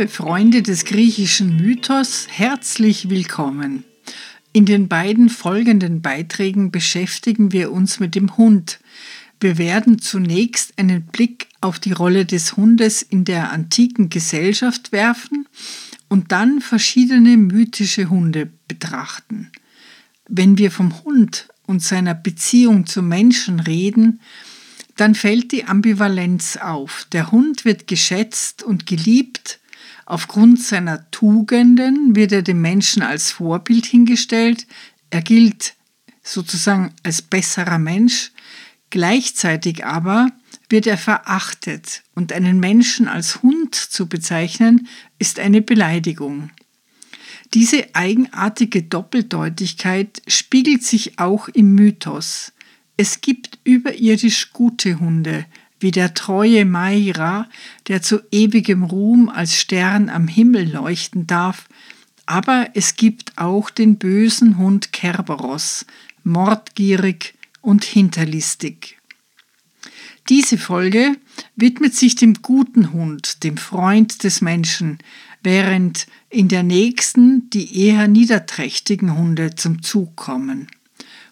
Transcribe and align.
Liebe 0.00 0.12
Freunde 0.12 0.62
des 0.62 0.86
griechischen 0.86 1.58
Mythos, 1.58 2.26
herzlich 2.30 3.10
willkommen. 3.10 3.84
In 4.54 4.64
den 4.64 4.88
beiden 4.88 5.28
folgenden 5.28 6.00
Beiträgen 6.00 6.70
beschäftigen 6.70 7.52
wir 7.52 7.70
uns 7.70 8.00
mit 8.00 8.14
dem 8.14 8.38
Hund. 8.38 8.80
Wir 9.40 9.58
werden 9.58 9.98
zunächst 9.98 10.78
einen 10.78 11.02
Blick 11.02 11.48
auf 11.60 11.78
die 11.78 11.92
Rolle 11.92 12.24
des 12.24 12.56
Hundes 12.56 13.02
in 13.02 13.26
der 13.26 13.52
antiken 13.52 14.08
Gesellschaft 14.08 14.90
werfen 14.90 15.46
und 16.08 16.32
dann 16.32 16.62
verschiedene 16.62 17.36
mythische 17.36 18.08
Hunde 18.08 18.48
betrachten. 18.68 19.52
Wenn 20.26 20.56
wir 20.56 20.70
vom 20.70 21.04
Hund 21.04 21.48
und 21.66 21.82
seiner 21.82 22.14
Beziehung 22.14 22.86
zum 22.86 23.06
Menschen 23.06 23.60
reden, 23.60 24.20
dann 24.96 25.14
fällt 25.14 25.52
die 25.52 25.64
Ambivalenz 25.64 26.56
auf. 26.56 27.06
Der 27.12 27.30
Hund 27.32 27.66
wird 27.66 27.86
geschätzt 27.86 28.62
und 28.62 28.86
geliebt, 28.86 29.59
Aufgrund 30.10 30.60
seiner 30.60 31.08
Tugenden 31.12 32.16
wird 32.16 32.32
er 32.32 32.42
dem 32.42 32.60
Menschen 32.60 33.00
als 33.00 33.30
Vorbild 33.30 33.86
hingestellt. 33.86 34.66
Er 35.10 35.22
gilt 35.22 35.74
sozusagen 36.20 36.92
als 37.04 37.22
besserer 37.22 37.78
Mensch. 37.78 38.32
Gleichzeitig 38.90 39.84
aber 39.84 40.32
wird 40.68 40.88
er 40.88 40.98
verachtet 40.98 42.02
und 42.16 42.32
einen 42.32 42.58
Menschen 42.58 43.06
als 43.06 43.44
Hund 43.44 43.76
zu 43.76 44.08
bezeichnen, 44.08 44.88
ist 45.20 45.38
eine 45.38 45.62
Beleidigung. 45.62 46.50
Diese 47.54 47.94
eigenartige 47.94 48.82
Doppeldeutigkeit 48.82 50.22
spiegelt 50.26 50.82
sich 50.82 51.20
auch 51.20 51.46
im 51.46 51.76
Mythos. 51.76 52.52
Es 52.96 53.20
gibt 53.20 53.60
überirdisch 53.62 54.52
gute 54.52 54.98
Hunde, 54.98 55.46
wie 55.80 55.90
der 55.90 56.14
treue 56.14 56.64
Maira, 56.64 57.48
der 57.88 58.02
zu 58.02 58.20
ewigem 58.30 58.84
Ruhm 58.84 59.28
als 59.28 59.56
Stern 59.56 60.08
am 60.08 60.28
Himmel 60.28 60.70
leuchten 60.70 61.26
darf, 61.26 61.68
aber 62.26 62.68
es 62.74 62.94
gibt 62.94 63.32
auch 63.36 63.70
den 63.70 63.96
bösen 63.96 64.58
Hund 64.58 64.92
Kerberos, 64.92 65.86
mordgierig 66.22 67.34
und 67.60 67.84
hinterlistig. 67.84 68.98
Diese 70.28 70.58
Folge 70.58 71.16
widmet 71.56 71.96
sich 71.96 72.14
dem 72.14 72.34
guten 72.34 72.92
Hund, 72.92 73.42
dem 73.42 73.56
Freund 73.56 74.22
des 74.22 74.42
Menschen, 74.42 74.98
während 75.42 76.06
in 76.28 76.48
der 76.48 76.62
nächsten 76.62 77.50
die 77.50 77.86
eher 77.86 78.06
niederträchtigen 78.06 79.16
Hunde 79.16 79.56
zum 79.56 79.82
Zug 79.82 80.14
kommen. 80.14 80.68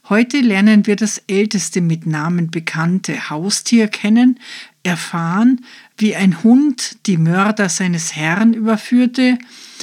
Heute 0.09 0.41
lernen 0.41 0.87
wir 0.87 0.97
das 0.97 1.19
älteste 1.27 1.83
mit 1.83 2.07
Namen 2.07 2.51
bekannte 2.51 3.29
Haustier 3.29 3.89
kennen, 3.89 4.41
erfahren, 4.83 5.67
wie 5.99 6.17
ein 6.17 6.43
Hund 6.43 6.97
die 7.05 7.19
Mörder 7.19 7.69
seines 7.69 8.17
Herrn 8.17 8.55
überführte, 8.55 9.37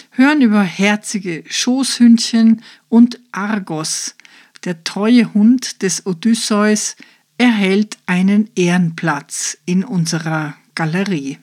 hören 0.09 0.41
über 0.41 0.63
herzige 0.63 1.43
Schoßhündchen 1.47 2.63
und 2.89 3.19
Argos, 3.31 4.15
der 4.63 4.83
treue 4.83 5.31
Hund 5.35 5.83
des 5.83 6.07
Odysseus, 6.07 6.95
erhält 7.37 7.99
einen 8.07 8.49
Ehrenplatz 8.55 9.59
in 9.65 9.83
unserer 9.83 10.57
Galerie. 10.73 11.37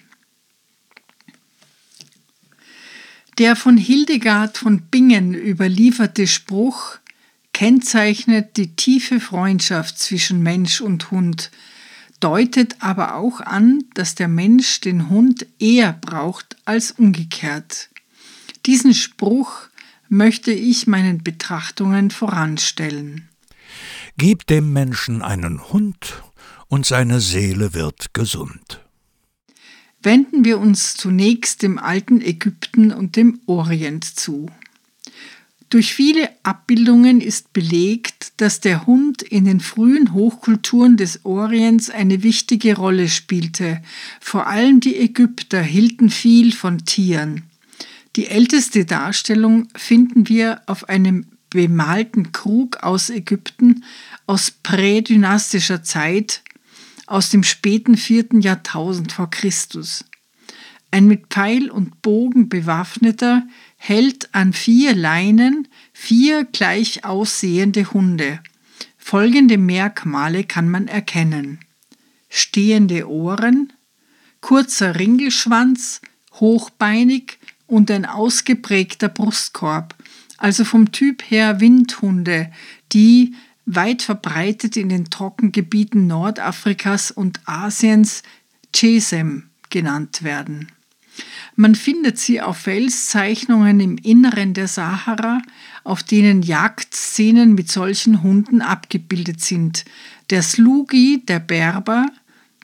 Der 3.38 3.54
von 3.54 3.76
Hildegard 3.76 4.58
von 4.58 4.82
Bingen 4.90 5.34
überlieferte 5.34 6.26
Spruch 6.26 6.98
kennzeichnet 7.52 8.56
die 8.56 8.74
tiefe 8.74 9.20
Freundschaft 9.20 9.98
zwischen 9.98 10.42
Mensch 10.42 10.80
und 10.80 11.10
Hund, 11.10 11.50
deutet 12.20 12.76
aber 12.80 13.16
auch 13.16 13.40
an, 13.40 13.84
dass 13.94 14.14
der 14.14 14.28
Mensch 14.28 14.80
den 14.80 15.08
Hund 15.10 15.46
eher 15.58 15.92
braucht 15.92 16.56
als 16.64 16.92
umgekehrt. 16.92 17.90
Diesen 18.66 18.94
Spruch 18.94 19.68
möchte 20.08 20.52
ich 20.52 20.86
meinen 20.86 21.22
Betrachtungen 21.22 22.10
voranstellen. 22.10 23.28
Gib 24.18 24.46
dem 24.46 24.72
Menschen 24.72 25.22
einen 25.22 25.72
Hund, 25.72 26.22
und 26.72 26.86
seine 26.86 27.20
Seele 27.20 27.74
wird 27.74 28.14
gesund. 28.14 28.80
Wenden 30.02 30.46
wir 30.46 30.58
uns 30.58 30.94
zunächst 30.94 31.60
dem 31.62 31.78
alten 31.78 32.22
Ägypten 32.22 32.92
und 32.92 33.16
dem 33.16 33.40
Orient 33.44 34.06
zu. 34.06 34.48
Durch 35.72 35.94
viele 35.94 36.28
Abbildungen 36.42 37.22
ist 37.22 37.54
belegt, 37.54 38.34
dass 38.36 38.60
der 38.60 38.86
Hund 38.86 39.22
in 39.22 39.46
den 39.46 39.58
frühen 39.58 40.12
Hochkulturen 40.12 40.98
des 40.98 41.24
Orients 41.24 41.88
eine 41.88 42.22
wichtige 42.22 42.76
Rolle 42.76 43.08
spielte. 43.08 43.80
Vor 44.20 44.48
allem 44.48 44.80
die 44.80 44.98
Ägypter 44.98 45.62
hielten 45.62 46.10
viel 46.10 46.52
von 46.52 46.84
Tieren. 46.84 47.44
Die 48.16 48.26
älteste 48.26 48.84
Darstellung 48.84 49.68
finden 49.74 50.28
wir 50.28 50.60
auf 50.66 50.90
einem 50.90 51.24
bemalten 51.48 52.32
Krug 52.32 52.82
aus 52.82 53.08
Ägypten 53.08 53.82
aus 54.26 54.50
prädynastischer 54.50 55.82
Zeit 55.82 56.42
aus 57.06 57.30
dem 57.30 57.44
späten 57.44 57.96
vierten 57.96 58.42
Jahrtausend 58.42 59.12
vor 59.12 59.30
Christus. 59.30 60.04
Ein 60.90 61.06
mit 61.06 61.28
Pfeil 61.28 61.70
und 61.70 62.02
Bogen 62.02 62.50
bewaffneter 62.50 63.44
hält 63.84 64.32
an 64.32 64.52
vier 64.52 64.94
Leinen 64.94 65.66
vier 65.92 66.44
gleich 66.44 67.04
aussehende 67.04 67.92
Hunde. 67.92 68.38
Folgende 68.96 69.58
Merkmale 69.58 70.44
kann 70.44 70.68
man 70.68 70.86
erkennen. 70.86 71.58
Stehende 72.28 73.10
Ohren, 73.10 73.72
kurzer 74.40 75.00
Ringelschwanz, 75.00 76.00
hochbeinig 76.34 77.40
und 77.66 77.90
ein 77.90 78.06
ausgeprägter 78.06 79.08
Brustkorb, 79.08 79.96
also 80.38 80.64
vom 80.64 80.92
Typ 80.92 81.28
her 81.28 81.58
Windhunde, 81.58 82.52
die 82.92 83.34
weit 83.66 84.02
verbreitet 84.02 84.76
in 84.76 84.90
den 84.90 85.10
Trockengebieten 85.10 86.06
Nordafrikas 86.06 87.10
und 87.10 87.40
Asiens 87.46 88.22
Chesem 88.72 89.50
genannt 89.70 90.22
werden. 90.22 90.70
Man 91.56 91.74
findet 91.74 92.18
sie 92.18 92.40
auf 92.40 92.58
Felszeichnungen 92.58 93.80
im 93.80 93.98
Inneren 93.98 94.54
der 94.54 94.68
Sahara, 94.68 95.42
auf 95.84 96.02
denen 96.02 96.42
Jagdszenen 96.42 97.54
mit 97.54 97.70
solchen 97.70 98.22
Hunden 98.22 98.62
abgebildet 98.62 99.40
sind. 99.40 99.84
Der 100.30 100.42
Slugi, 100.42 101.22
der 101.26 101.40
Berber, 101.40 102.06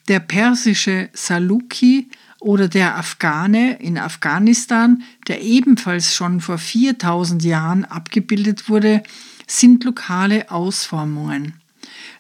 der 0.09 0.21
persische 0.21 1.11
Saluki 1.13 2.09
oder 2.41 2.69
der 2.69 2.97
Afghane 2.97 3.79
in 3.81 3.99
Afghanistan, 3.99 5.03
der 5.27 5.43
ebenfalls 5.43 6.15
schon 6.15 6.41
vor 6.41 6.59
4000 6.59 7.45
Jahren 7.45 7.85
abgebildet 7.85 8.69
wurde, 8.69 9.03
sind 9.47 9.85
lokale 9.85 10.51
Ausformungen. 10.51 11.55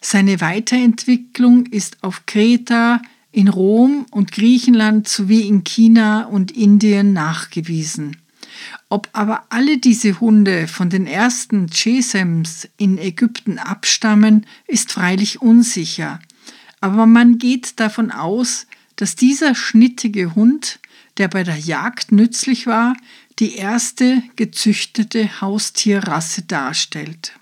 Seine 0.00 0.40
Weiterentwicklung 0.40 1.66
ist 1.66 2.02
auf 2.02 2.26
Kreta, 2.26 3.00
in 3.38 3.46
Rom 3.46 4.04
und 4.10 4.32
Griechenland 4.32 5.06
sowie 5.06 5.42
in 5.42 5.62
China 5.62 6.24
und 6.24 6.50
Indien 6.50 7.12
nachgewiesen. 7.12 8.16
Ob 8.88 9.08
aber 9.12 9.44
alle 9.48 9.78
diese 9.78 10.18
Hunde 10.18 10.66
von 10.66 10.90
den 10.90 11.06
ersten 11.06 11.68
Chesems 11.68 12.68
in 12.78 12.98
Ägypten 12.98 13.60
abstammen, 13.60 14.44
ist 14.66 14.90
freilich 14.90 15.40
unsicher. 15.40 16.18
Aber 16.80 17.06
man 17.06 17.38
geht 17.38 17.78
davon 17.78 18.10
aus, 18.10 18.66
dass 18.96 19.14
dieser 19.14 19.54
schnittige 19.54 20.34
Hund, 20.34 20.80
der 21.16 21.28
bei 21.28 21.44
der 21.44 21.58
Jagd 21.58 22.10
nützlich 22.10 22.66
war, 22.66 22.96
die 23.38 23.54
erste 23.54 24.20
gezüchtete 24.34 25.40
Haustierrasse 25.40 26.42
darstellt. 26.42 27.34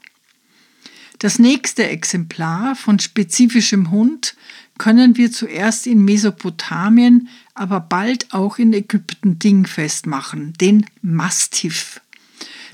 Das 1.21 1.39
nächste 1.39 1.89
Exemplar 1.89 2.77
von 2.77 2.99
spezifischem 2.99 3.91
Hund 3.91 4.37
können 4.79 5.17
wir 5.17 5.33
zuerst 5.33 5.87
in 5.87 6.05
Mesopotamien, 6.05 7.29
aber 7.55 7.81
bald 7.81 8.33
auch 8.33 8.59
in 8.59 8.73
Ägypten 8.73 9.39
dingfest 9.39 10.07
machen, 10.07 10.53
den 10.61 10.87
Mastiff. 11.03 12.01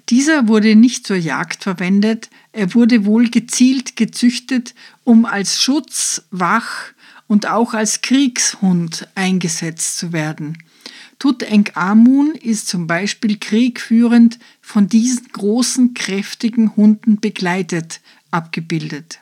Dieser 0.08 0.48
wurde 0.48 0.74
nicht 0.74 1.06
zur 1.06 1.16
Jagd 1.16 1.62
verwendet, 1.62 2.28
er 2.52 2.74
wurde 2.74 3.04
wohl 3.04 3.30
gezielt 3.30 3.96
gezüchtet, 3.96 4.74
um 5.04 5.24
als 5.24 5.62
Schutz, 5.62 6.22
Wach 6.30 6.92
und 7.28 7.46
auch 7.46 7.72
als 7.72 8.02
Kriegshund 8.02 9.08
eingesetzt 9.14 9.96
zu 9.98 10.12
werden. 10.12 10.58
Tutanchamun 11.18 12.34
ist 12.34 12.66
zum 12.66 12.88
Beispiel 12.88 13.38
kriegführend 13.38 14.38
von 14.60 14.88
diesen 14.88 15.28
großen, 15.28 15.94
kräftigen 15.94 16.76
Hunden 16.76 17.20
begleitet 17.20 18.00
abgebildet. 18.32 19.21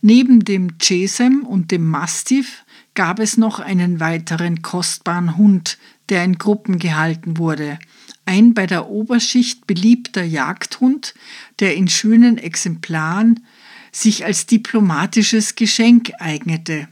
Neben 0.00 0.44
dem 0.44 0.78
Chesem 0.78 1.44
und 1.44 1.70
dem 1.70 1.86
Mastiff 1.86 2.64
gab 2.94 3.18
es 3.20 3.36
noch 3.36 3.60
einen 3.60 4.00
weiteren 4.00 4.62
kostbaren 4.62 5.36
Hund, 5.36 5.78
der 6.08 6.24
in 6.24 6.38
Gruppen 6.38 6.78
gehalten 6.78 7.38
wurde. 7.38 7.78
Ein 8.24 8.54
bei 8.54 8.66
der 8.66 8.88
Oberschicht 8.88 9.66
beliebter 9.66 10.22
Jagdhund, 10.22 11.14
der 11.58 11.74
in 11.74 11.88
schönen 11.88 12.38
Exemplaren 12.38 13.44
sich 13.90 14.24
als 14.24 14.46
diplomatisches 14.46 15.54
Geschenk 15.54 16.12
eignete. 16.18 16.88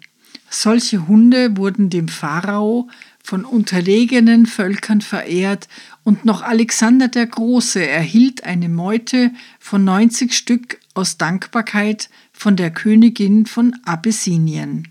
Solche 0.50 1.06
Hunde 1.06 1.56
wurden 1.56 1.90
dem 1.90 2.08
Pharao 2.08 2.88
von 3.22 3.44
unterlegenen 3.44 4.46
Völkern 4.46 5.00
verehrt 5.00 5.68
und 6.02 6.24
noch 6.24 6.42
Alexander 6.42 7.06
der 7.06 7.26
Große 7.26 7.86
erhielt 7.86 8.44
eine 8.44 8.68
Meute 8.68 9.30
von 9.60 9.84
90 9.84 10.36
Stück 10.36 10.80
aus 10.94 11.16
Dankbarkeit 11.16 12.10
von 12.40 12.56
der 12.56 12.70
Königin 12.70 13.44
von 13.44 13.76
Abyssinien. 13.84 14.88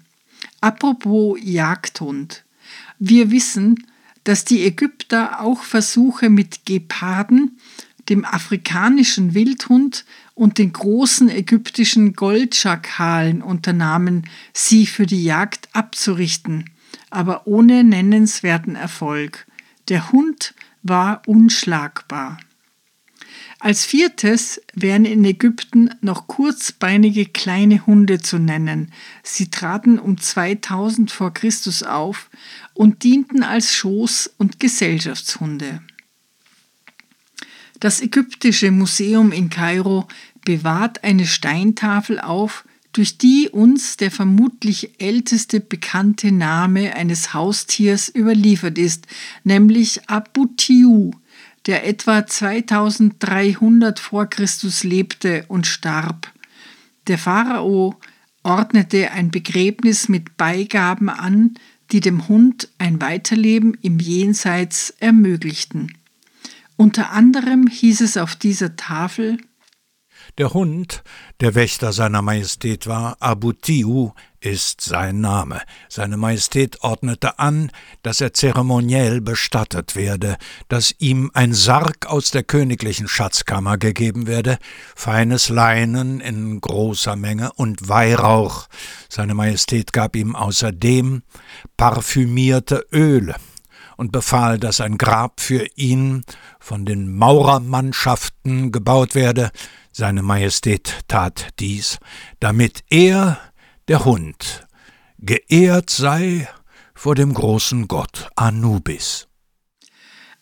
Apropos 0.62 1.40
Jagdhund. 1.42 2.44
Wir 3.00 3.32
wissen, 3.32 3.88
dass 4.24 4.46
die 4.46 4.64
Ägypter 4.64 5.42
auch 5.42 5.64
Versuche 5.64 6.30
mit 6.30 6.68
Geparden, 6.68 7.58
dem 8.08 8.24
afrikanischen 8.24 9.34
Wildhund 9.34 10.06
und 10.36 10.60
den 10.60 10.74
großen 10.74 11.28
ägyptischen 11.28 12.14
Goldschakalen 12.14 13.42
unternahmen, 13.42 14.30
sie 14.54 14.86
für 14.86 15.08
die 15.08 15.24
Jagd 15.24 15.70
abzurichten, 15.74 16.70
aber 17.10 17.48
ohne 17.48 17.84
nennenswerten 17.84 18.76
Erfolg. 18.76 19.48
Der 19.88 20.12
Hund 20.12 20.54
war 20.84 21.24
unschlagbar. 21.26 22.38
Als 23.62 23.86
viertes 23.86 24.62
wären 24.74 25.04
in 25.04 25.26
Ägypten 25.26 25.90
noch 26.00 26.28
kurzbeinige 26.28 27.26
kleine 27.26 27.86
Hunde 27.86 28.20
zu 28.20 28.40
nennen. 28.40 28.94
Sie 29.22 29.52
traten 29.52 30.00
um 30.00 30.18
2000 30.18 31.12
vor 31.12 31.34
Christus 31.34 31.84
auf 31.84 32.30
und 32.74 33.04
dienten 33.04 33.44
als 33.44 33.74
Schoß- 33.74 34.30
und 34.38 34.62
Gesellschaftshunde. 34.62 35.82
Das 37.82 38.02
Ägyptische 38.02 38.72
Museum 38.72 39.34
in 39.34 39.50
Kairo 39.50 40.08
bewahrt 40.46 41.04
eine 41.04 41.28
Steintafel 41.28 42.20
auf, 42.20 42.64
durch 42.94 43.18
die 43.18 43.50
uns 43.50 43.98
der 43.98 44.10
vermutlich 44.10 45.02
älteste 45.02 45.60
bekannte 45.60 46.32
Name 46.32 46.96
eines 46.96 47.34
Haustiers 47.34 48.10
überliefert 48.14 48.78
ist, 48.78 49.06
nämlich 49.44 50.10
Abu 50.10 50.48
Tiu, 50.58 51.12
der 51.70 51.86
etwa 51.86 52.26
2300 52.26 54.00
vor 54.00 54.26
Christus 54.26 54.84
lebte 54.84 55.46
und 55.50 55.68
starb. 55.68 56.34
Der 57.06 57.20
Pharao 57.20 57.96
ordnete 58.42 59.12
ein 59.12 59.30
Begräbnis 59.30 60.10
mit 60.10 60.36
Beigaben 60.36 61.10
an, 61.10 61.54
die 61.92 62.00
dem 62.00 62.28
Hund 62.28 62.70
ein 62.80 63.00
Weiterleben 63.02 63.78
im 63.84 64.00
Jenseits 64.00 64.96
ermöglichten. 65.00 65.96
Unter 66.76 67.12
anderem 67.12 67.68
hieß 67.68 68.02
es 68.02 68.18
auf 68.18 68.36
dieser 68.36 68.76
Tafel 68.76 69.38
Der 70.40 70.56
Hund, 70.56 71.04
der 71.40 71.54
Wächter 71.54 71.94
seiner 71.94 72.24
Majestät 72.24 72.88
war, 72.88 73.18
Abu 73.20 73.52
Tiu, 73.52 74.14
ist 74.42 74.82
sein 74.82 75.22
Name. 75.22 75.62
Seine 75.88 76.18
Majestät 76.18 76.82
ordnete 76.82 77.40
an, 77.40 77.72
dass 78.04 78.22
er 78.22 78.34
zeremoniell 78.34 79.22
bestattet 79.22 79.96
werde, 79.96 80.38
dass 80.68 80.96
ihm 81.00 81.32
ein 81.34 81.54
Sarg 81.54 82.08
aus 82.08 82.32
der 82.32 82.44
königlichen 82.44 83.08
Schatzkammer 83.08 83.78
gegeben 83.78 84.28
werde, 84.28 84.58
feines 84.96 85.50
Leinen 85.50 86.20
in 86.22 86.62
großer 86.62 87.16
Menge 87.16 87.52
und 87.54 87.90
Weihrauch. 87.90 88.68
Seine 89.10 89.34
Majestät 89.34 89.94
gab 89.94 90.16
ihm 90.16 90.36
außerdem 90.36 91.24
parfümierte 91.78 92.86
Öle 92.92 93.36
und 94.00 94.14
befahl, 94.14 94.58
dass 94.58 94.80
ein 94.80 94.98
Grab 94.98 95.42
für 95.42 95.66
ihn 95.76 96.24
von 96.60 96.86
den 96.86 97.14
Maurermannschaften 97.14 98.72
gebaut 98.72 99.14
werde. 99.14 99.52
Seine 99.92 100.24
Majestät 100.24 101.00
tat 101.10 101.50
dies, 101.60 102.00
damit 102.40 102.86
er 102.90 103.40
der 103.90 104.06
Hund, 104.06 104.68
geehrt 105.18 105.90
sei 105.90 106.48
vor 106.94 107.16
dem 107.16 107.34
großen 107.34 107.88
Gott 107.88 108.30
Anubis. 108.36 109.28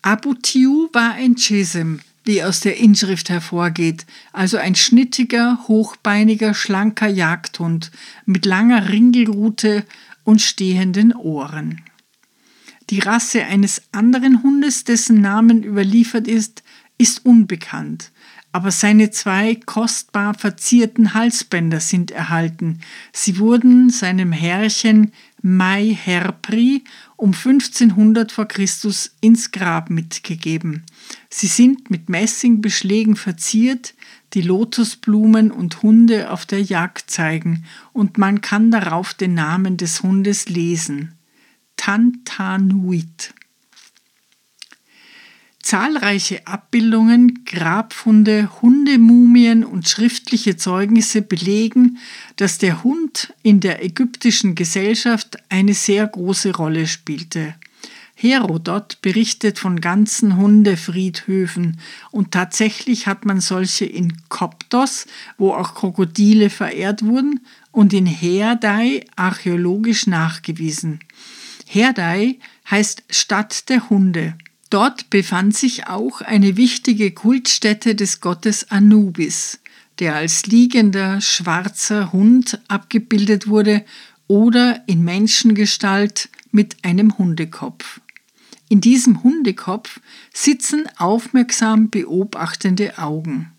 Abu 0.01 0.33
Tiu 0.33 0.89
war 0.91 1.13
ein 1.13 1.35
Chesem, 1.35 2.01
wie 2.25 2.43
aus 2.43 2.59
der 2.59 2.75
Inschrift 2.75 3.29
hervorgeht, 3.29 4.05
also 4.33 4.57
ein 4.57 4.75
schnittiger, 4.75 5.59
hochbeiniger, 5.69 6.53
schlanker 6.53 7.07
Jagdhund 7.07 7.91
mit 8.25 8.45
langer 8.45 8.89
Ringelrute 8.89 9.85
und 10.25 10.41
stehenden 10.41 11.15
Ohren. 11.15 11.81
Die 12.89 12.99
Rasse 12.99 13.45
eines 13.45 13.81
anderen 13.93 14.43
Hundes, 14.43 14.83
dessen 14.83 15.21
Namen 15.21 15.63
überliefert 15.63 16.27
ist, 16.27 16.63
ist 16.97 17.25
unbekannt 17.25 18.11
aber 18.51 18.71
seine 18.71 19.11
zwei 19.11 19.55
kostbar 19.55 20.33
verzierten 20.33 21.13
Halsbänder 21.13 21.79
sind 21.79 22.11
erhalten. 22.11 22.79
Sie 23.13 23.39
wurden 23.39 23.89
seinem 23.89 24.31
Herrchen 24.31 25.11
Mai 25.41 25.95
Herpri 26.03 26.83
um 27.15 27.33
1500 27.33 28.31
vor 28.31 28.47
Christus 28.47 29.15
ins 29.21 29.51
Grab 29.51 29.89
mitgegeben. 29.89 30.83
Sie 31.29 31.47
sind 31.47 31.89
mit 31.89 32.09
Messingbeschlägen 32.09 33.15
verziert, 33.15 33.93
die 34.33 34.41
Lotusblumen 34.41 35.51
und 35.51 35.83
Hunde 35.83 36.31
auf 36.31 36.45
der 36.45 36.61
Jagd 36.61 37.09
zeigen, 37.09 37.65
und 37.93 38.17
man 38.17 38.41
kann 38.41 38.71
darauf 38.71 39.13
den 39.13 39.35
Namen 39.35 39.77
des 39.77 40.03
Hundes 40.03 40.49
lesen. 40.49 41.13
Tantanuit. 41.77 43.33
Zahlreiche 45.67 46.47
Abbildungen, 46.47 47.43
Grabfunde, 47.43 48.49
Hundemumien 48.61 49.65
und 49.65 49.89
schriftliche 49.89 50.55
Zeugnisse 50.55 51.21
belegen, 51.21 51.97
dass 52.37 52.57
der 52.57 52.85
Hund 52.85 53.33
in 53.43 53.59
der 53.59 53.83
ägyptischen 53.83 54.55
Gesellschaft 54.55 55.35
eine 55.49 55.73
sehr 55.73 56.07
große 56.07 56.55
Rolle 56.55 56.87
spielte. 56.87 57.53
Herodot 58.15 59.01
berichtet 59.01 59.59
von 59.59 59.81
ganzen 59.81 60.37
Hundefriedhöfen 60.37 61.81
und 62.11 62.31
tatsächlich 62.31 63.05
hat 63.05 63.25
man 63.25 63.41
solche 63.41 63.83
in 63.83 64.13
Koptos, 64.29 65.05
wo 65.37 65.51
auch 65.51 65.75
Krokodile 65.75 66.49
verehrt 66.49 67.03
wurden, 67.03 67.41
und 67.73 67.91
in 67.91 68.05
Herdai 68.05 69.03
archäologisch 69.17 70.07
nachgewiesen. 70.07 71.01
Herdai 71.65 72.39
heißt 72.71 73.03
Stadt 73.09 73.67
der 73.67 73.89
Hunde. 73.89 74.37
Dort 74.69 75.09
befand 75.09 75.55
sich 75.55 75.87
auch 75.87 76.21
eine 76.21 76.57
wichtige 76.57 77.11
Kultstätte 77.11 77.95
des 77.95 78.19
Gottes 78.19 78.69
Anubis, 78.69 79.59
der 79.99 80.15
als 80.15 80.45
liegender 80.45 81.21
schwarzer 81.21 82.11
Hund 82.11 82.59
abgebildet 82.67 83.47
wurde 83.47 83.85
oder 84.27 84.83
in 84.87 85.03
Menschengestalt 85.03 86.29
mit 86.51 86.83
einem 86.83 87.17
Hundekopf. 87.17 88.01
In 88.69 88.81
diesem 88.81 89.23
Hundekopf 89.23 90.01
sitzen 90.33 90.83
aufmerksam 90.97 91.89
beobachtende 91.89 92.97
Augen. 92.97 93.53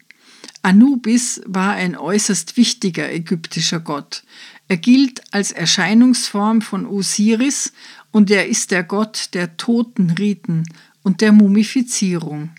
Anubis 0.60 1.40
war 1.46 1.72
ein 1.72 1.96
äußerst 1.96 2.58
wichtiger 2.58 3.10
ägyptischer 3.10 3.80
Gott. 3.80 4.24
Er 4.66 4.76
gilt 4.76 5.22
als 5.32 5.50
Erscheinungsform 5.52 6.60
von 6.60 6.84
Osiris 6.84 7.72
und 8.10 8.30
er 8.30 8.48
ist 8.48 8.70
der 8.70 8.82
Gott 8.82 9.30
der 9.32 9.56
Totenriten 9.56 10.64
und 11.08 11.22
der 11.22 11.32
Mumifizierung. 11.32 12.50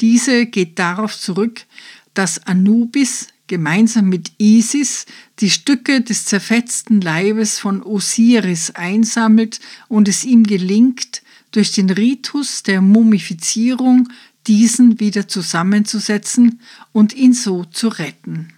Diese 0.00 0.46
geht 0.46 0.80
darauf 0.80 1.16
zurück, 1.16 1.64
dass 2.12 2.44
Anubis 2.44 3.28
gemeinsam 3.46 4.08
mit 4.08 4.32
Isis 4.38 5.06
die 5.38 5.48
Stücke 5.48 6.00
des 6.00 6.24
zerfetzten 6.24 7.00
Leibes 7.00 7.60
von 7.60 7.84
Osiris 7.84 8.72
einsammelt 8.72 9.60
und 9.86 10.08
es 10.08 10.24
ihm 10.24 10.42
gelingt, 10.42 11.22
durch 11.52 11.70
den 11.70 11.88
Ritus 11.88 12.64
der 12.64 12.80
Mumifizierung 12.80 14.08
diesen 14.48 14.98
wieder 14.98 15.28
zusammenzusetzen 15.28 16.58
und 16.90 17.14
ihn 17.14 17.32
so 17.32 17.64
zu 17.64 17.86
retten. 17.86 18.54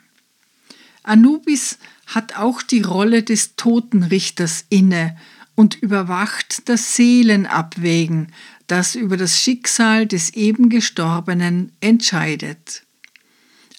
Anubis 1.03 1.77
hat 2.07 2.39
auch 2.39 2.63
die 2.63 2.81
Rolle 2.81 3.23
des 3.23 3.55
Totenrichters 3.57 4.65
inne 4.71 5.15
und 5.57 5.75
überwacht 5.83 6.69
das 6.69 6.95
Seelenabwägen, 6.95 8.29
das 8.69 8.95
über 8.95 9.17
das 9.17 9.41
Schicksal 9.41 10.07
des 10.07 10.35
eben 10.35 10.69
Gestorbenen 10.69 11.73
entscheidet. 11.81 12.85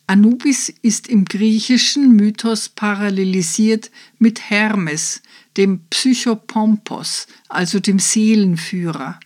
Anubis 0.08 0.74
ist 0.82 1.08
im 1.08 1.26
griechischen 1.26 2.16
Mythos 2.16 2.70
parallelisiert 2.70 3.92
mit 4.20 4.50
Hermes, 4.50 5.22
dem 5.58 5.82
Psychopompos, 5.90 7.28
also 7.50 7.80
dem 7.80 8.00
Seelenführer. 8.00 9.20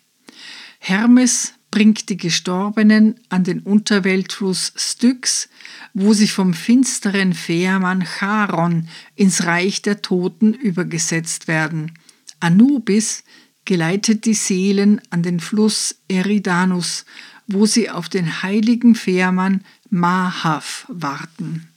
Hermes 0.80 1.54
bringt 1.70 2.10
die 2.10 2.18
Gestorbenen 2.18 3.20
an 3.30 3.44
den 3.44 3.60
Unterweltfluss 3.60 4.74
Styx, 4.76 5.50
wo 5.94 6.14
sie 6.14 6.28
vom 6.28 6.54
finsteren 6.54 7.34
Fährmann 7.34 8.04
Charon 8.04 8.90
ins 9.16 9.46
Reich 9.46 9.84
der 9.84 10.02
Toten 10.02 10.54
übergesetzt 10.54 11.48
werden. 11.48 11.94
Anubis 12.42 13.24
geleitet 13.66 14.26
die 14.26 14.34
Seelen 14.34 15.02
an 15.10 15.24
den 15.24 15.40
Fluss 15.40 15.96
Eridanus, 16.08 17.06
wo 17.48 17.66
sie 17.66 17.90
auf 17.90 18.10
den 18.10 18.44
heiligen 18.44 18.96
Fährmann 18.96 19.64
Mahav 19.90 20.86
warten. 20.90 21.68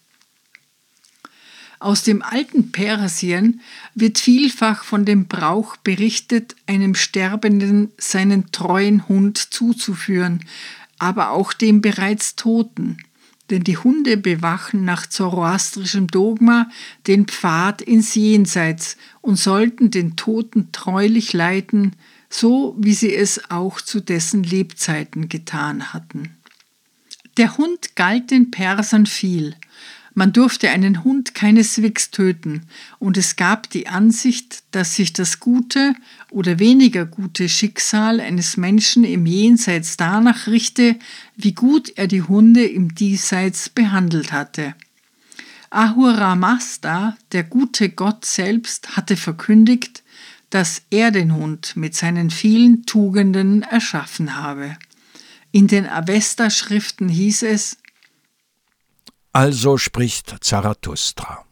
Aus 1.81 2.03
dem 2.03 2.23
alten 2.23 2.73
Persien 2.73 3.61
wird 3.95 4.19
vielfach 4.19 4.85
von 4.85 5.05
dem 5.05 5.27
Brauch 5.27 5.77
berichtet, 5.77 6.57
einem 6.67 6.95
Sterbenden 6.95 7.93
seinen 7.99 8.51
treuen 8.53 9.07
Hund 9.07 9.37
zuzuführen, 9.37 10.47
aber 10.99 11.31
auch 11.31 11.53
dem 11.53 11.83
bereits 11.83 12.37
Toten. 12.37 13.04
Denn 13.51 13.63
die 13.63 13.77
Hunde 13.77 14.17
bewachen 14.17 14.85
nach 14.85 15.07
zoroastrischem 15.07 16.07
Dogma 16.07 16.71
den 17.07 17.27
Pfad 17.27 17.83
ins 17.83 18.15
Jenseits 18.15 18.97
und 19.21 19.37
sollten 19.37 19.91
den 19.91 20.17
Toten 20.17 20.73
treulich 20.73 21.33
leiten, 21.33 21.93
so 22.31 22.75
wie 22.79 22.95
sie 22.95 23.15
es 23.15 23.51
auch 23.51 23.81
zu 23.81 24.01
dessen 24.01 24.43
Lebzeiten 24.43 25.29
getan 25.29 25.93
hatten. 25.93 26.37
Der 27.37 27.57
Hund 27.59 27.97
galt 27.97 28.31
den 28.31 28.51
Persern 28.51 29.07
viel, 29.07 29.57
man 30.15 30.33
durfte 30.33 30.71
einen 30.71 31.03
Hund 31.03 31.35
keineswegs 31.35 32.11
töten, 32.11 32.63
und 32.99 33.17
es 33.17 33.37
gab 33.37 33.69
die 33.71 33.89
Ansicht, 33.89 34.63
dass 34.71 34.95
sich 34.95 35.13
das 35.13 35.41
gute 35.41 35.95
oder 36.31 36.59
weniger 36.61 37.05
gute 37.05 37.49
Schicksal 37.49 38.21
eines 38.21 38.57
Menschen 38.57 39.03
im 39.05 39.27
Jenseits 39.27 39.97
danach 39.97 40.47
richte, 40.47 40.97
wie 41.37 41.53
gut 41.53 41.93
er 41.97 42.07
die 42.07 42.23
Hunde 42.23 42.65
im 42.65 42.95
Diesseits 42.95 43.69
behandelt 43.69 44.33
hatte. 44.33 44.75
Ahura 45.71 46.37
Mazda, 46.37 47.17
der 47.33 47.43
gute 47.43 47.89
Gott 47.89 48.25
selbst, 48.25 48.97
hatte 48.97 49.17
verkündigt, 49.17 50.05
dass 50.51 50.83
er 50.91 51.11
den 51.11 51.35
Hund 51.35 51.75
mit 51.75 51.97
seinen 51.97 52.31
vielen 52.31 52.87
Tugenden 52.87 53.63
erschaffen 53.63 54.37
habe. 54.37 54.77
In 55.51 55.67
den 55.67 55.89
Avesta-Schriften 55.89 57.09
hieß 57.09 57.43
es, 57.43 57.79
also 59.35 59.77
spricht 59.77 60.37
Zarathustra. 60.41 61.45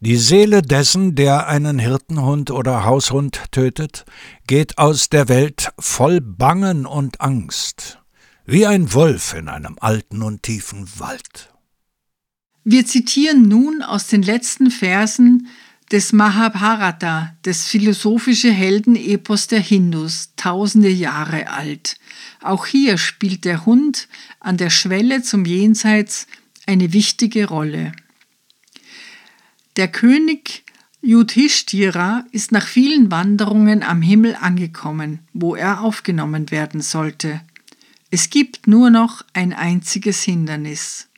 Die 0.00 0.16
Seele 0.16 0.60
dessen, 0.60 1.14
der 1.14 1.48
einen 1.48 1.78
Hirtenhund 1.78 2.50
oder 2.50 2.84
Haushund 2.84 3.40
tötet, 3.52 4.04
geht 4.46 4.76
aus 4.76 5.08
der 5.08 5.28
Welt 5.28 5.72
voll 5.78 6.20
Bangen 6.20 6.84
und 6.84 7.22
Angst, 7.22 8.00
wie 8.44 8.66
ein 8.66 8.92
Wolf 8.92 9.32
in 9.32 9.48
einem 9.48 9.78
alten 9.80 10.22
und 10.22 10.42
tiefen 10.42 10.86
Wald. 10.98 11.54
Wir 12.64 12.84
zitieren 12.84 13.48
nun 13.48 13.80
aus 13.80 14.08
den 14.08 14.22
letzten 14.22 14.70
Versen 14.70 15.48
des 15.90 16.12
Mahabharata, 16.12 17.34
des 17.44 17.64
philosophische 17.64 18.50
Heldenepos 18.50 19.46
der 19.46 19.60
Hindus, 19.60 20.30
tausende 20.36 20.90
Jahre 20.90 21.48
alt. 21.48 21.96
Auch 22.42 22.66
hier 22.66 22.98
spielt 22.98 23.44
der 23.46 23.64
Hund 23.64 24.08
an 24.40 24.58
der 24.58 24.70
Schwelle 24.70 25.22
zum 25.22 25.44
Jenseits 25.44 26.26
eine 26.66 26.92
wichtige 26.92 27.48
Rolle. 27.48 27.92
Der 29.76 29.88
König 29.88 30.64
Yudhishthira 31.02 32.24
ist 32.32 32.52
nach 32.52 32.66
vielen 32.66 33.10
Wanderungen 33.10 33.82
am 33.82 34.00
Himmel 34.00 34.36
angekommen, 34.40 35.20
wo 35.32 35.54
er 35.54 35.82
aufgenommen 35.82 36.50
werden 36.50 36.80
sollte. 36.80 37.42
Es 38.10 38.30
gibt 38.30 38.66
nur 38.66 38.90
noch 38.90 39.22
ein 39.32 39.52
einziges 39.52 40.22
Hindernis. 40.22 41.08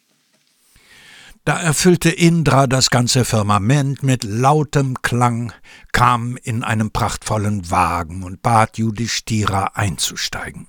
Da 1.44 1.60
erfüllte 1.60 2.10
Indra 2.10 2.66
das 2.66 2.90
ganze 2.90 3.24
Firmament 3.24 4.02
mit 4.02 4.24
lautem 4.24 5.00
Klang, 5.02 5.52
kam 5.92 6.36
in 6.42 6.64
einem 6.64 6.90
prachtvollen 6.90 7.70
Wagen 7.70 8.24
und 8.24 8.42
bat 8.42 8.78
Yudhishthira 8.78 9.70
einzusteigen. 9.74 10.66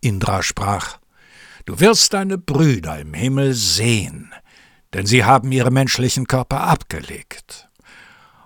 Indra 0.00 0.44
sprach: 0.44 0.98
Du 1.64 1.80
wirst 1.80 2.12
deine 2.12 2.36
Brüder 2.36 2.98
im 2.98 3.14
Himmel 3.14 3.54
sehen, 3.54 4.34
denn 4.92 5.06
sie 5.06 5.24
haben 5.24 5.50
ihre 5.50 5.70
menschlichen 5.70 6.26
Körper 6.26 6.60
abgelegt 6.60 7.68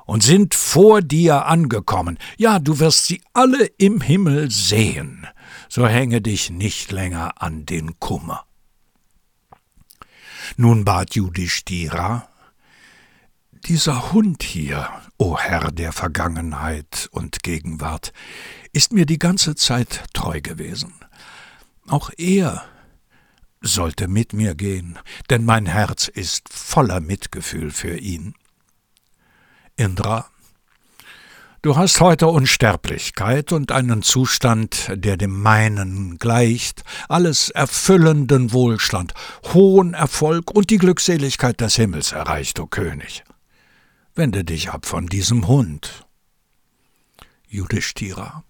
und 0.06 0.22
sind 0.22 0.54
vor 0.54 1.02
dir 1.02 1.46
angekommen. 1.46 2.18
Ja, 2.36 2.60
du 2.60 2.78
wirst 2.78 3.06
sie 3.06 3.20
alle 3.32 3.66
im 3.76 4.00
Himmel 4.00 4.50
sehen, 4.50 5.26
so 5.68 5.86
hänge 5.86 6.20
dich 6.20 6.50
nicht 6.50 6.92
länger 6.92 7.42
an 7.42 7.66
den 7.66 7.98
Kummer. 7.98 8.44
Nun 10.56 10.84
bat 10.84 11.14
Yudhishthira, 11.14 12.28
dieser 13.66 14.12
Hund 14.12 14.42
hier, 14.44 14.88
o 15.18 15.36
Herr 15.36 15.72
der 15.72 15.92
Vergangenheit 15.92 17.08
und 17.10 17.42
Gegenwart, 17.42 18.12
ist 18.72 18.92
mir 18.92 19.04
die 19.04 19.18
ganze 19.18 19.56
Zeit 19.56 20.04
treu 20.14 20.40
gewesen. 20.40 20.94
Auch 21.86 22.10
er 22.16 22.64
sollte 23.60 24.08
mit 24.08 24.32
mir 24.32 24.54
gehen, 24.54 24.98
denn 25.30 25.44
mein 25.44 25.66
Herz 25.66 26.08
ist 26.08 26.48
voller 26.52 27.00
Mitgefühl 27.00 27.70
für 27.70 27.96
ihn. 27.96 28.34
Indra, 29.76 30.28
du 31.62 31.76
hast 31.76 32.00
heute 32.00 32.28
Unsterblichkeit 32.28 33.52
und 33.52 33.72
einen 33.72 34.02
Zustand, 34.02 34.90
der 34.92 35.16
dem 35.16 35.40
meinen 35.40 36.18
gleicht, 36.18 36.82
alles 37.08 37.50
erfüllenden 37.50 38.52
Wohlstand, 38.52 39.14
hohen 39.52 39.94
Erfolg 39.94 40.50
und 40.50 40.70
die 40.70 40.78
Glückseligkeit 40.78 41.60
des 41.60 41.76
Himmels 41.76 42.12
erreicht, 42.12 42.58
o 42.60 42.66
König. 42.66 43.24
Wende 44.14 44.44
dich 44.44 44.70
ab 44.70 44.84
von 44.84 45.06
diesem 45.06 45.46
Hund. 45.46 46.06
Yudhishthira. 47.48 48.44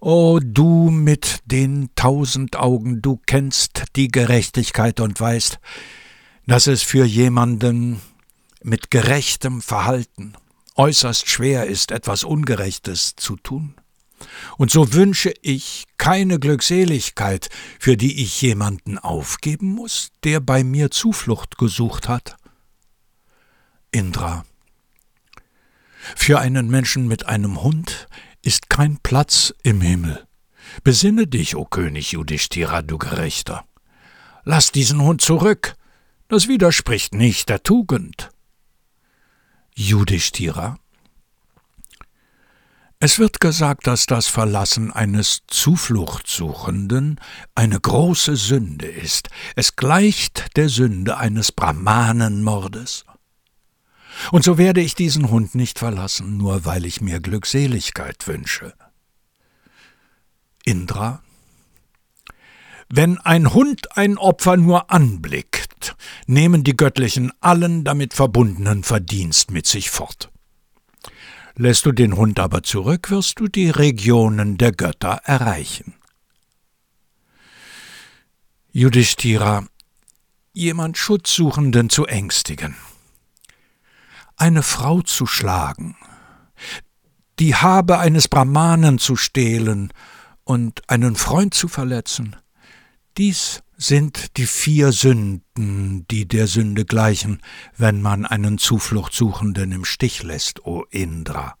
O 0.00 0.40
du 0.42 0.88
mit 0.90 1.40
den 1.44 1.90
tausend 1.94 2.56
Augen, 2.56 3.02
du 3.02 3.20
kennst 3.26 3.84
die 3.96 4.08
Gerechtigkeit 4.08 4.98
und 4.98 5.20
weißt, 5.20 5.58
dass 6.46 6.66
es 6.66 6.82
für 6.82 7.04
jemanden 7.04 8.00
mit 8.62 8.90
gerechtem 8.90 9.60
Verhalten 9.60 10.32
äußerst 10.76 11.28
schwer 11.28 11.66
ist, 11.66 11.90
etwas 11.90 12.24
Ungerechtes 12.24 13.14
zu 13.16 13.36
tun. 13.36 13.74
Und 14.56 14.70
so 14.70 14.94
wünsche 14.94 15.34
ich 15.42 15.84
keine 15.98 16.38
Glückseligkeit, 16.38 17.50
für 17.78 17.98
die 17.98 18.22
ich 18.22 18.40
jemanden 18.40 18.96
aufgeben 18.96 19.68
muss, 19.68 20.12
der 20.24 20.40
bei 20.40 20.64
mir 20.64 20.90
Zuflucht 20.90 21.58
gesucht 21.58 22.08
hat. 22.08 22.36
Indra. 23.90 24.46
Für 26.16 26.38
einen 26.38 26.68
Menschen 26.68 27.06
mit 27.06 27.26
einem 27.26 27.62
Hund 27.62 28.08
ist 28.42 28.70
kein 28.70 28.98
Platz 29.02 29.54
im 29.62 29.80
Himmel. 29.80 30.26
Besinne 30.84 31.26
dich, 31.26 31.56
o 31.56 31.64
König 31.64 32.12
Yudhishthira, 32.12 32.82
du 32.82 32.98
Gerechter. 32.98 33.64
Lass 34.44 34.72
diesen 34.72 35.00
Hund 35.02 35.20
zurück. 35.20 35.74
Das 36.28 36.48
widerspricht 36.48 37.14
nicht 37.14 37.48
der 37.48 37.62
Tugend. 37.62 38.30
Yudhishthira 39.74 40.78
es 43.02 43.18
wird 43.18 43.40
gesagt, 43.40 43.86
dass 43.86 44.04
das 44.04 44.26
Verlassen 44.26 44.92
eines 44.92 45.40
Zufluchtsuchenden 45.46 47.18
eine 47.54 47.80
große 47.80 48.36
Sünde 48.36 48.88
ist. 48.88 49.30
Es 49.56 49.74
gleicht 49.74 50.54
der 50.58 50.68
Sünde 50.68 51.16
eines 51.16 51.50
Brahmanenmordes. 51.50 53.06
Und 54.30 54.44
so 54.44 54.58
werde 54.58 54.80
ich 54.80 54.94
diesen 54.94 55.30
Hund 55.30 55.54
nicht 55.54 55.78
verlassen, 55.78 56.36
nur 56.36 56.64
weil 56.64 56.84
ich 56.84 57.00
mir 57.00 57.20
Glückseligkeit 57.20 58.26
wünsche. 58.26 58.74
Indra 60.64 61.22
Wenn 62.88 63.18
ein 63.18 63.54
Hund 63.54 63.96
ein 63.96 64.18
Opfer 64.18 64.56
nur 64.56 64.90
anblickt, 64.90 65.96
nehmen 66.26 66.64
die 66.64 66.76
Göttlichen 66.76 67.32
allen 67.40 67.84
damit 67.84 68.14
verbundenen 68.14 68.84
Verdienst 68.84 69.50
mit 69.50 69.66
sich 69.66 69.90
fort. 69.90 70.30
Lässt 71.56 71.86
du 71.86 71.92
den 71.92 72.16
Hund 72.16 72.38
aber 72.38 72.62
zurück, 72.62 73.10
wirst 73.10 73.40
du 73.40 73.48
die 73.48 73.70
Regionen 73.70 74.56
der 74.56 74.72
Götter 74.72 75.20
erreichen. 75.24 75.94
Yudhishthira, 78.72 79.66
jemand 80.52 80.96
Schutzsuchenden 80.96 81.90
zu 81.90 82.06
ängstigen 82.06 82.76
eine 84.40 84.62
Frau 84.62 85.02
zu 85.02 85.26
schlagen, 85.26 85.96
die 87.38 87.54
Habe 87.54 87.98
eines 87.98 88.28
Brahmanen 88.28 88.98
zu 88.98 89.16
stehlen 89.16 89.92
und 90.44 90.88
einen 90.88 91.14
Freund 91.14 91.54
zu 91.54 91.68
verletzen, 91.68 92.36
dies 93.18 93.62
sind 93.76 94.36
die 94.36 94.46
vier 94.46 94.92
Sünden, 94.92 96.06
die 96.10 96.26
der 96.26 96.46
Sünde 96.46 96.84
gleichen, 96.84 97.40
wenn 97.76 98.02
man 98.02 98.26
einen 98.26 98.58
Zufluchtsuchenden 98.58 99.72
im 99.72 99.84
Stich 99.84 100.22
lässt, 100.22 100.64
o 100.64 100.84
Indra. 100.90 101.54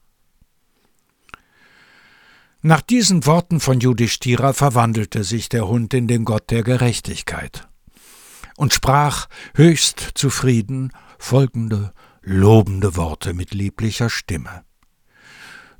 Nach 2.62 2.82
diesen 2.82 3.24
Worten 3.24 3.58
von 3.58 3.80
Judishtira 3.80 4.52
verwandelte 4.52 5.24
sich 5.24 5.48
der 5.48 5.66
Hund 5.66 5.94
in 5.94 6.06
den 6.06 6.26
Gott 6.26 6.50
der 6.50 6.62
Gerechtigkeit 6.62 7.68
und 8.56 8.74
sprach 8.74 9.28
höchst 9.54 10.12
zufrieden 10.14 10.92
folgende 11.18 11.94
lobende 12.22 12.96
Worte 12.96 13.34
mit 13.34 13.54
lieblicher 13.54 14.10
Stimme. 14.10 14.64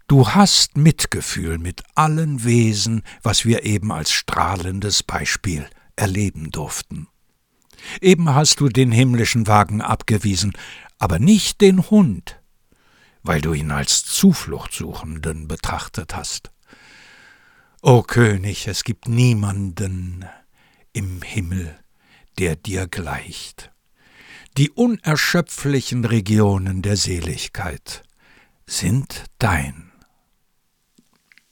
Du 0.07 0.29
hast 0.29 0.77
Mitgefühl 0.77 1.59
mit 1.59 1.83
allen 1.95 2.43
Wesen, 2.45 3.03
was 3.23 3.45
wir 3.45 3.65
eben 3.65 3.93
als 3.93 4.11
strahlendes 4.11 5.03
Beispiel 5.03 5.69
erleben 5.95 6.51
durften. 6.51 7.07
Eben 8.01 8.35
hast 8.35 8.61
du 8.61 8.69
den 8.69 8.91
himmlischen 8.91 9.47
Wagen 9.47 9.81
abgewiesen, 9.81 10.53
aber 10.99 11.19
nicht 11.19 11.61
den 11.61 11.91
Hund, 11.91 12.41
weil 13.23 13.41
du 13.41 13.53
ihn 13.53 13.71
als 13.71 14.05
Zufluchtsuchenden 14.05 15.47
betrachtet 15.47 16.15
hast. 16.15 16.51
O 17.83 18.03
König, 18.03 18.67
es 18.67 18.85
gibt 18.85 19.09
niemanden 19.09 20.27
im 20.93 21.23
Himmel, 21.23 21.79
der 22.39 22.57
dir 22.57 22.89
gleicht. 22.89 23.71
Die 24.59 24.71
unerschöpflichen 24.71 26.05
Regionen 26.05 26.83
der 26.83 26.97
Seligkeit 26.97 28.03
sind 28.67 29.25
dein. 29.39 29.93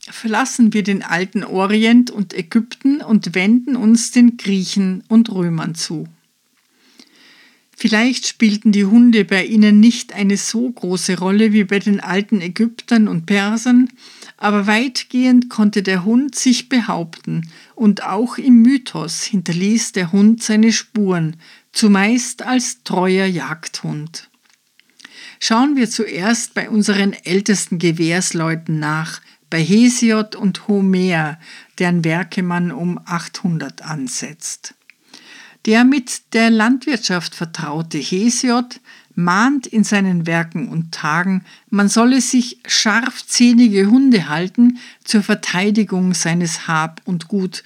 Verlassen 0.00 0.72
wir 0.72 0.82
den 0.82 1.02
alten 1.02 1.44
Orient 1.44 2.10
und 2.10 2.34
Ägypten 2.34 3.00
und 3.00 3.34
wenden 3.34 3.76
uns 3.76 4.10
den 4.10 4.36
Griechen 4.36 5.04
und 5.08 5.30
Römern 5.30 5.74
zu. 5.74 6.08
Vielleicht 7.76 8.26
spielten 8.26 8.72
die 8.72 8.84
Hunde 8.84 9.24
bei 9.24 9.44
ihnen 9.44 9.78
nicht 9.78 10.12
eine 10.12 10.36
so 10.36 10.68
große 10.68 11.20
Rolle 11.20 11.52
wie 11.52 11.62
bei 11.62 11.78
den 11.78 12.00
alten 12.00 12.40
Ägyptern 12.40 13.06
und 13.06 13.26
Persern, 13.26 13.88
aber 14.36 14.66
weitgehend 14.66 15.48
konnte 15.48 15.84
der 15.84 16.04
Hund 16.04 16.34
sich 16.34 16.68
behaupten, 16.68 17.48
und 17.76 18.02
auch 18.02 18.36
im 18.38 18.62
Mythos 18.62 19.22
hinterließ 19.22 19.92
der 19.92 20.10
Hund 20.10 20.42
seine 20.42 20.72
Spuren, 20.72 21.36
zumeist 21.78 22.42
als 22.42 22.82
treuer 22.82 23.26
Jagdhund. 23.26 24.28
Schauen 25.38 25.76
wir 25.76 25.88
zuerst 25.88 26.54
bei 26.54 26.68
unseren 26.68 27.12
ältesten 27.12 27.78
Gewährsleuten 27.78 28.80
nach, 28.80 29.20
bei 29.48 29.62
Hesiod 29.62 30.34
und 30.34 30.66
Homer, 30.66 31.38
deren 31.78 32.02
Werke 32.02 32.42
man 32.42 32.72
um 32.72 32.98
800 33.04 33.82
ansetzt. 33.82 34.74
Der 35.66 35.84
mit 35.84 36.34
der 36.34 36.50
Landwirtschaft 36.50 37.36
vertraute 37.36 37.98
Hesiod 37.98 38.80
mahnt 39.14 39.68
in 39.68 39.84
seinen 39.84 40.26
Werken 40.26 40.68
und 40.70 40.90
Tagen, 40.92 41.44
man 41.70 41.88
solle 41.88 42.20
sich 42.20 42.58
scharfzähnige 42.66 43.86
Hunde 43.86 44.28
halten 44.28 44.78
zur 45.04 45.22
Verteidigung 45.22 46.12
seines 46.12 46.66
Hab 46.66 47.02
und 47.04 47.28
Gut 47.28 47.62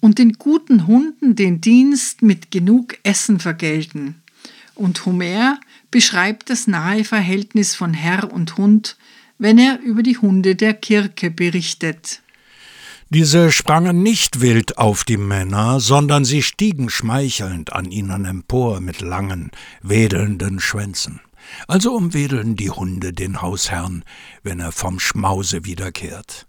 und 0.00 0.18
den 0.18 0.34
guten 0.34 0.86
Hunden 0.86 1.36
den 1.36 1.60
Dienst 1.60 2.22
mit 2.22 2.50
genug 2.50 2.98
Essen 3.02 3.38
vergelten. 3.40 4.22
Und 4.74 5.04
Homer 5.04 5.60
beschreibt 5.90 6.50
das 6.50 6.66
nahe 6.66 7.04
Verhältnis 7.04 7.74
von 7.74 7.92
Herr 7.92 8.32
und 8.32 8.56
Hund, 8.56 8.96
wenn 9.38 9.58
er 9.58 9.80
über 9.80 10.02
die 10.02 10.16
Hunde 10.16 10.56
der 10.56 10.74
Kirke 10.74 11.30
berichtet. 11.30 12.22
Diese 13.12 13.50
sprangen 13.50 14.04
nicht 14.04 14.40
wild 14.40 14.78
auf 14.78 15.02
die 15.02 15.16
Männer, 15.16 15.80
sondern 15.80 16.24
sie 16.24 16.42
stiegen 16.42 16.90
schmeichelnd 16.90 17.72
an 17.72 17.90
ihnen 17.90 18.24
empor 18.24 18.80
mit 18.80 19.00
langen, 19.00 19.50
wedelnden 19.82 20.60
Schwänzen. 20.60 21.20
Also 21.66 21.92
umwedeln 21.92 22.54
die 22.54 22.70
Hunde 22.70 23.12
den 23.12 23.42
Hausherrn, 23.42 24.04
wenn 24.44 24.60
er 24.60 24.70
vom 24.70 25.00
Schmause 25.00 25.64
wiederkehrt. 25.64 26.46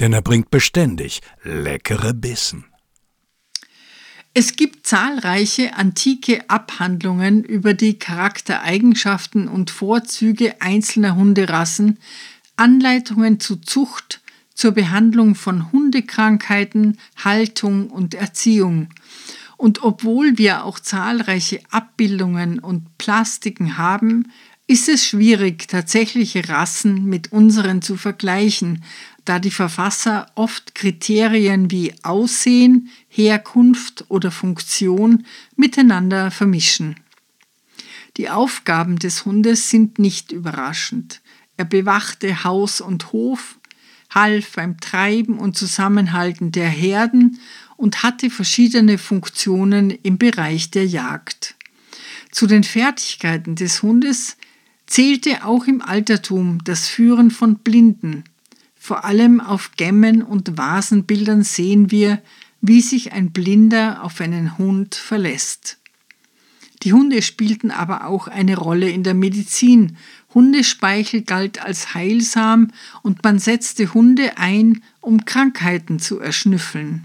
Denn 0.00 0.14
er 0.14 0.22
bringt 0.22 0.50
beständig 0.50 1.20
leckere 1.42 2.14
Bissen. 2.14 2.64
Es 4.34 4.56
gibt 4.56 4.86
zahlreiche 4.86 5.74
antike 5.74 6.48
Abhandlungen 6.48 7.42
über 7.42 7.74
die 7.74 7.98
Charaktereigenschaften 7.98 9.48
und 9.48 9.70
Vorzüge 9.70 10.60
einzelner 10.60 11.16
Hunderassen, 11.16 11.98
Anleitungen 12.56 13.40
zu 13.40 13.56
Zucht, 13.56 14.20
zur 14.54 14.72
Behandlung 14.72 15.34
von 15.34 15.72
Hundekrankheiten, 15.72 16.98
Haltung 17.16 17.90
und 17.90 18.14
Erziehung. 18.14 18.88
Und 19.56 19.82
obwohl 19.82 20.38
wir 20.38 20.64
auch 20.64 20.78
zahlreiche 20.78 21.60
Abbildungen 21.70 22.58
und 22.58 22.96
Plastiken 22.98 23.76
haben, 23.76 24.32
ist 24.68 24.88
es 24.90 25.06
schwierig, 25.06 25.66
tatsächliche 25.66 26.46
Rassen 26.50 27.06
mit 27.06 27.32
unseren 27.32 27.80
zu 27.80 27.96
vergleichen, 27.96 28.84
da 29.24 29.38
die 29.38 29.50
Verfasser 29.50 30.26
oft 30.34 30.74
Kriterien 30.74 31.70
wie 31.70 31.94
Aussehen, 32.02 32.90
Herkunft 33.08 34.04
oder 34.08 34.30
Funktion 34.30 35.24
miteinander 35.56 36.30
vermischen. 36.30 36.96
Die 38.18 38.28
Aufgaben 38.28 38.98
des 38.98 39.24
Hundes 39.24 39.70
sind 39.70 39.98
nicht 39.98 40.32
überraschend. 40.32 41.22
Er 41.56 41.64
bewachte 41.64 42.44
Haus 42.44 42.82
und 42.82 43.12
Hof, 43.12 43.58
half 44.10 44.52
beim 44.52 44.78
Treiben 44.80 45.38
und 45.38 45.56
Zusammenhalten 45.56 46.52
der 46.52 46.68
Herden 46.68 47.40
und 47.78 48.02
hatte 48.02 48.28
verschiedene 48.28 48.98
Funktionen 48.98 49.90
im 49.90 50.18
Bereich 50.18 50.70
der 50.70 50.86
Jagd. 50.86 51.54
Zu 52.30 52.46
den 52.46 52.64
Fertigkeiten 52.64 53.54
des 53.54 53.82
Hundes 53.82 54.36
zählte 54.88 55.44
auch 55.44 55.66
im 55.66 55.80
Altertum 55.80 56.58
das 56.64 56.88
Führen 56.88 57.30
von 57.30 57.58
Blinden. 57.58 58.24
Vor 58.74 59.04
allem 59.04 59.40
auf 59.40 59.72
Gemmen 59.76 60.22
und 60.22 60.56
Vasenbildern 60.56 61.44
sehen 61.44 61.90
wir, 61.90 62.20
wie 62.60 62.80
sich 62.80 63.12
ein 63.12 63.30
Blinder 63.30 64.02
auf 64.02 64.20
einen 64.20 64.58
Hund 64.58 64.94
verlässt. 64.94 65.78
Die 66.82 66.92
Hunde 66.92 67.22
spielten 67.22 67.70
aber 67.70 68.06
auch 68.06 68.28
eine 68.28 68.56
Rolle 68.56 68.88
in 68.88 69.02
der 69.02 69.14
Medizin 69.14 69.96
Hundespeichel 70.32 71.22
galt 71.22 71.60
als 71.60 71.94
heilsam 71.94 72.70
und 73.02 73.24
man 73.24 73.38
setzte 73.38 73.92
Hunde 73.94 74.38
ein, 74.38 74.82
um 75.00 75.24
Krankheiten 75.24 75.98
zu 75.98 76.20
erschnüffeln. 76.20 77.04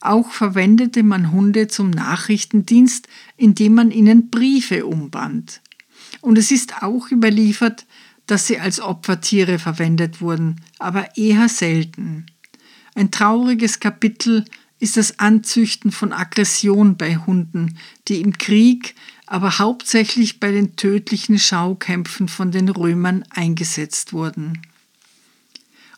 Auch 0.00 0.30
verwendete 0.30 1.02
man 1.02 1.32
Hunde 1.32 1.68
zum 1.68 1.90
Nachrichtendienst, 1.90 3.08
indem 3.36 3.74
man 3.74 3.90
ihnen 3.90 4.30
Briefe 4.30 4.86
umband. 4.86 5.60
Und 6.20 6.38
es 6.38 6.50
ist 6.50 6.82
auch 6.82 7.10
überliefert, 7.10 7.86
dass 8.26 8.46
sie 8.46 8.58
als 8.58 8.80
Opfertiere 8.80 9.58
verwendet 9.58 10.20
wurden, 10.20 10.60
aber 10.78 11.16
eher 11.16 11.48
selten. 11.48 12.26
Ein 12.94 13.10
trauriges 13.10 13.80
Kapitel 13.80 14.44
ist 14.78 14.96
das 14.96 15.18
Anzüchten 15.18 15.92
von 15.92 16.12
Aggression 16.12 16.96
bei 16.96 17.16
Hunden, 17.16 17.76
die 18.08 18.20
im 18.20 18.38
Krieg 18.38 18.94
aber 19.26 19.58
hauptsächlich 19.58 20.40
bei 20.40 20.50
den 20.50 20.74
tödlichen 20.74 21.38
Schaukämpfen 21.38 22.26
von 22.26 22.50
den 22.50 22.68
Römern 22.68 23.24
eingesetzt 23.30 24.12
wurden. 24.12 24.60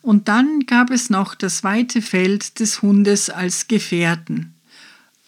Und 0.03 0.29
dann 0.29 0.67
gab 0.67 0.91
es 0.91 1.09
noch 1.09 1.35
das 1.35 1.65
weite 1.65 2.03
Feld 2.03 2.61
des 2.61 2.83
Hundes 2.83 3.31
als 3.31 3.69
Gefährten. 3.69 4.55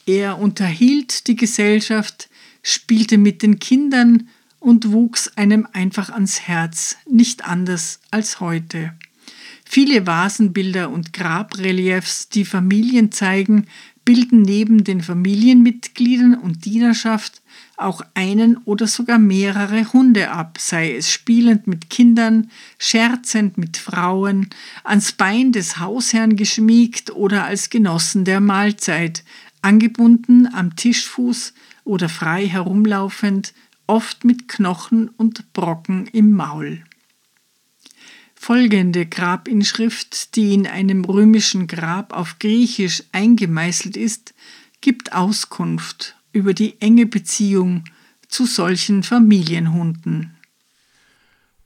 Er 0.05 0.39
unterhielt 0.39 1.29
die 1.29 1.37
Gesellschaft, 1.37 2.29
spielte 2.63 3.17
mit 3.17 3.43
den 3.43 3.59
Kindern 3.59 4.29
und 4.65 4.93
wuchs 4.93 5.29
einem 5.37 5.69
einfach 5.75 6.09
ans 6.09 6.41
Herz, 6.41 6.97
nicht 7.07 7.47
anders 7.47 8.01
als 8.11 8.41
heute. 8.41 8.95
Viele 9.67 10.07
Vasenbilder 10.07 10.89
und 10.89 11.13
Grabreliefs, 11.13 12.31
die 12.31 12.47
Familien 12.47 13.13
zeigen, 13.13 13.67
bilden 14.07 14.41
neben 14.41 14.83
den 14.83 15.03
Familienmitgliedern 15.03 16.35
und 16.35 16.65
Dienerschaft 16.65 17.43
auch 17.77 18.01
einen 18.15 18.57
oder 18.65 18.87
sogar 18.87 19.19
mehrere 19.19 19.93
Hunde 19.93 20.31
ab, 20.31 20.57
sei 20.59 20.95
es 20.97 21.11
spielend 21.13 21.67
mit 21.67 21.91
Kindern, 21.91 22.51
scherzend 22.79 23.59
mit 23.59 23.77
Frauen, 23.77 24.49
ans 24.83 25.13
Bein 25.13 25.53
des 25.53 25.79
Hausherrn 25.79 26.37
geschmiegt 26.37 27.11
oder 27.11 27.45
als 27.45 27.69
Genossen 27.69 28.25
der 28.25 28.41
Mahlzeit, 28.41 29.25
angebunden 29.61 30.47
am 30.55 30.75
Tischfuß 30.75 31.53
oder 31.85 32.09
frei 32.09 32.47
herumlaufend, 32.47 33.53
oft 33.87 34.25
mit 34.25 34.49
Knochen 34.49 35.09
und 35.09 35.53
Brocken 35.53 36.07
im 36.09 36.33
Maul. 36.33 36.85
Folgende 38.35 39.07
Grabinschrift, 39.07 40.37
die 40.37 40.53
in 40.53 40.67
einem 40.67 41.05
römischen 41.05 41.67
Grab 41.67 42.13
auf 42.13 42.39
Griechisch 42.39 43.03
eingemeißelt 43.13 43.97
ist, 43.97 44.35
gibt 44.81 45.15
Auskunft 45.15 46.17
über 46.33 46.53
die 46.53 46.81
enge 46.81 47.07
Beziehung 47.07 47.85
zu 48.29 48.45
solchen 48.45 49.03
Familienhunden. 49.03 50.37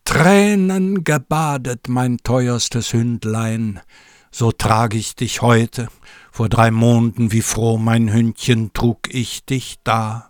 Tränen 0.05 1.03
gebadet, 1.05 1.89
mein 1.89 2.19
teuerstes 2.19 2.93
Hündlein, 2.93 3.81
so 4.31 4.53
trag 4.53 4.95
ich 4.95 5.17
dich 5.17 5.43
heute, 5.43 5.89
vor 6.31 6.49
drei 6.49 6.71
Monden, 6.71 7.33
wie 7.33 7.43
froh 7.43 7.77
mein 7.77 8.13
Hündchen 8.13 8.73
trug 8.73 9.13
ich 9.13 9.45
dich 9.45 9.79
da. 9.85 10.28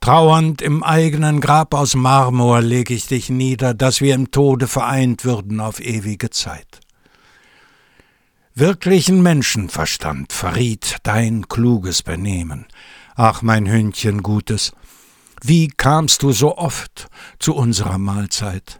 Trauernd 0.00 0.62
im 0.62 0.82
eigenen 0.82 1.42
Grab 1.42 1.74
aus 1.74 1.94
Marmor 1.94 2.62
leg 2.62 2.90
ich 2.90 3.06
dich 3.06 3.28
nieder, 3.28 3.74
dass 3.74 4.00
wir 4.00 4.14
im 4.14 4.30
Tode 4.30 4.66
vereint 4.66 5.26
würden 5.26 5.60
auf 5.60 5.78
ewige 5.78 6.30
Zeit. 6.30 6.80
Wirklichen 8.54 9.22
Menschenverstand 9.22 10.32
verriet 10.32 10.96
dein 11.02 11.48
kluges 11.48 12.02
Benehmen. 12.02 12.66
Ach, 13.14 13.42
mein 13.42 13.70
Hündchen 13.70 14.22
Gutes, 14.22 14.72
wie 15.42 15.68
kamst 15.68 16.22
du 16.22 16.32
so 16.32 16.56
oft 16.56 17.08
zu 17.38 17.54
unserer 17.54 17.98
Mahlzeit? 17.98 18.78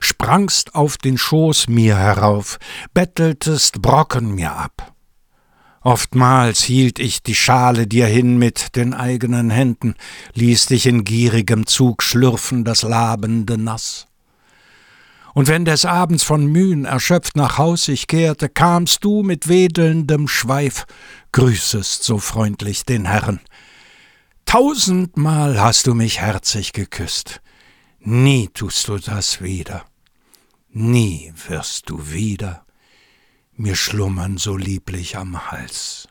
Sprangst 0.00 0.74
auf 0.74 0.98
den 0.98 1.16
Schoß 1.16 1.68
mir 1.68 1.96
herauf, 1.96 2.58
betteltest 2.92 3.80
Brocken 3.80 4.34
mir 4.34 4.52
ab. 4.52 4.91
Oftmals 5.84 6.62
hielt 6.62 7.00
ich 7.00 7.24
die 7.24 7.34
Schale 7.34 7.88
dir 7.88 8.06
hin 8.06 8.38
mit 8.38 8.76
den 8.76 8.94
eigenen 8.94 9.50
Händen, 9.50 9.96
ließ 10.34 10.66
dich 10.66 10.86
in 10.86 11.02
gierigem 11.02 11.66
Zug 11.66 12.04
schlürfen 12.04 12.64
das 12.64 12.82
labende 12.82 13.58
Nass. 13.58 14.06
Und 15.34 15.48
wenn 15.48 15.64
des 15.64 15.84
Abends 15.84 16.22
von 16.22 16.46
Mühen 16.46 16.84
erschöpft 16.84 17.36
nach 17.36 17.58
Haus 17.58 17.88
ich 17.88 18.06
kehrte, 18.06 18.48
kamst 18.48 19.02
du 19.02 19.22
mit 19.22 19.48
wedelndem 19.48 20.28
Schweif, 20.28 20.84
grüßest 21.32 22.04
so 22.04 22.18
freundlich 22.18 22.84
den 22.84 23.06
Herrn. 23.06 23.40
Tausendmal 24.44 25.60
hast 25.60 25.86
du 25.88 25.94
mich 25.94 26.20
herzig 26.20 26.72
geküsst, 26.72 27.40
nie 27.98 28.48
tust 28.54 28.86
du 28.86 28.98
das 28.98 29.40
wieder, 29.40 29.84
nie 30.70 31.32
wirst 31.48 31.88
du 31.88 32.12
wieder 32.12 32.61
mir 33.56 33.76
schlummern 33.76 34.38
so 34.38 34.56
lieblich 34.56 35.16
am 35.16 35.50
Hals. 35.50 36.08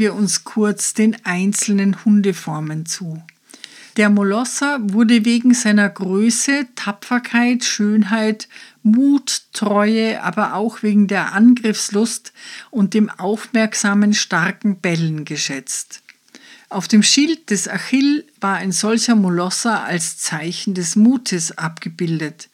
Wir 0.00 0.14
uns 0.14 0.42
kurz 0.42 0.94
den 0.94 1.16
einzelnen 1.24 2.04
Hundeformen 2.04 2.86
zu. 2.86 3.22
Der 3.96 4.10
Molosser 4.10 4.78
wurde 4.80 5.24
wegen 5.24 5.54
seiner 5.54 5.88
Größe, 5.88 6.66
Tapferkeit, 6.74 7.64
Schönheit, 7.64 8.48
Mut, 8.82 9.42
Treue, 9.52 10.22
aber 10.22 10.54
auch 10.54 10.82
wegen 10.82 11.06
der 11.06 11.32
Angriffslust 11.32 12.32
und 12.70 12.94
dem 12.94 13.10
aufmerksamen, 13.10 14.14
starken 14.14 14.80
Bellen 14.80 15.24
geschätzt. 15.24 16.02
Auf 16.68 16.86
dem 16.86 17.02
Schild 17.02 17.50
des 17.50 17.68
Achill 17.68 18.24
war 18.40 18.56
ein 18.56 18.70
solcher 18.70 19.16
Molosser 19.16 19.82
als 19.82 20.18
Zeichen 20.18 20.74
des 20.74 20.94
Mutes 20.94 21.58
abgebildet. 21.58 22.48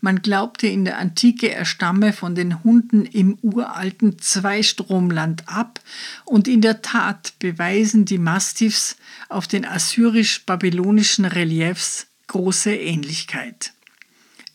Man 0.00 0.22
glaubte 0.22 0.66
in 0.66 0.84
der 0.84 0.98
Antike, 0.98 1.50
er 1.50 1.64
stamme 1.64 2.12
von 2.12 2.34
den 2.34 2.64
Hunden 2.64 3.04
im 3.04 3.36
uralten 3.42 4.18
Zweistromland 4.18 5.44
ab 5.46 5.80
und 6.24 6.48
in 6.48 6.62
der 6.62 6.80
Tat 6.80 7.34
beweisen 7.38 8.06
die 8.06 8.18
Mastiffs 8.18 8.96
auf 9.28 9.46
den 9.46 9.66
assyrisch-babylonischen 9.66 11.26
Reliefs 11.26 12.06
große 12.28 12.74
Ähnlichkeit. 12.74 13.72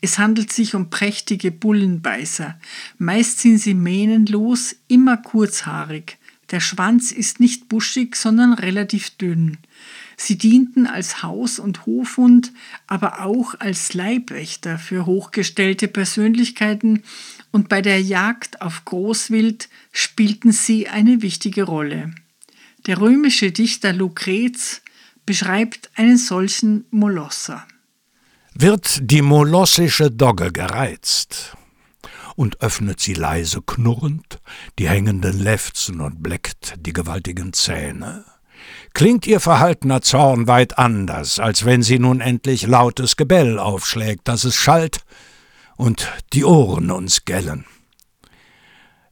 Es 0.01 0.17
handelt 0.17 0.51
sich 0.51 0.75
um 0.75 0.89
prächtige 0.89 1.51
Bullenbeißer. 1.51 2.57
Meist 2.97 3.39
sind 3.39 3.57
sie 3.57 3.73
mähnenlos, 3.73 4.75
immer 4.87 5.17
kurzhaarig. 5.17 6.17
Der 6.51 6.59
Schwanz 6.59 7.11
ist 7.11 7.39
nicht 7.39 7.69
buschig, 7.69 8.15
sondern 8.15 8.53
relativ 8.53 9.09
dünn. 9.11 9.57
Sie 10.17 10.37
dienten 10.37 10.87
als 10.87 11.23
Haus- 11.23 11.59
und 11.59 11.85
Hofhund, 11.85 12.51
aber 12.87 13.21
auch 13.21 13.55
als 13.59 13.93
Leibwächter 13.93 14.77
für 14.77 15.05
hochgestellte 15.05 15.87
Persönlichkeiten 15.87 17.03
und 17.51 17.69
bei 17.69 17.81
der 17.81 18.01
Jagd 18.01 18.61
auf 18.61 18.85
Großwild 18.85 19.69
spielten 19.91 20.51
sie 20.51 20.87
eine 20.87 21.21
wichtige 21.21 21.63
Rolle. 21.63 22.13
Der 22.85 22.99
römische 22.99 23.51
Dichter 23.51 23.93
Lucrez 23.93 24.81
beschreibt 25.25 25.89
einen 25.95 26.17
solchen 26.17 26.85
Molosser. 26.91 27.65
wird 28.53 28.99
die 29.01 29.21
molossische 29.21 30.11
Dogge 30.11 30.51
gereizt 30.51 31.57
und 32.35 32.61
öffnet 32.61 32.99
sie 32.99 33.13
leise 33.13 33.61
knurrend 33.61 34.39
die 34.79 34.87
hängenden 34.87 35.39
Lefzen 35.39 35.99
und 36.01 36.21
bleckt 36.21 36.75
die 36.77 36.93
gewaltigen 36.93 37.53
Zähne. 37.53 38.25
Klingt 38.95 39.27
ihr 39.27 39.41
verhaltener 39.41 40.01
Zorn 40.01 40.47
weit 40.47 40.77
anders, 40.77 41.37
als 41.37 41.65
wenn 41.65 41.83
sie 41.83 41.99
nun 41.99 42.21
endlich 42.21 42.65
lautes 42.65 43.17
Gebell 43.17 43.59
aufschlägt, 43.59 44.25
dass 44.25 44.45
es 44.45 44.55
schallt 44.55 45.01
und 45.75 46.09
die 46.31 46.45
Ohren 46.45 46.89
uns 46.91 47.25
gellen. 47.25 47.65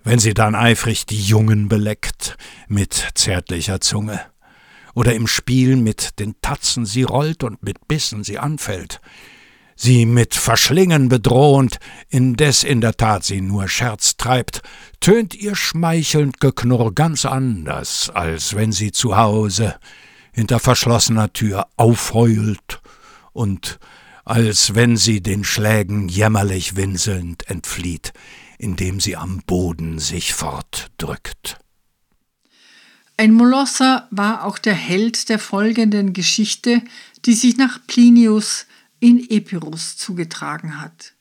Wenn 0.01 0.19
sie 0.19 0.33
dann 0.33 0.55
eifrig 0.55 1.05
die 1.05 1.21
Jungen 1.21 1.67
beleckt 1.67 2.37
mit 2.69 3.09
zärtlicher 3.15 3.81
Zunge, 3.81 4.21
oder 4.93 5.15
im 5.15 5.27
Spiel 5.27 5.75
mit 5.75 6.17
den 6.17 6.39
Tatzen 6.39 6.85
sie 6.85 7.03
rollt 7.03 7.43
und 7.43 7.61
mit 7.61 7.85
Bissen 7.89 8.23
sie 8.23 8.39
anfällt, 8.39 9.01
sie 9.83 10.05
mit 10.05 10.33
Verschlingen 10.33 11.09
bedrohend, 11.09 11.77
indes 12.09 12.63
in 12.63 12.81
der 12.81 12.95
Tat 12.95 13.25
sie 13.25 13.41
nur 13.41 13.67
Scherz 13.67 14.17
treibt, 14.17 14.61
tönt 15.01 15.35
ihr 15.35 15.55
schmeichelnd 15.55 16.39
Geknurr 16.39 16.93
ganz 16.95 17.25
anders, 17.25 18.09
als 18.09 18.55
wenn 18.55 18.71
sie 18.71 18.91
zu 18.91 19.17
Hause 19.17 19.75
hinter 20.31 20.59
verschlossener 20.59 21.31
Tür 21.33 21.67
aufheult 21.75 22.81
und 23.33 23.79
als 24.25 24.73
wenn 24.73 24.95
sie 24.95 25.21
den 25.21 25.43
Schlägen 25.43 26.07
jämmerlich 26.07 26.77
winselnd 26.77 27.49
entflieht, 27.49 28.13
indem 28.57 29.01
sie 29.01 29.17
am 29.17 29.41
Boden 29.45 29.99
sich 29.99 30.33
fortdrückt. 30.33 31.59
Ein 33.17 33.33
Molosser 33.33 34.07
war 34.11 34.45
auch 34.45 34.57
der 34.57 34.73
Held 34.73 35.27
der 35.27 35.39
folgenden 35.39 36.13
Geschichte, 36.13 36.81
die 37.25 37.33
sich 37.33 37.57
nach 37.57 37.79
Plinius 37.85 38.65
in 39.03 39.29
Epirus 39.29 39.97
zugetragen 39.97 40.79
hat. 40.79 41.13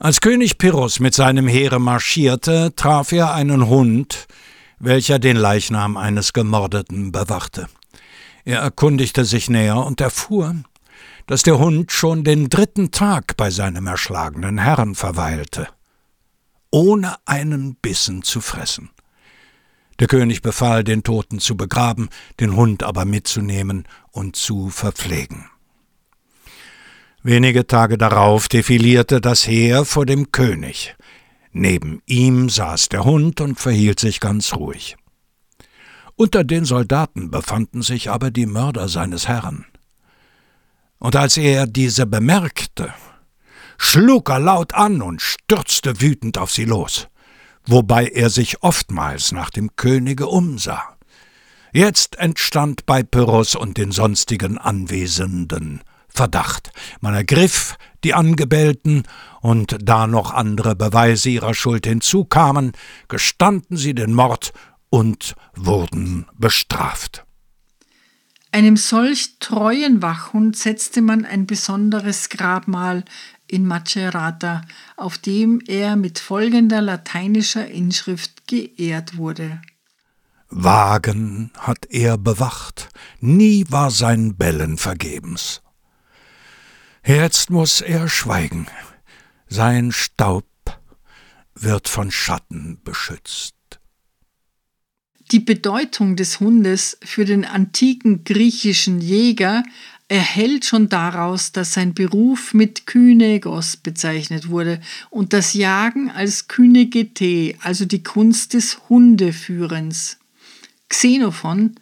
Als 0.00 0.20
König 0.20 0.58
Pyrrhus 0.58 0.98
mit 0.98 1.14
seinem 1.14 1.46
Heere 1.46 1.78
marschierte, 1.78 2.72
traf 2.74 3.12
er 3.12 3.32
einen 3.34 3.68
Hund, 3.68 4.26
welcher 4.80 5.20
den 5.20 5.36
Leichnam 5.36 5.96
eines 5.96 6.32
Gemordeten 6.32 7.12
bewachte. 7.12 7.68
Er 8.44 8.60
erkundigte 8.60 9.24
sich 9.24 9.48
näher 9.48 9.76
und 9.76 10.00
erfuhr, 10.00 10.56
dass 11.28 11.44
der 11.44 11.58
Hund 11.58 11.92
schon 11.92 12.24
den 12.24 12.48
dritten 12.48 12.90
Tag 12.90 13.36
bei 13.36 13.50
seinem 13.50 13.86
erschlagenen 13.86 14.58
Herrn 14.58 14.96
verweilte, 14.96 15.68
ohne 16.72 17.14
einen 17.26 17.76
Bissen 17.76 18.24
zu 18.24 18.40
fressen. 18.40 18.90
Der 20.00 20.08
König 20.08 20.42
befahl, 20.42 20.82
den 20.82 21.04
Toten 21.04 21.38
zu 21.38 21.56
begraben, 21.56 22.08
den 22.40 22.56
Hund 22.56 22.82
aber 22.82 23.04
mitzunehmen 23.04 23.86
und 24.10 24.34
zu 24.34 24.68
verpflegen. 24.68 25.48
Wenige 27.22 27.66
Tage 27.66 27.98
darauf 27.98 28.48
defilierte 28.48 29.20
das 29.20 29.46
Heer 29.46 29.84
vor 29.84 30.06
dem 30.06 30.32
König. 30.32 30.96
Neben 31.52 32.02
ihm 32.06 32.48
saß 32.48 32.88
der 32.88 33.04
Hund 33.04 33.40
und 33.40 33.58
verhielt 33.58 34.00
sich 34.00 34.20
ganz 34.20 34.54
ruhig. 34.54 34.96
Unter 36.14 36.44
den 36.44 36.64
Soldaten 36.64 37.30
befanden 37.30 37.82
sich 37.82 38.10
aber 38.10 38.30
die 38.30 38.46
Mörder 38.46 38.88
seines 38.88 39.28
Herrn. 39.28 39.66
Und 40.98 41.16
als 41.16 41.36
er 41.36 41.66
diese 41.66 42.06
bemerkte, 42.06 42.92
schlug 43.76 44.30
er 44.30 44.40
laut 44.40 44.74
an 44.74 45.02
und 45.02 45.22
stürzte 45.22 46.00
wütend 46.00 46.38
auf 46.38 46.52
sie 46.52 46.64
los 46.64 47.08
wobei 47.68 48.06
er 48.06 48.30
sich 48.30 48.62
oftmals 48.62 49.30
nach 49.32 49.50
dem 49.50 49.76
Könige 49.76 50.26
umsah. 50.26 50.96
Jetzt 51.72 52.18
entstand 52.18 52.86
bei 52.86 53.02
Pyrrhus 53.02 53.54
und 53.54 53.76
den 53.76 53.92
sonstigen 53.92 54.56
Anwesenden 54.56 55.82
Verdacht. 56.08 56.70
Man 57.00 57.14
ergriff 57.14 57.76
die 58.04 58.14
Angebellten, 58.14 59.04
und 59.40 59.76
da 59.82 60.06
noch 60.06 60.32
andere 60.32 60.74
Beweise 60.74 61.30
ihrer 61.30 61.54
Schuld 61.54 61.86
hinzukamen, 61.86 62.72
gestanden 63.08 63.76
sie 63.76 63.94
den 63.94 64.14
Mord 64.14 64.52
und 64.90 65.34
wurden 65.54 66.26
bestraft. 66.36 67.24
Einem 68.50 68.76
solch 68.76 69.38
treuen 69.40 70.00
Wachhund 70.00 70.56
setzte 70.56 71.02
man 71.02 71.24
ein 71.24 71.46
besonderes 71.46 72.30
Grabmal 72.30 73.04
in 73.46 73.66
Macerata, 73.66 74.62
auf 74.96 75.18
dem 75.18 75.60
er 75.66 75.96
mit 75.96 76.18
folgender 76.18 76.80
lateinischer 76.80 77.66
Inschrift 77.66 78.46
geehrt 78.48 79.16
wurde. 79.16 79.60
Wagen 80.50 81.50
hat 81.58 81.86
er 81.90 82.16
bewacht, 82.16 82.88
nie 83.20 83.66
war 83.68 83.90
sein 83.90 84.36
Bellen 84.36 84.78
vergebens. 84.78 85.60
Jetzt 87.08 87.48
muss 87.48 87.80
er 87.80 88.06
schweigen, 88.06 88.66
sein 89.48 89.92
Staub 89.92 90.44
wird 91.54 91.88
von 91.88 92.10
Schatten 92.10 92.82
beschützt. 92.84 93.54
Die 95.30 95.40
Bedeutung 95.40 96.16
des 96.16 96.38
Hundes 96.38 96.98
für 97.02 97.24
den 97.24 97.46
antiken 97.46 98.24
griechischen 98.24 99.00
Jäger 99.00 99.62
erhält 100.08 100.66
schon 100.66 100.90
daraus, 100.90 101.50
dass 101.50 101.72
sein 101.72 101.94
Beruf 101.94 102.52
mit 102.52 102.86
Kynegos 102.86 103.78
bezeichnet 103.78 104.50
wurde 104.50 104.78
und 105.08 105.32
das 105.32 105.54
Jagen 105.54 106.10
als 106.10 106.46
Kynegete, 106.46 107.54
also 107.62 107.86
die 107.86 108.02
Kunst 108.02 108.52
des 108.52 108.86
Hundeführens. 108.90 110.18
Xenophon, 110.90 111.76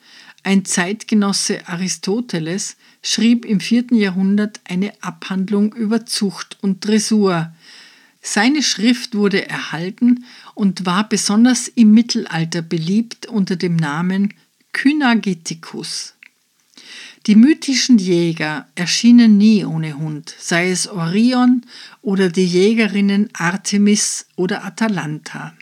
ein 0.45 0.65
Zeitgenosse 0.65 1.67
Aristoteles, 1.67 2.77
schrieb 3.07 3.45
im 3.45 3.61
vierten 3.61 3.95
Jahrhundert 3.95 4.61
eine 4.65 4.93
Abhandlung 5.01 5.73
über 5.75 6.07
Zucht 6.07 6.59
und 6.61 6.85
Dressur. 6.85 7.53
Seine 8.21 8.65
Schrift 8.65 9.15
wurde 9.15 9.49
erhalten 9.49 10.25
und 10.55 10.87
war 10.87 11.09
besonders 11.09 11.69
im 11.69 11.93
Mittelalter 11.93 12.63
beliebt 12.63 13.27
unter 13.27 13.55
dem 13.55 13.77
Namen 13.77 14.35
Kynageticus. 14.73 16.15
Die 17.27 17.37
mythischen 17.37 17.99
Jäger 17.99 18.67
erschienen 18.75 19.39
nie 19.39 19.65
ohne 19.65 19.97
Hund, 19.99 20.35
sei 20.39 20.71
es 20.71 20.89
Orion 20.89 21.63
oder 22.03 22.29
die 22.29 22.47
Jägerinnen 22.47 23.31
Artemis 23.35 24.27
oder 24.35 24.65
Atalanta. 24.65 25.55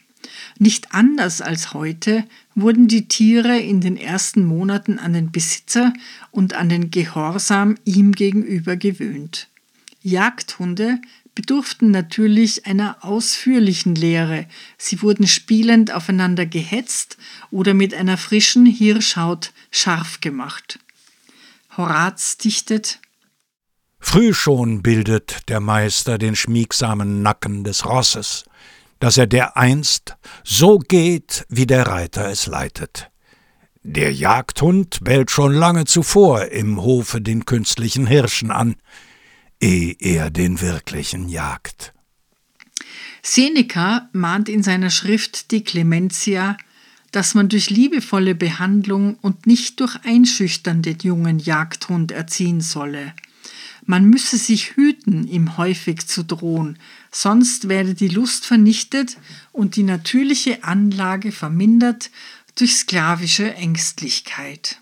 Nicht 0.58 0.94
anders 0.94 1.42
als 1.42 1.74
heute 1.74 2.24
wurden 2.54 2.88
die 2.88 3.08
Tiere 3.08 3.58
in 3.58 3.80
den 3.80 3.96
ersten 3.96 4.44
Monaten 4.44 4.98
an 4.98 5.12
den 5.12 5.32
Besitzer 5.32 5.92
und 6.30 6.54
an 6.54 6.68
den 6.68 6.90
Gehorsam 6.90 7.76
ihm 7.84 8.12
gegenüber 8.12 8.76
gewöhnt. 8.76 9.48
Jagdhunde 10.02 11.00
bedurften 11.34 11.90
natürlich 11.90 12.66
einer 12.66 12.98
ausführlichen 13.00 13.94
Lehre. 13.94 14.46
Sie 14.78 15.02
wurden 15.02 15.26
spielend 15.26 15.92
aufeinander 15.92 16.46
gehetzt 16.46 17.16
oder 17.50 17.74
mit 17.74 17.92
einer 17.92 18.16
frischen 18.16 18.66
Hirschhaut 18.66 19.52
scharf 19.70 20.20
gemacht. 20.20 20.78
Horaz 21.76 22.36
dichtet 22.38 23.00
Früh 23.98 24.34
schon 24.34 24.82
bildet 24.82 25.48
der 25.48 25.60
Meister 25.60 26.18
den 26.18 26.36
schmiegsamen 26.36 27.22
Nacken 27.22 27.64
des 27.64 27.86
Rosses, 27.86 28.44
dass 29.00 29.16
er 29.16 29.26
dereinst 29.26 30.16
so 30.44 30.78
geht, 30.78 31.44
wie 31.48 31.66
der 31.66 31.86
Reiter 31.86 32.28
es 32.28 32.46
leitet. 32.46 33.10
Der 33.82 34.12
Jagdhund 34.12 35.04
bellt 35.04 35.30
schon 35.30 35.52
lange 35.52 35.84
zuvor 35.84 36.46
im 36.46 36.80
Hofe 36.80 37.20
den 37.20 37.44
künstlichen 37.44 38.06
Hirschen 38.06 38.50
an, 38.50 38.76
ehe 39.60 39.94
er 39.98 40.30
den 40.30 40.60
wirklichen 40.60 41.28
jagt. 41.28 41.92
Seneca 43.22 44.08
mahnt 44.12 44.48
in 44.48 44.62
seiner 44.62 44.90
Schrift 44.90 45.50
Die 45.50 45.64
Clementia 45.64 46.56
dass 47.14 47.34
man 47.34 47.48
durch 47.48 47.70
liebevolle 47.70 48.34
Behandlung 48.34 49.14
und 49.20 49.46
nicht 49.46 49.78
durch 49.78 49.96
Einschüchtern 50.04 50.82
den 50.82 50.98
jungen 50.98 51.38
Jagdhund 51.38 52.10
erziehen 52.10 52.60
solle. 52.60 53.14
Man 53.86 54.06
müsse 54.06 54.36
sich 54.36 54.74
hüten, 54.74 55.28
ihm 55.28 55.56
häufig 55.56 56.08
zu 56.08 56.24
drohen, 56.24 56.76
sonst 57.14 57.68
werde 57.68 57.94
die 57.94 58.08
Lust 58.08 58.44
vernichtet 58.44 59.16
und 59.52 59.76
die 59.76 59.84
natürliche 59.84 60.64
Anlage 60.64 61.30
vermindert 61.30 62.10
durch 62.56 62.76
sklavische 62.76 63.54
Ängstlichkeit. 63.54 64.80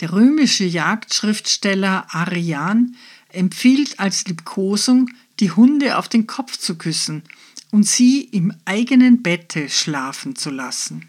Der 0.00 0.12
römische 0.12 0.64
Jagdschriftsteller 0.64 2.06
Arian 2.10 2.96
empfiehlt 3.30 4.00
als 4.00 4.26
Liebkosung, 4.26 5.10
die 5.40 5.52
Hunde 5.52 5.98
auf 5.98 6.08
den 6.08 6.26
Kopf 6.26 6.56
zu 6.56 6.76
küssen 6.76 7.22
und 7.70 7.84
sie 7.84 8.22
im 8.22 8.52
eigenen 8.64 9.22
Bette 9.22 9.68
schlafen 9.68 10.34
zu 10.34 10.50
lassen. 10.50 11.08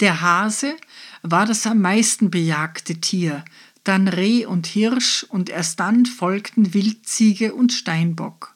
Der 0.00 0.20
Hase 0.20 0.76
war 1.22 1.46
das 1.46 1.66
am 1.66 1.80
meisten 1.80 2.30
bejagte 2.30 3.00
Tier, 3.00 3.44
dann 3.84 4.08
Reh 4.08 4.46
und 4.46 4.66
Hirsch 4.66 5.24
und 5.28 5.50
erst 5.50 5.80
dann 5.80 6.06
folgten 6.06 6.74
Wildziege 6.74 7.54
und 7.54 7.72
Steinbock. 7.72 8.54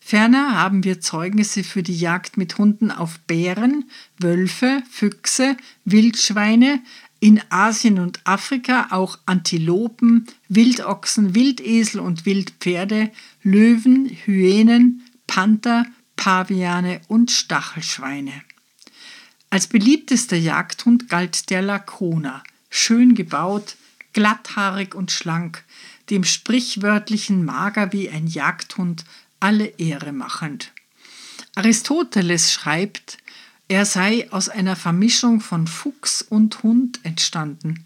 Ferner 0.00 0.54
haben 0.54 0.84
wir 0.84 1.00
Zeugnisse 1.00 1.64
für 1.64 1.82
die 1.82 1.96
Jagd 1.96 2.36
mit 2.36 2.58
Hunden 2.58 2.90
auf 2.90 3.20
Bären, 3.20 3.84
Wölfe, 4.18 4.82
Füchse, 4.90 5.56
Wildschweine, 5.86 6.82
in 7.20 7.40
Asien 7.48 7.98
und 7.98 8.20
Afrika 8.24 8.88
auch 8.90 9.18
Antilopen, 9.24 10.26
Wildochsen, 10.50 11.34
Wildesel 11.34 12.00
und 12.00 12.26
Wildpferde, 12.26 13.10
Löwen, 13.42 14.10
Hyänen, 14.26 15.02
Panther, 15.26 15.86
Paviane 16.16 17.00
und 17.08 17.30
Stachelschweine. 17.30 18.42
Als 19.48 19.68
beliebtester 19.68 20.36
Jagdhund 20.36 21.08
galt 21.08 21.48
der 21.48 21.62
Lakona, 21.62 22.42
schön 22.68 23.14
gebaut, 23.14 23.76
glatthaarig 24.14 24.94
und 24.94 25.10
schlank, 25.10 25.64
dem 26.10 26.24
sprichwörtlichen 26.24 27.44
Mager 27.44 27.92
wie 27.92 28.08
ein 28.08 28.26
Jagdhund 28.26 29.04
alle 29.40 29.66
Ehre 29.66 30.12
machend. 30.12 30.72
Aristoteles 31.54 32.52
schreibt, 32.52 33.18
er 33.68 33.86
sei 33.86 34.30
aus 34.30 34.48
einer 34.48 34.76
Vermischung 34.76 35.40
von 35.40 35.66
Fuchs 35.66 36.22
und 36.22 36.62
Hund 36.62 37.00
entstanden. 37.02 37.84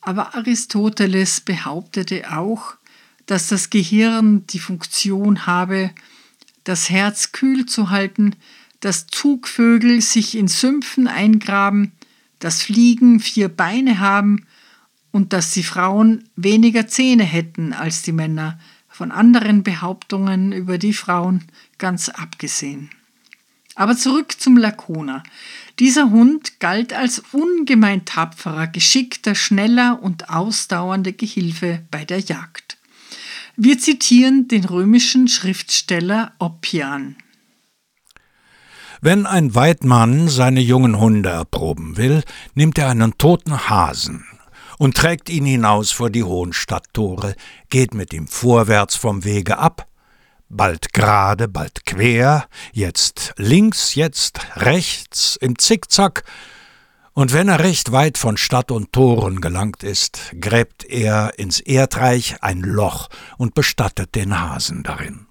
Aber 0.00 0.34
Aristoteles 0.34 1.40
behauptete 1.40 2.32
auch, 2.32 2.74
dass 3.26 3.48
das 3.48 3.70
Gehirn 3.70 4.46
die 4.46 4.58
Funktion 4.58 5.46
habe, 5.46 5.90
das 6.64 6.90
Herz 6.90 7.32
kühl 7.32 7.66
zu 7.66 7.90
halten, 7.90 8.36
dass 8.80 9.06
Zugvögel 9.06 10.00
sich 10.00 10.36
in 10.36 10.48
Sümpfen 10.48 11.08
eingraben, 11.08 11.92
dass 12.38 12.62
Fliegen 12.62 13.20
vier 13.20 13.48
Beine 13.48 13.98
haben 13.98 14.46
und 15.18 15.32
dass 15.32 15.50
die 15.50 15.64
Frauen 15.64 16.28
weniger 16.36 16.86
Zähne 16.86 17.24
hätten 17.24 17.72
als 17.72 18.02
die 18.02 18.12
Männer, 18.12 18.56
von 18.88 19.10
anderen 19.10 19.64
Behauptungen 19.64 20.52
über 20.52 20.78
die 20.78 20.92
Frauen 20.92 21.42
ganz 21.76 22.08
abgesehen. 22.08 22.88
Aber 23.74 23.96
zurück 23.96 24.40
zum 24.40 24.56
Lakona. 24.56 25.24
Dieser 25.80 26.10
Hund 26.10 26.60
galt 26.60 26.92
als 26.92 27.20
ungemein 27.32 28.04
tapferer, 28.04 28.68
geschickter, 28.68 29.34
schneller 29.34 30.00
und 30.00 30.30
ausdauernder 30.30 31.10
Gehilfe 31.10 31.82
bei 31.90 32.04
der 32.04 32.20
Jagd. 32.20 32.78
Wir 33.56 33.76
zitieren 33.80 34.46
den 34.46 34.66
römischen 34.66 35.26
Schriftsteller 35.26 36.32
Oppian. 36.38 37.16
Wenn 39.00 39.26
ein 39.26 39.56
Weidmann 39.56 40.28
seine 40.28 40.60
jungen 40.60 41.00
Hunde 41.00 41.30
erproben 41.30 41.96
will, 41.96 42.22
nimmt 42.54 42.78
er 42.78 42.90
einen 42.90 43.18
toten 43.18 43.68
Hasen 43.68 44.24
und 44.78 44.96
trägt 44.96 45.28
ihn 45.28 45.44
hinaus 45.44 45.90
vor 45.90 46.10
die 46.10 46.24
hohen 46.24 46.52
Stadttore, 46.52 47.34
geht 47.68 47.94
mit 47.94 48.12
ihm 48.12 48.26
vorwärts 48.26 48.96
vom 48.96 49.24
Wege 49.24 49.58
ab 49.58 49.88
bald 50.48 50.92
gerade, 50.92 51.48
bald 51.48 51.84
quer, 51.84 52.48
jetzt 52.72 53.34
links, 53.36 53.94
jetzt 53.94 54.40
rechts, 54.56 55.36
im 55.40 55.58
Zickzack, 55.58 56.24
und 57.12 57.32
wenn 57.32 57.48
er 57.48 57.58
recht 57.58 57.90
weit 57.90 58.16
von 58.16 58.36
Stadt 58.36 58.70
und 58.70 58.92
Toren 58.92 59.40
gelangt 59.40 59.82
ist, 59.82 60.30
gräbt 60.40 60.84
er 60.84 61.36
ins 61.36 61.58
Erdreich 61.58 62.36
ein 62.42 62.60
Loch 62.60 63.08
und 63.38 63.54
bestattet 63.54 64.14
den 64.14 64.40
Hasen 64.40 64.84
darin. 64.84 65.26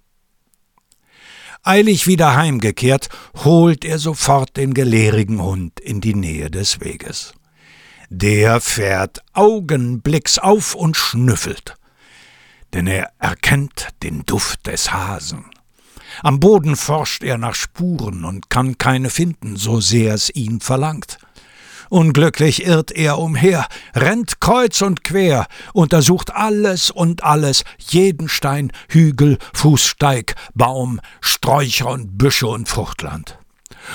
Eilig 1.64 2.06
wieder 2.06 2.36
heimgekehrt, 2.36 3.08
holt 3.46 3.86
er 3.86 4.00
sofort 4.00 4.58
den 4.58 4.74
gelehrigen 4.74 5.42
Hund 5.42 5.80
in 5.80 6.02
die 6.02 6.14
Nähe 6.14 6.52
des 6.52 6.82
Weges. 6.82 7.34
Der 8.10 8.62
fährt 8.62 9.22
augenblicks 9.34 10.40
auf 10.40 10.76
und 10.76 10.96
schnüffelt 10.96 11.78
denn 12.74 12.88
er 12.88 13.12
erkennt 13.20 13.90
den 14.04 14.26
Duft 14.26 14.68
des 14.68 14.92
Hasen. 14.92 15.46
Am 16.24 16.40
Boden 16.40 16.76
forscht 16.76 17.24
er 17.24 17.38
nach 17.38 17.56
Spuren 17.56 18.24
und 18.24 18.50
kann 18.50 18.78
keine 18.78 19.10
finden, 19.10 19.56
so 19.56 19.80
sehr 19.80 20.14
es 20.14 20.34
ihn 20.34 20.62
verlangt. 20.62 21.18
Unglücklich 21.90 22.66
irrt 22.66 22.92
er 22.92 23.18
umher, 23.18 23.66
rennt 23.96 24.42
kreuz 24.42 24.82
und 24.82 25.04
quer, 25.04 25.48
untersucht 25.74 26.34
alles 26.34 26.92
und 26.92 27.24
alles, 27.24 27.64
jeden 27.78 28.28
Stein, 28.28 28.74
Hügel, 28.90 29.38
Fußsteig, 29.54 30.36
Baum, 30.54 31.00
Sträucher 31.22 31.90
und 31.90 32.18
Büsche 32.18 32.48
und 32.48 32.68
Fruchtland. 32.68 33.40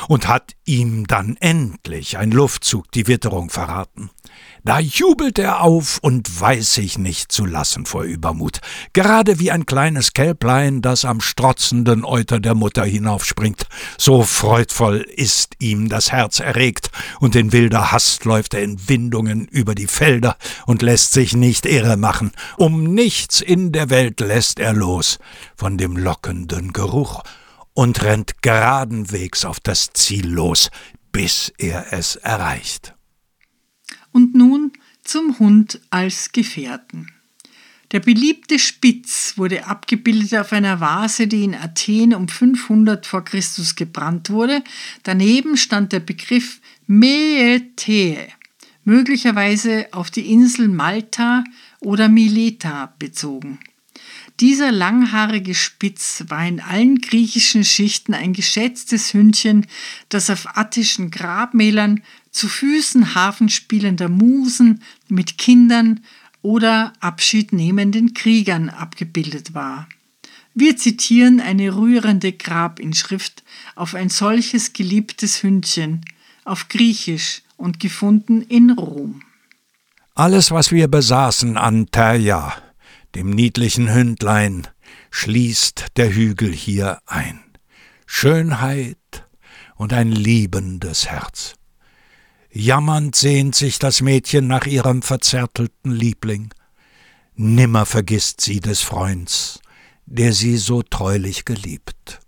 Und 0.09 0.29
hat 0.29 0.53
ihm 0.65 1.07
dann 1.07 1.37
endlich 1.41 2.19
ein 2.19 2.31
Luftzug 2.31 2.91
die 2.93 3.07
Witterung 3.09 3.51
verraten. 3.51 4.11
Da 4.65 4.79
jubelt 4.79 5.41
er 5.41 5.61
auf 5.61 5.99
und 6.03 6.41
weiß 6.41 6.75
sich 6.75 6.97
nicht 6.97 7.33
zu 7.33 7.45
lassen 7.45 7.85
vor 7.85 8.05
Übermut, 8.05 8.61
gerade 8.93 9.41
wie 9.41 9.51
ein 9.51 9.67
kleines 9.67 10.13
Kälblein, 10.13 10.83
das 10.83 11.05
am 11.05 11.21
strotzenden 11.21 12.05
Euter 12.05 12.39
der 12.39 12.55
Mutter 12.55 12.85
hinaufspringt. 12.85 13.67
So 13.99 14.23
freudvoll 14.23 14.99
ist 14.99 15.55
ihm 15.59 15.89
das 15.89 16.13
Herz 16.13 16.39
erregt, 16.39 16.93
und 17.19 17.35
in 17.35 17.53
wilder 17.53 17.91
Hast 17.91 18.25
läuft 18.25 18.55
er 18.55 18.63
in 18.63 18.89
Windungen 18.89 19.47
über 19.47 19.75
die 19.75 19.89
Felder 19.89 20.37
und 20.65 20.83
lässt 20.83 21.13
sich 21.13 21.35
nicht 21.35 21.67
irre 21.67 21.97
machen. 21.97 22.31
Um 22.57 22.95
nichts 22.95 23.41
in 23.41 23.73
der 23.73 23.91
Welt 23.91 24.21
lässt 24.21 24.61
er 24.61 24.75
los 24.75 25.19
von 25.57 25.77
dem 25.77 25.97
lockenden 25.97 26.73
Geruch 26.73 27.25
und 27.75 28.03
rennt 28.03 28.43
geradenwegs 28.43 29.45
auf 29.45 29.61
das 29.61 29.91
Ziel 29.93 30.29
los, 30.29 30.71
bis 31.13 31.53
er 31.59 31.93
es 31.93 32.17
erreicht 32.17 32.95
und 34.13 34.35
nun 34.35 34.73
zum 35.03 35.39
Hund 35.39 35.81
als 35.91 36.33
Gefährten. 36.33 37.09
Der 37.91 38.01
beliebte 38.01 38.59
Spitz 38.59 39.35
wurde 39.37 39.67
abgebildet 39.67 40.39
auf 40.39 40.53
einer 40.53 40.81
Vase, 40.81 41.27
die 41.27 41.45
in 41.45 41.55
Athen 41.55 42.15
um 42.15 42.29
500 42.29 43.05
vor 43.05 43.25
Christus 43.25 43.75
gebrannt 43.75 44.31
wurde. 44.31 44.63
Daneben 45.03 45.59
stand 45.59 45.93
der 45.93 46.01
Begriff 46.01 46.61
Meetee, 46.87 48.29
möglicherweise 48.85 49.89
auf 49.93 50.11
die 50.11 50.33
Insel 50.33 50.69
Malta 50.69 51.45
oder 51.81 52.09
Mileta 52.09 52.95
bezogen. 52.99 53.59
Dieser 54.41 54.73
langhaarige 54.73 55.55
Spitz 55.55 56.25
war 56.29 56.47
in 56.47 56.61
allen 56.61 57.01
griechischen 57.01 57.65
Schichten 57.65 58.15
ein 58.15 58.33
geschätztes 58.33 59.15
Hündchen, 59.15 59.67
das 60.09 60.31
auf 60.31 60.57
attischen 60.57 61.11
Grabmälern 61.11 62.03
zu 62.31 62.49
Füßen 62.49 63.15
hafenspielender 63.15 64.09
Musen 64.09 64.83
mit 65.09 65.39
Kindern 65.39 66.01
oder 66.41 66.93
abschiednehmenden 67.01 68.15
Kriegern 68.15 68.69
abgebildet 68.69 69.55
war. 69.55 69.89
Wir 70.55 70.77
zitieren 70.77 71.41
eine 71.41 71.75
rührende 71.77 72.33
Grabinschrift 72.33 73.43
auf 73.75 73.95
ein 73.95 74.09
solches 74.09 74.73
geliebtes 74.73 75.43
Hündchen 75.43 76.05
auf 76.45 76.69
Griechisch 76.69 77.43
und 77.57 77.81
gefunden 77.81 78.43
in 78.43 78.71
Rom. 78.71 79.23
Alles, 80.15 80.51
was 80.51 80.73
wir 80.73 80.89
besaßen 80.89 81.57
an 81.57 81.87
Terja, 81.91 82.55
dem 83.15 83.31
niedlichen 83.31 83.93
Hündlein, 83.93 84.67
schließt 85.11 85.87
der 85.97 86.15
Hügel 86.15 86.53
hier 86.53 87.01
ein. 87.07 87.41
Schönheit 88.07 89.27
und 89.77 89.93
ein 89.93 90.13
liebendes 90.13 91.07
Herz. 91.09 91.55
Jammernd 92.51 93.17
sehnt 93.17 93.55
sich 93.55 93.79
das 93.79 94.03
Mädchen 94.03 94.47
nach 94.47 94.67
ihrem 94.67 95.03
verzärtelten 95.03 95.93
Liebling. 95.93 96.53
Nimmer 97.35 97.87
vergisst 97.87 98.43
sie 98.43 98.61
des 98.61 98.81
Freunds, 98.81 99.61
der 100.05 100.33
sie 100.33 100.59
so 100.59 100.83
treulich 100.83 101.47
geliebt. 101.47 102.21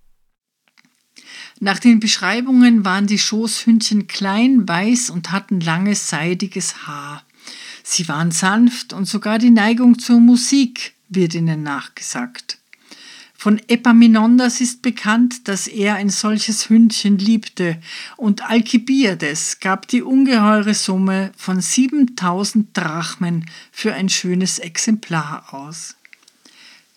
Nach 1.61 1.79
den 1.79 2.01
Beschreibungen 2.01 2.85
waren 2.85 3.07
die 3.07 3.19
Schoßhündchen 3.19 4.07
klein, 4.07 4.67
weiß 4.67 5.11
und 5.11 5.31
hatten 5.31 5.61
langes, 5.61 6.09
seidiges 6.09 6.87
Haar. 6.87 7.24
Sie 7.87 8.09
waren 8.09 8.33
sanft 8.33 8.95
und 8.95 9.05
sogar 9.05 9.39
die 9.39 9.51
Neigung 9.51 9.99
zur 9.99 10.19
Musik 10.19 10.95
wird 11.11 11.35
ihnen 11.35 11.63
nachgesagt. 11.63 12.59
Von 13.37 13.61
Epaminondas 13.69 14.63
ist 14.63 14.81
bekannt, 14.81 15.49
dass 15.49 15.67
er 15.67 15.97
ein 15.97 16.09
solches 16.09 16.71
Hündchen 16.71 17.19
liebte, 17.19 17.79
und 18.17 18.43
Alkibiades 18.49 19.61
gab 19.61 19.87
die 19.87 20.03
ungeheure 20.03 20.73
Summe 20.73 21.31
von 21.37 21.61
7000 21.61 22.75
Drachmen 22.75 23.45
für 23.71 23.93
ein 23.93 24.09
schönes 24.09 24.59
Exemplar 24.59 25.53
aus. 25.53 25.95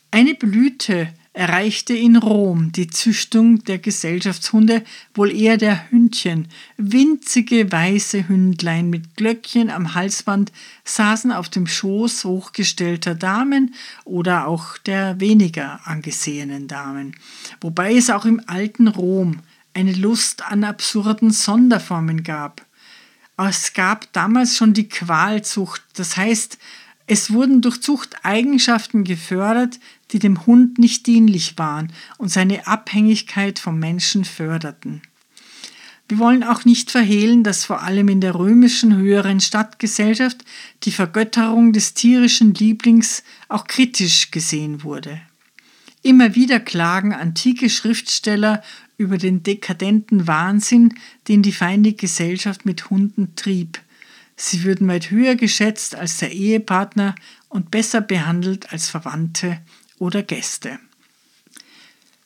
Eine 0.10 0.36
Blüte 0.36 1.10
erreichte 1.38 1.94
in 1.94 2.16
Rom 2.16 2.72
die 2.72 2.88
Züchtung 2.88 3.64
der 3.64 3.78
Gesellschaftshunde, 3.78 4.84
wohl 5.14 5.32
eher 5.32 5.58
der 5.58 5.92
Hündchen. 5.92 6.48
Winzige 6.78 7.72
weiße 7.72 8.28
Hündlein 8.28 8.90
mit 8.90 9.16
Glöckchen 9.16 9.70
am 9.70 9.94
Halsband 9.94 10.52
saßen 10.84 11.32
auf 11.32 11.50
dem 11.50 11.68
Schoß 11.68 12.26
hochgestellter 12.26 13.14
Damen 13.14 13.76
oder 14.04 14.48
auch 14.48 14.80
der 14.80 15.20
weniger 15.20 15.80
angesehenen 15.86 16.68
Damen. 16.68 17.16
Wobei 17.62 17.96
es 17.96 18.10
auch 18.10 18.26
im 18.26 18.42
alten 18.48 18.88
Rom 18.88 19.42
eine 19.76 19.94
Lust 19.94 20.44
an 20.44 20.64
absurden 20.64 21.30
Sonderformen 21.30 22.24
gab. 22.24 22.66
Es 23.38 23.74
gab 23.74 24.12
damals 24.12 24.58
schon 24.58 24.74
die 24.74 24.90
Qualzucht, 24.90 25.84
das 25.94 26.18
heißt, 26.18 26.58
es 27.10 27.32
wurden 27.32 27.62
durch 27.62 27.82
Zucht 27.82 28.18
Eigenschaften 28.24 29.06
gefördert, 29.06 29.80
die 30.12 30.20
dem 30.20 30.46
Hund 30.46 30.78
nicht 30.78 31.08
dienlich 31.08 31.58
waren 31.58 31.92
und 32.18 32.30
seine 32.30 32.68
Abhängigkeit 32.68 33.60
vom 33.60 33.80
Menschen 33.80 34.26
förderten. 34.26 35.02
Wir 36.10 36.20
wollen 36.20 36.44
auch 36.44 36.64
nicht 36.64 36.90
verhehlen, 36.90 37.44
dass 37.44 37.66
vor 37.66 37.84
allem 37.84 38.08
in 38.08 38.22
der 38.22 38.36
römischen 38.36 38.96
höheren 38.96 39.42
Stadtgesellschaft 39.42 40.46
die 40.84 40.92
Vergötterung 40.92 41.74
des 41.74 41.94
tierischen 41.96 42.54
Lieblings 42.54 43.24
auch 43.50 43.66
kritisch 43.68 44.32
gesehen 44.32 44.84
wurde. 44.84 45.20
Immer 46.04 46.36
wieder 46.36 46.62
klagen 46.62 47.14
antike 47.14 47.70
Schriftsteller 47.70 48.64
über 48.98 49.18
den 49.18 49.44
dekadenten 49.44 50.28
Wahnsinn, 50.28 50.94
den 51.28 51.42
die 51.42 51.52
feindliche 51.52 51.98
Gesellschaft 51.98 52.66
mit 52.66 52.90
Hunden 52.90 53.36
trieb. 53.36 53.82
Sie 54.38 54.64
würden 54.64 54.88
weit 54.88 55.12
höher 55.12 55.36
geschätzt 55.36 55.96
als 55.96 56.20
der 56.20 56.32
Ehepartner 56.32 57.16
und 57.50 57.70
besser 57.70 58.00
behandelt 58.00 58.72
als 58.72 58.90
Verwandte 58.90 59.60
oder 60.00 60.24
Gäste. 60.24 60.80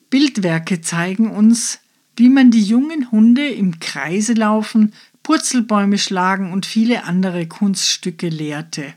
Bildwerke 0.09 0.81
zeigen 0.81 1.31
uns, 1.31 1.79
wie 2.15 2.29
man 2.29 2.51
die 2.51 2.63
jungen 2.63 3.11
Hunde 3.11 3.47
im 3.47 3.79
Kreise 3.79 4.33
laufen, 4.33 4.93
Purzelbäume 5.23 5.97
schlagen 5.97 6.51
und 6.51 6.65
viele 6.65 7.03
andere 7.05 7.47
Kunststücke 7.47 8.29
lehrte. 8.29 8.93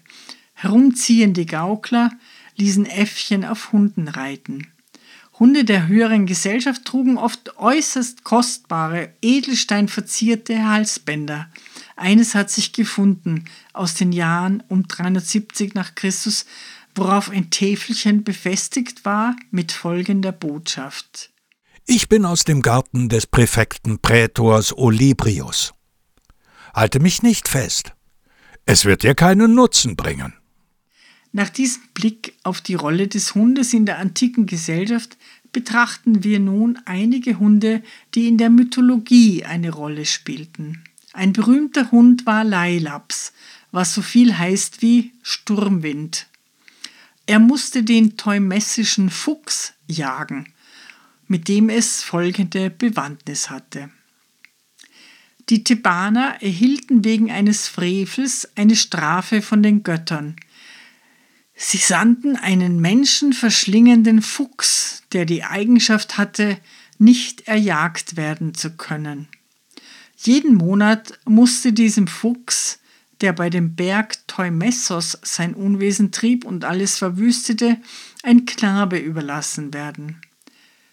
Herumziehende 0.55 1.47
Gaukler 1.47 2.11
ließen 2.57 2.87
Äffchen 2.87 3.45
auf 3.45 3.73
Hunden 3.73 4.09
reiten. 4.09 4.69
Hunde 5.39 5.65
der 5.65 5.89
höheren 5.89 6.27
Gesellschaft 6.27 6.85
trugen 6.85 7.19
oft 7.19 7.59
äußerst 7.59 8.23
kostbare, 8.23 9.13
edelsteinverzierte 9.21 10.69
Halsbänder. 10.69 11.49
Eines 11.97 12.35
hat 12.35 12.51
sich 12.51 12.73
gefunden 12.73 13.45
aus 13.73 13.95
den 13.95 14.13
Jahren 14.13 14.63
um 14.69 14.87
370 14.87 15.75
nach 15.75 15.97
Christus, 15.97 16.47
worauf 16.95 17.31
ein 17.31 17.51
Täfelchen 17.51 18.25
befestigt 18.25 19.05
war 19.05 19.37
mit 19.51 19.73
folgender 19.73 20.33
Botschaft. 20.33 21.31
Ich 21.87 22.09
bin 22.09 22.25
aus 22.25 22.45
dem 22.45 22.63
Garten 22.63 23.09
des 23.09 23.27
Präfekten 23.27 23.99
Prätors 23.99 24.77
Olibrius. 24.77 25.75
Halte 26.73 26.99
mich 26.99 27.23
nicht 27.23 27.49
fest. 27.49 27.93
Es 28.67 28.85
wird 28.85 29.03
dir 29.03 29.15
keinen 29.15 29.55
Nutzen 29.55 29.97
bringen. 29.97 30.33
Nach 31.33 31.51
diesem 31.51 31.83
Blick 31.95 32.35
auf 32.43 32.61
die 32.61 32.75
Rolle 32.75 33.09
des 33.09 33.35
Hundes 33.35 33.75
in 33.75 33.87
der 33.87 33.99
antiken 33.99 34.47
Gesellschaft 34.47 35.19
betrachten 35.53 36.25
wir 36.25 36.41
nun 36.41 36.79
einige 36.85 37.39
Hunde, 37.39 37.83
die 38.15 38.29
in 38.29 38.39
der 38.39 38.51
Mythologie 38.51 39.45
eine 39.45 39.71
Rolle 39.71 40.07
spielten. 40.07 40.85
Ein 41.13 41.33
berühmter 41.33 41.91
Hund 41.91 42.25
war 42.27 42.45
Leilaps, 42.45 43.33
was 43.73 43.95
so 43.95 44.03
viel 44.03 44.39
heißt 44.39 44.83
wie 44.83 45.13
Sturmwind. 45.23 46.29
Er 47.27 47.39
musste 47.39 47.83
den 47.83 48.17
teumessischen 48.17 49.11
Fuchs 49.11 49.75
jagen 49.87 50.55
mit 51.27 51.49
dem 51.49 51.69
es 51.69 52.03
folgende 52.03 52.71
Bewandtnis 52.71 53.51
hatte. 53.51 53.91
Die 55.49 55.65
Thebaner 55.65 56.37
erhielten 56.41 57.05
wegen 57.05 57.31
eines 57.31 57.69
Frevels 57.69 58.49
eine 58.57 58.77
Strafe 58.77 59.43
von 59.43 59.63
den 59.63 59.83
Göttern. 59.83 60.37
Sie 61.55 61.79
sandten 61.79 62.37
einen 62.37 62.81
menschenverschlingenden 62.81 64.23
Fuchs, 64.23 65.03
der 65.13 65.25
die 65.25 65.45
Eigenschaft 65.45 66.17
hatte, 66.19 66.59
nicht 66.99 67.47
erjagt 67.47 68.17
werden 68.17 68.55
zu 68.55 68.71
können. 68.71 69.29
Jeden 70.17 70.55
Monat 70.55 71.19
musste 71.27 71.73
diesem 71.73 72.07
Fuchs, 72.07 72.81
der 73.21 73.33
bei 73.33 73.51
dem 73.51 73.75
Berg 73.75 74.27
Teumessos 74.27 75.19
sein 75.23 75.55
Unwesen 75.55 76.13
trieb 76.13 76.45
und 76.45 76.65
alles 76.65 76.99
verwüstete, 76.99 77.79
ein 78.23 78.47
Knabe 78.47 78.99
überlassen 78.99 79.73
werden. 79.73 80.21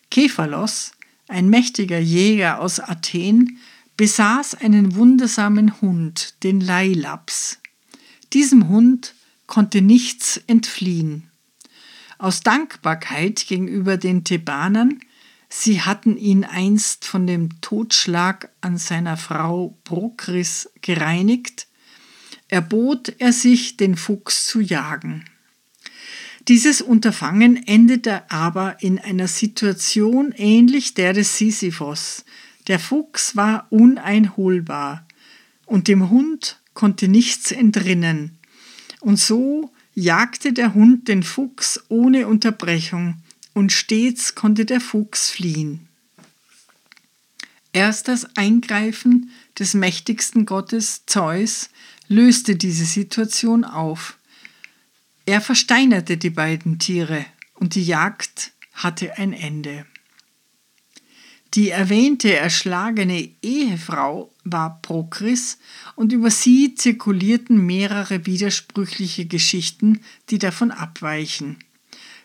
Kephalos, 0.10 0.92
ein 1.28 1.50
mächtiger 1.50 2.00
Jäger 2.00 2.60
aus 2.60 2.80
Athen, 2.80 3.58
besaß 3.98 4.56
einen 4.56 4.96
wundersamen 4.96 5.82
Hund, 5.82 6.36
den 6.44 6.60
Leilaps. 6.60 7.60
Diesem 8.34 8.68
Hund 8.68 9.16
konnte 9.48 9.82
nichts 9.82 10.42
entfliehen. 10.48 11.30
Aus 12.18 12.42
Dankbarkeit 12.42 13.46
gegenüber 13.48 13.98
den 13.98 14.24
Thebanern, 14.24 15.00
sie 15.50 15.82
hatten 15.82 16.18
ihn 16.18 16.44
einst 16.44 17.06
von 17.06 17.28
dem 17.28 17.62
Totschlag 17.62 18.50
an 18.62 18.78
seiner 18.78 19.18
Frau 19.18 19.78
Prokris 19.84 20.70
gereinigt, 20.82 21.68
erbot 22.52 23.16
er 23.18 23.34
sich, 23.34 23.78
den 23.78 23.96
Fuchs 23.96 24.46
zu 24.46 24.60
jagen. 24.60 25.26
Dieses 26.48 26.82
Unterfangen 26.82 27.66
endete 27.68 28.30
aber 28.30 28.82
in 28.82 29.00
einer 29.00 29.28
Situation 29.28 30.34
ähnlich 30.36 30.94
der 30.94 31.14
des 31.14 31.38
Sisyphos. 31.38 32.26
Der 32.68 32.78
Fuchs 32.78 33.36
war 33.36 33.68
uneinholbar 33.70 35.08
und 35.66 35.88
dem 35.88 36.10
Hund 36.10 36.60
konnte 36.74 37.08
nichts 37.08 37.52
entrinnen. 37.52 38.38
Und 39.00 39.18
so 39.18 39.72
jagte 39.94 40.52
der 40.52 40.74
Hund 40.74 41.08
den 41.08 41.24
Fuchs 41.24 41.80
ohne 41.90 42.28
Unterbrechung 42.28 43.16
und 43.54 43.72
stets 43.72 44.36
konnte 44.36 44.66
der 44.66 44.82
Fuchs 44.82 45.30
fliehen. 45.30 45.88
Erst 47.74 48.10
das 48.10 48.36
Eingreifen 48.36 49.32
des 49.58 49.74
mächtigsten 49.74 50.46
Gottes 50.46 51.06
Zeus 51.06 51.70
löste 52.12 52.56
diese 52.56 52.86
Situation 52.86 53.64
auf. 53.64 54.18
Er 55.26 55.42
versteinerte 55.42 56.18
die 56.18 56.30
beiden 56.30 56.78
Tiere 56.78 57.26
und 57.56 57.76
die 57.76 57.84
Jagd 57.84 58.52
hatte 58.74 59.18
ein 59.18 59.34
Ende. 59.34 59.86
Die 61.54 61.70
erwähnte 61.70 62.36
erschlagene 62.36 63.30
Ehefrau 63.42 64.34
war 64.46 64.82
Prokris 64.82 65.58
und 65.96 66.14
über 66.14 66.32
sie 66.32 66.76
zirkulierten 66.76 67.66
mehrere 67.66 68.26
widersprüchliche 68.26 69.26
Geschichten, 69.26 70.00
die 70.30 70.40
davon 70.40 70.72
abweichen. 70.72 71.58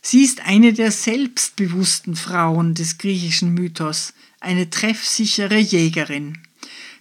Sie 0.01 0.23
ist 0.23 0.47
eine 0.47 0.73
der 0.73 0.93
selbstbewussten 0.93 2.15
Frauen 2.15 2.75
des 2.75 2.99
griechischen 2.99 3.53
Mythos, 3.53 4.15
eine 4.39 4.71
treffsichere 4.71 5.59
Jägerin. 5.59 6.39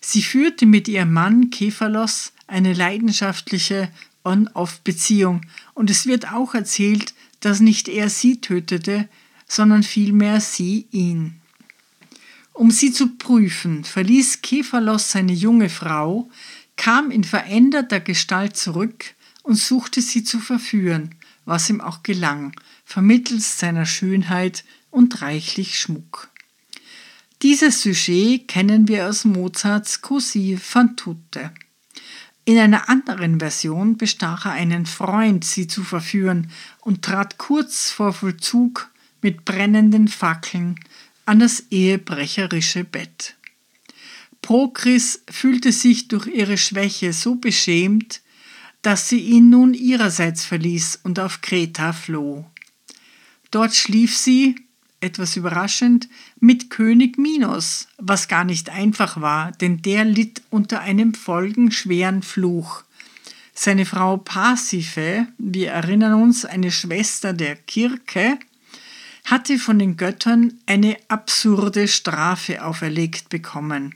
Sie 0.02 0.24
führte 0.24 0.66
mit 0.66 0.88
ihrem 0.88 1.14
Mann 1.14 1.52
Kephalos 1.52 2.34
eine 2.48 2.74
leidenschaftliche 2.74 3.90
On-Off-Beziehung 4.24 5.42
und 5.74 5.90
es 5.90 6.06
wird 6.06 6.32
auch 6.32 6.54
erzählt, 6.54 7.14
dass 7.40 7.60
nicht 7.60 7.88
er 7.88 8.10
sie 8.10 8.42
tötete, 8.42 9.08
sondern 9.48 9.84
vielmehr 9.84 10.42
sie 10.42 10.88
ihn. 10.92 11.40
Um 12.54 12.72
sie 12.72 12.92
zu 12.92 13.18
prüfen, 13.18 13.84
verließ 13.84 14.42
Kephalos 14.42 15.12
seine 15.12 15.34
junge 15.34 15.70
Frau, 15.70 16.30
kam 16.78 17.12
in 17.12 17.24
veränderter 17.24 18.00
Gestalt 18.00 18.56
zurück 18.56 19.14
und 19.44 19.56
suchte 19.56 20.02
sie 20.02 20.24
zu 20.24 20.40
verführen, 20.40 21.16
was 21.46 21.70
ihm 21.70 21.82
auch 21.82 22.02
gelang, 22.02 22.54
vermittels 22.86 23.60
seiner 23.60 23.86
Schönheit 23.86 24.64
und 24.90 25.22
reichlich 25.22 25.80
Schmuck. 25.80 26.30
Dieses 27.42 27.82
Sujet 27.82 28.48
kennen 28.48 28.88
wir 28.88 29.08
aus 29.08 29.26
Mozarts 29.26 30.02
Così 30.02 30.58
fan 30.58 30.96
tutte. 30.96 31.52
In 32.46 32.60
einer 32.60 32.90
anderen 32.90 33.40
Version 33.40 33.98
bestach 33.98 34.46
er 34.46 34.52
einen 34.52 34.86
Freund, 34.86 35.44
sie 35.44 35.66
zu 35.68 35.84
verführen, 35.84 36.52
und 36.82 37.02
trat 37.02 37.40
kurz 37.40 37.90
vor 37.90 38.14
Vollzug 38.14 38.92
mit 39.22 39.46
brennenden 39.46 40.08
Fackeln 40.08 40.80
an 41.26 41.40
das 41.40 41.64
ehebrecherische 41.72 42.84
Bett. 42.84 43.36
Prokris 44.44 45.24
fühlte 45.28 45.72
sich 45.72 46.08
durch 46.08 46.28
ihre 46.28 46.60
Schwäche 46.60 47.14
so 47.14 47.34
beschämt, 47.34 48.22
dass 48.84 49.10
sie 49.10 49.20
ihn 49.20 49.50
nun 49.50 49.74
ihrerseits 49.74 50.46
verließ 50.46 51.00
und 51.02 51.20
auf 51.20 51.42
Kreta 51.42 51.94
floh. 51.94 52.46
Dort 53.50 53.74
schlief 53.74 54.16
sie, 54.16 54.56
etwas 55.06 55.38
überraschend, 55.38 56.10
mit 56.40 56.70
König 56.70 57.18
Minos, 57.18 57.88
was 57.98 58.28
gar 58.28 58.44
nicht 58.44 58.70
einfach 58.70 59.22
war, 59.22 59.52
denn 59.54 59.82
der 59.82 60.04
litt 60.04 60.42
unter 60.50 60.82
einem 60.82 61.14
folgenschweren 61.14 62.24
Fluch. 62.24 62.84
Seine 63.54 63.86
Frau 63.86 64.18
Pasiphae, 64.18 65.28
wir 65.38 65.72
erinnern 65.72 66.22
uns, 66.22 66.44
eine 66.44 66.72
Schwester 66.72 67.32
der 67.32 67.56
Kirke, 67.56 68.38
hatte 69.24 69.58
von 69.58 69.80
den 69.80 69.96
Göttern 69.96 70.54
eine 70.66 70.98
absurde 71.08 71.88
Strafe 71.88 72.66
auferlegt 72.66 73.30
bekommen. 73.30 73.96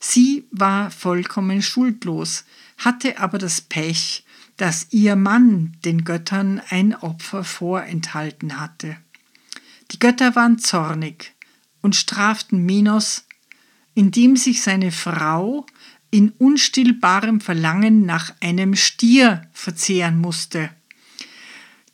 Sie 0.00 0.44
war 0.50 0.90
vollkommen 0.90 1.62
schuldlos, 1.62 2.44
hatte 2.76 3.18
aber 3.18 3.38
das 3.38 3.60
Pech, 3.60 4.24
dass 4.56 4.88
ihr 4.90 5.16
Mann 5.16 5.76
den 5.84 6.04
Göttern 6.04 6.60
ein 6.68 6.94
Opfer 6.94 7.44
vorenthalten 7.44 8.60
hatte. 8.60 8.96
Die 9.90 9.98
Götter 9.98 10.36
waren 10.36 10.58
zornig 10.58 11.34
und 11.80 11.96
straften 11.96 12.64
Minos, 12.64 13.24
indem 13.94 14.36
sich 14.36 14.62
seine 14.62 14.92
Frau 14.92 15.66
in 16.10 16.30
unstillbarem 16.38 17.40
Verlangen 17.40 18.06
nach 18.06 18.32
einem 18.40 18.74
Stier 18.74 19.42
verzehren 19.52 20.18
musste. 20.18 20.70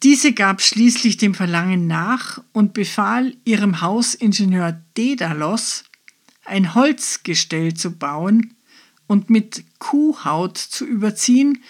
Diese 0.03 0.33
gab 0.33 0.61
schließlich 0.61 1.17
dem 1.17 1.35
Verlangen 1.35 1.87
nach 1.87 2.43
und 2.53 2.75
befahl 2.75 3.35
ihrem 3.45 3.81
Hausingenieur 3.81 4.81
Daedalus, 4.95 5.85
ein 6.45 6.75
Holzgestell 6.75 7.75
zu 7.75 7.93
bauen 7.93 8.55
und 9.07 9.31
mit 9.31 9.65
Kuhhaut 9.79 10.59
zu 10.59 10.85
überziehen, 10.85 11.63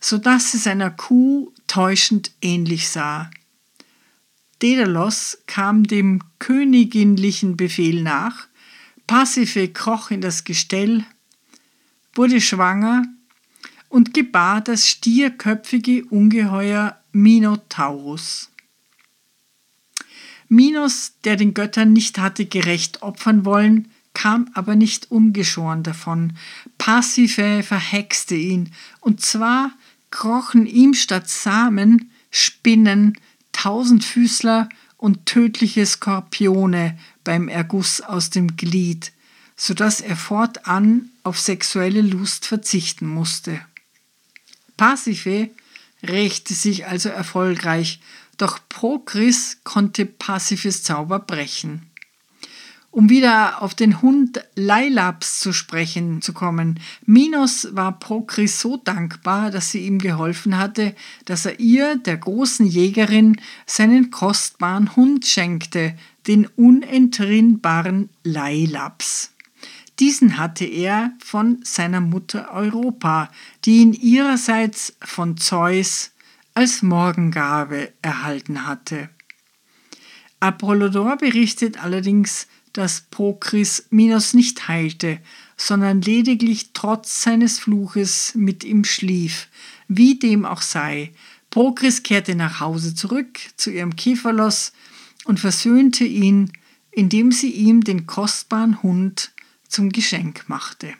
so 0.00 0.18
dass 0.18 0.54
es 0.54 0.66
einer 0.66 0.90
Kuh 0.90 1.52
täuschend 1.66 2.30
ähnlich 2.42 2.88
sah. 2.88 3.30
Daedalus 4.60 5.38
kam 5.46 5.84
dem 5.84 6.20
königlichen 6.38 7.56
Befehl 7.56 8.02
nach, 8.02 8.48
Pasiphae 9.06 9.68
kroch 9.68 10.10
in 10.10 10.20
das 10.20 10.44
Gestell, 10.44 11.04
wurde 12.14 12.40
schwanger 12.40 13.04
und 13.88 14.12
gebar 14.14 14.60
das 14.60 14.88
stierköpfige 14.88 16.04
Ungeheuer 16.06 17.00
Minotaurus. 17.12 18.50
Minos, 20.48 21.12
der 21.24 21.36
den 21.36 21.54
Göttern 21.54 21.92
nicht 21.92 22.18
hatte 22.18 22.46
gerecht 22.46 23.02
opfern 23.02 23.44
wollen, 23.44 23.90
kam 24.14 24.50
aber 24.54 24.74
nicht 24.74 25.10
ungeschoren 25.10 25.82
davon. 25.82 26.32
Pasiphae 26.78 27.62
verhexte 27.62 28.34
ihn, 28.34 28.72
und 29.00 29.20
zwar 29.20 29.72
krochen 30.10 30.66
ihm 30.66 30.94
statt 30.94 31.28
Samen 31.28 32.10
Spinnen, 32.30 33.14
Tausendfüßler 33.58 34.68
und 34.98 35.26
tödliche 35.26 35.84
Skorpione 35.84 36.96
beim 37.24 37.48
Erguss 37.48 38.00
aus 38.00 38.30
dem 38.30 38.56
Glied, 38.56 39.10
so 39.56 39.74
dass 39.74 40.00
er 40.00 40.16
fortan 40.16 41.10
auf 41.24 41.40
sexuelle 41.40 42.02
Lust 42.02 42.46
verzichten 42.46 43.08
musste. 43.08 43.60
Pasiphae 44.76 45.50
rächte 46.04 46.54
sich 46.54 46.86
also 46.86 47.08
erfolgreich, 47.08 47.98
doch 48.36 48.60
Prokris 48.68 49.58
konnte 49.64 50.06
Pasiphaes 50.06 50.84
Zauber 50.84 51.18
brechen. 51.18 51.87
Um 52.98 53.10
wieder 53.10 53.62
auf 53.62 53.76
den 53.76 54.02
Hund 54.02 54.44
Leilaps 54.56 55.38
zu 55.38 55.52
sprechen 55.52 56.20
zu 56.20 56.32
kommen. 56.32 56.80
Minos 57.06 57.68
war 57.70 57.96
Prokris 58.00 58.60
so 58.60 58.76
dankbar, 58.76 59.52
dass 59.52 59.70
sie 59.70 59.86
ihm 59.86 60.00
geholfen 60.00 60.58
hatte, 60.58 60.96
dass 61.24 61.46
er 61.46 61.60
ihr, 61.60 61.94
der 61.94 62.16
großen 62.16 62.66
Jägerin, 62.66 63.40
seinen 63.66 64.10
kostbaren 64.10 64.96
Hund 64.96 65.24
schenkte, 65.26 65.96
den 66.26 66.48
unentrinnbaren 66.56 68.08
Leilaps. 68.24 69.32
Diesen 70.00 70.36
hatte 70.36 70.64
er 70.64 71.12
von 71.24 71.60
seiner 71.62 72.00
Mutter 72.00 72.50
Europa, 72.52 73.30
die 73.64 73.76
ihn 73.76 73.92
ihrerseits 73.92 74.96
von 75.04 75.36
Zeus 75.36 76.10
als 76.52 76.82
Morgengabe 76.82 77.92
erhalten 78.02 78.66
hatte. 78.66 79.08
Apollodor 80.40 81.16
berichtet 81.16 81.80
allerdings, 81.80 82.47
dass 82.72 83.02
Prokris 83.02 83.86
Minos 83.90 84.34
nicht 84.34 84.68
heilte, 84.68 85.20
sondern 85.56 86.00
lediglich 86.02 86.70
trotz 86.72 87.22
seines 87.22 87.58
Fluches 87.58 88.32
mit 88.34 88.64
ihm 88.64 88.84
schlief, 88.84 89.48
wie 89.88 90.18
dem 90.18 90.44
auch 90.44 90.62
sei. 90.62 91.12
Prokris 91.50 92.02
kehrte 92.02 92.34
nach 92.34 92.60
Hause 92.60 92.94
zurück 92.94 93.38
zu 93.56 93.70
ihrem 93.70 93.96
Kephalos 93.96 94.72
und 95.24 95.40
versöhnte 95.40 96.04
ihn, 96.04 96.52
indem 96.90 97.32
sie 97.32 97.50
ihm 97.50 97.84
den 97.84 98.06
kostbaren 98.06 98.82
Hund 98.82 99.32
zum 99.68 99.90
Geschenk 99.90 100.48
machte. 100.48 100.94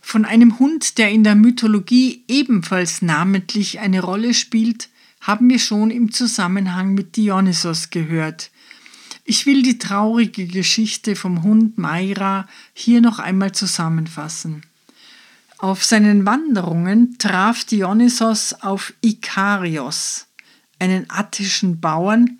Von 0.00 0.24
einem 0.24 0.58
Hund, 0.58 0.98
der 0.98 1.10
in 1.10 1.24
der 1.24 1.34
Mythologie 1.34 2.24
ebenfalls 2.28 3.02
namentlich 3.02 3.80
eine 3.80 4.00
Rolle 4.00 4.34
spielt, 4.34 4.88
haben 5.24 5.48
wir 5.48 5.58
schon 5.58 5.90
im 5.90 6.12
Zusammenhang 6.12 6.92
mit 6.92 7.16
Dionysos 7.16 7.88
gehört. 7.88 8.50
Ich 9.24 9.46
will 9.46 9.62
die 9.62 9.78
traurige 9.78 10.46
Geschichte 10.46 11.16
vom 11.16 11.42
Hund 11.42 11.78
Maira 11.78 12.46
hier 12.74 13.00
noch 13.00 13.18
einmal 13.18 13.52
zusammenfassen. 13.52 14.62
Auf 15.56 15.82
seinen 15.82 16.26
Wanderungen 16.26 17.16
traf 17.18 17.64
Dionysos 17.64 18.52
auf 18.60 18.92
Ikarios, 19.00 20.26
einen 20.78 21.06
attischen 21.08 21.80
Bauern, 21.80 22.38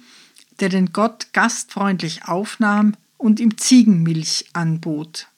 der 0.61 0.69
den 0.69 0.93
Gott 0.93 1.29
gastfreundlich 1.33 2.27
aufnahm 2.29 2.95
und 3.17 3.41
ihm 3.41 3.57
Ziegenmilch 3.57 4.51
anbot. 4.53 5.29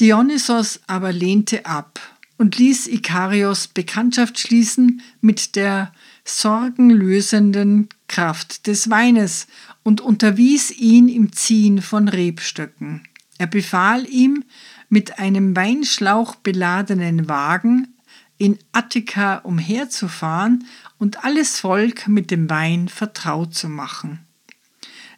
Dionysos 0.00 0.80
aber 0.86 1.12
lehnte 1.12 1.66
ab 1.66 2.00
und 2.38 2.56
ließ 2.56 2.86
Ikarios 2.86 3.68
Bekanntschaft 3.68 4.38
schließen 4.38 5.02
mit 5.20 5.56
der 5.56 5.92
sorgenlösenden 6.24 7.88
Kraft 8.08 8.66
des 8.66 8.90
Weines 8.90 9.46
und 9.82 10.00
unterwies 10.00 10.70
ihn 10.70 11.08
im 11.08 11.32
Ziehen 11.32 11.82
von 11.82 12.08
Rebstöcken. 12.08 13.02
Er 13.38 13.46
befahl 13.46 14.06
ihm, 14.08 14.44
mit 14.88 15.18
einem 15.18 15.56
Weinschlauch 15.56 16.34
beladenen 16.34 17.26
Wagen 17.28 17.96
in 18.36 18.58
Attika 18.72 19.38
umherzufahren 19.38 20.66
und 20.98 21.24
alles 21.24 21.60
Volk 21.60 22.08
mit 22.08 22.30
dem 22.30 22.50
Wein 22.50 22.88
vertraut 22.88 23.54
zu 23.54 23.68
machen. 23.68 24.26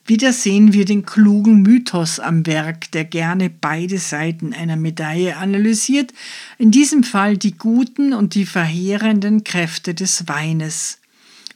Wieder 0.06 0.34
sehen 0.34 0.74
wir 0.74 0.84
den 0.84 1.06
klugen 1.06 1.62
Mythos 1.62 2.20
am 2.20 2.44
Werk, 2.44 2.90
der 2.90 3.04
gerne 3.04 3.48
beide 3.48 3.98
Seiten 3.98 4.52
einer 4.52 4.76
Medaille 4.76 5.36
analysiert, 5.38 6.12
in 6.58 6.70
diesem 6.70 7.04
Fall 7.04 7.38
die 7.38 7.56
guten 7.56 8.12
und 8.12 8.34
die 8.34 8.44
verheerenden 8.44 9.44
Kräfte 9.44 9.94
des 9.94 10.28
Weines. 10.28 10.98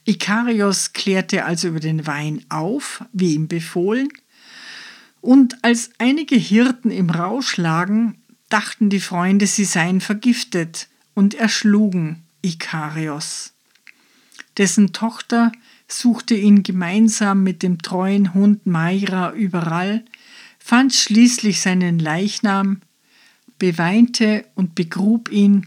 Ikarios 0.06 0.94
klärte 0.94 1.44
also 1.44 1.68
über 1.68 1.80
den 1.80 2.06
Wein 2.06 2.42
auf, 2.48 3.04
wie 3.12 3.34
ihm 3.34 3.48
befohlen, 3.48 4.08
und 5.20 5.62
als 5.62 5.90
einige 5.98 6.36
Hirten 6.36 6.90
im 6.90 7.10
Rausch 7.10 7.58
lagen, 7.58 8.16
dachten 8.48 8.88
die 8.88 9.00
Freunde, 9.00 9.46
sie 9.46 9.64
seien 9.64 10.00
vergiftet 10.00 10.88
und 11.12 11.34
erschlugen 11.34 12.22
Ikarios. 12.40 13.52
Dessen 14.56 14.92
Tochter 14.92 15.52
suchte 15.88 16.34
ihn 16.34 16.62
gemeinsam 16.62 17.42
mit 17.42 17.62
dem 17.62 17.80
treuen 17.82 18.34
Hund 18.34 18.66
Maira 18.66 19.32
überall, 19.32 20.04
fand 20.58 20.94
schließlich 20.94 21.60
seinen 21.60 21.98
Leichnam, 21.98 22.82
beweinte 23.58 24.44
und 24.54 24.74
begrub 24.74 25.30
ihn 25.30 25.66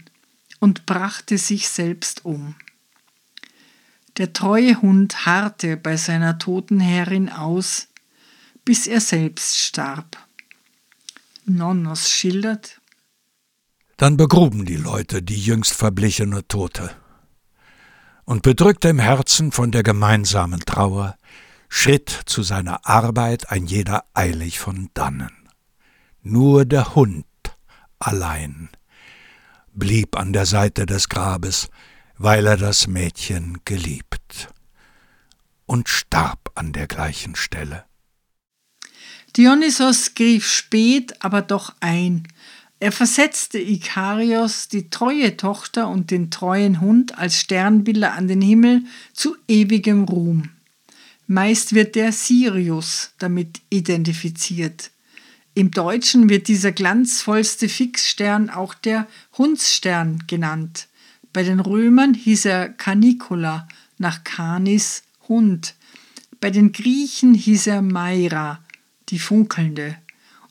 und 0.60 0.86
brachte 0.86 1.38
sich 1.38 1.68
selbst 1.68 2.24
um. 2.24 2.54
Der 4.16 4.32
treue 4.32 4.80
Hund 4.80 5.26
harrte 5.26 5.76
bei 5.76 5.96
seiner 5.96 6.38
toten 6.38 6.80
Herrin 6.80 7.28
aus, 7.28 7.88
bis 8.64 8.86
er 8.86 9.00
selbst 9.00 9.58
starb. 9.58 10.16
Nonnos 11.44 12.08
schildert. 12.08 12.80
Dann 13.96 14.16
begruben 14.16 14.64
die 14.64 14.76
Leute 14.76 15.22
die 15.22 15.40
jüngst 15.40 15.72
verblichene 15.72 16.46
Tote 16.46 16.94
und 18.24 18.42
bedrückt 18.42 18.84
im 18.84 18.98
Herzen 18.98 19.52
von 19.52 19.70
der 19.70 19.82
gemeinsamen 19.82 20.60
Trauer, 20.60 21.16
schritt 21.68 22.10
zu 22.26 22.42
seiner 22.42 22.86
Arbeit 22.86 23.50
ein 23.50 23.66
jeder 23.66 24.04
eilig 24.14 24.58
von 24.58 24.90
dannen. 24.94 25.30
Nur 26.22 26.64
der 26.64 26.94
Hund 26.94 27.26
allein 27.98 28.68
blieb 29.72 30.16
an 30.16 30.32
der 30.32 30.46
Seite 30.46 30.86
des 30.86 31.08
Grabes, 31.08 31.68
weil 32.18 32.46
er 32.46 32.56
das 32.56 32.86
Mädchen 32.86 33.58
geliebt, 33.64 34.48
und 35.66 35.88
starb 35.88 36.50
an 36.54 36.72
der 36.72 36.86
gleichen 36.86 37.34
Stelle. 37.34 37.84
Dionysos 39.36 40.14
griff 40.14 40.46
spät, 40.46 41.24
aber 41.24 41.40
doch 41.40 41.72
ein 41.80 42.28
er 42.82 42.90
versetzte 42.90 43.60
Ikarios, 43.60 44.66
die 44.66 44.90
treue 44.90 45.36
Tochter 45.36 45.88
und 45.88 46.10
den 46.10 46.32
treuen 46.32 46.80
Hund 46.80 47.16
als 47.16 47.38
Sternbilder 47.38 48.14
an 48.14 48.26
den 48.26 48.40
Himmel 48.40 48.82
zu 49.12 49.36
ewigem 49.46 50.02
Ruhm. 50.02 50.48
Meist 51.28 51.74
wird 51.74 51.94
der 51.94 52.10
Sirius 52.10 53.12
damit 53.20 53.60
identifiziert. 53.70 54.90
Im 55.54 55.70
Deutschen 55.70 56.28
wird 56.28 56.48
dieser 56.48 56.72
glanzvollste 56.72 57.68
Fixstern 57.68 58.50
auch 58.50 58.74
der 58.74 59.06
Hundsstern 59.38 60.24
genannt. 60.26 60.88
Bei 61.32 61.44
den 61.44 61.60
Römern 61.60 62.14
hieß 62.14 62.46
er 62.46 62.68
Canicula, 62.68 63.68
nach 63.98 64.24
Canis 64.24 65.04
Hund. 65.28 65.76
Bei 66.40 66.50
den 66.50 66.72
Griechen 66.72 67.34
hieß 67.34 67.68
er 67.68 67.80
Maira, 67.80 68.58
die 69.10 69.20
funkelnde. 69.20 70.01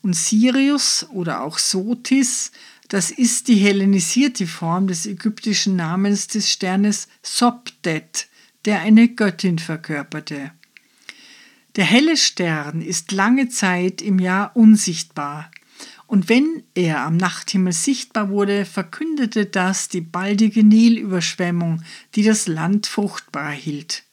Und 0.01 0.15
Sirius 0.15 1.05
oder 1.11 1.41
auch 1.41 1.57
Sotis, 1.57 2.51
das 2.87 3.11
ist 3.11 3.47
die 3.47 3.55
hellenisierte 3.55 4.47
Form 4.47 4.87
des 4.87 5.05
ägyptischen 5.05 5.75
Namens 5.75 6.27
des 6.27 6.51
Sternes 6.51 7.07
Sopdet, 7.21 8.27
der 8.65 8.81
eine 8.81 9.09
Göttin 9.09 9.59
verkörperte. 9.59 10.51
Der 11.77 11.85
helle 11.85 12.17
Stern 12.17 12.81
ist 12.81 13.11
lange 13.11 13.47
Zeit 13.47 14.01
im 14.01 14.19
Jahr 14.19 14.55
unsichtbar, 14.55 15.49
und 16.05 16.27
wenn 16.27 16.63
er 16.75 17.05
am 17.05 17.15
Nachthimmel 17.15 17.71
sichtbar 17.71 18.27
wurde, 18.27 18.65
verkündete 18.65 19.45
das 19.45 19.87
die 19.87 20.01
baldige 20.01 20.61
Nilüberschwemmung, 20.61 21.83
die 22.15 22.23
das 22.23 22.47
Land 22.47 22.87
fruchtbar 22.87 23.51
hielt. 23.51 24.03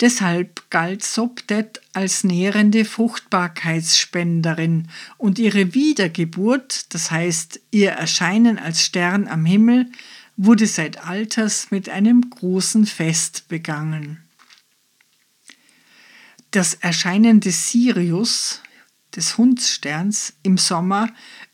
Deshalb 0.00 0.68
galt 0.68 1.02
Sopdet 1.02 1.80
als 1.94 2.22
nährende 2.22 2.84
Fruchtbarkeitsspenderin 2.84 4.88
und 5.16 5.38
ihre 5.38 5.72
Wiedergeburt, 5.72 6.92
das 6.94 7.10
heißt 7.10 7.60
ihr 7.70 7.92
Erscheinen 7.92 8.58
als 8.58 8.82
Stern 8.82 9.26
am 9.26 9.46
Himmel, 9.46 9.90
wurde 10.36 10.66
seit 10.66 11.06
Alters 11.06 11.70
mit 11.70 11.88
einem 11.88 12.28
großen 12.28 12.84
Fest 12.84 13.48
begangen. 13.48 14.22
Das 16.50 16.74
Erscheinen 16.74 17.40
des 17.40 17.70
Sirius, 17.70 18.60
des 19.14 19.38
Hundssterns, 19.38 20.34
im 20.42 20.58
Sommer 20.58 21.08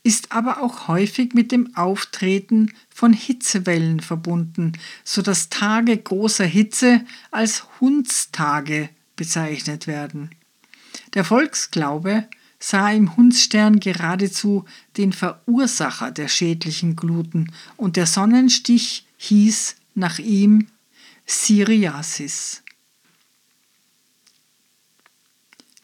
ist 0.04 0.32
aber 0.32 0.62
auch 0.62 0.88
häufig 0.88 1.32
mit 1.34 1.52
dem 1.52 1.76
Auftreten 1.76 2.72
von 2.88 3.12
Hitzewellen 3.12 4.00
verbunden, 4.00 4.72
so 5.04 5.22
dass 5.22 5.48
Tage 5.48 5.96
großer 5.96 6.44
Hitze 6.44 7.04
als 7.30 7.64
Hundstage 7.80 8.88
bezeichnet 9.14 9.86
werden. 9.86 10.30
Der 11.14 11.24
Volksglaube 11.24 12.26
sah 12.58 12.90
im 12.90 13.16
Hundsstern 13.16 13.80
geradezu 13.80 14.64
den 14.96 15.12
Verursacher 15.12 16.10
der 16.10 16.28
schädlichen 16.28 16.96
Gluten 16.96 17.52
und 17.76 17.96
der 17.96 18.06
Sonnenstich 18.06 19.06
hieß 19.18 19.76
nach 19.94 20.18
ihm 20.18 20.68
Siriasis. 21.26 22.62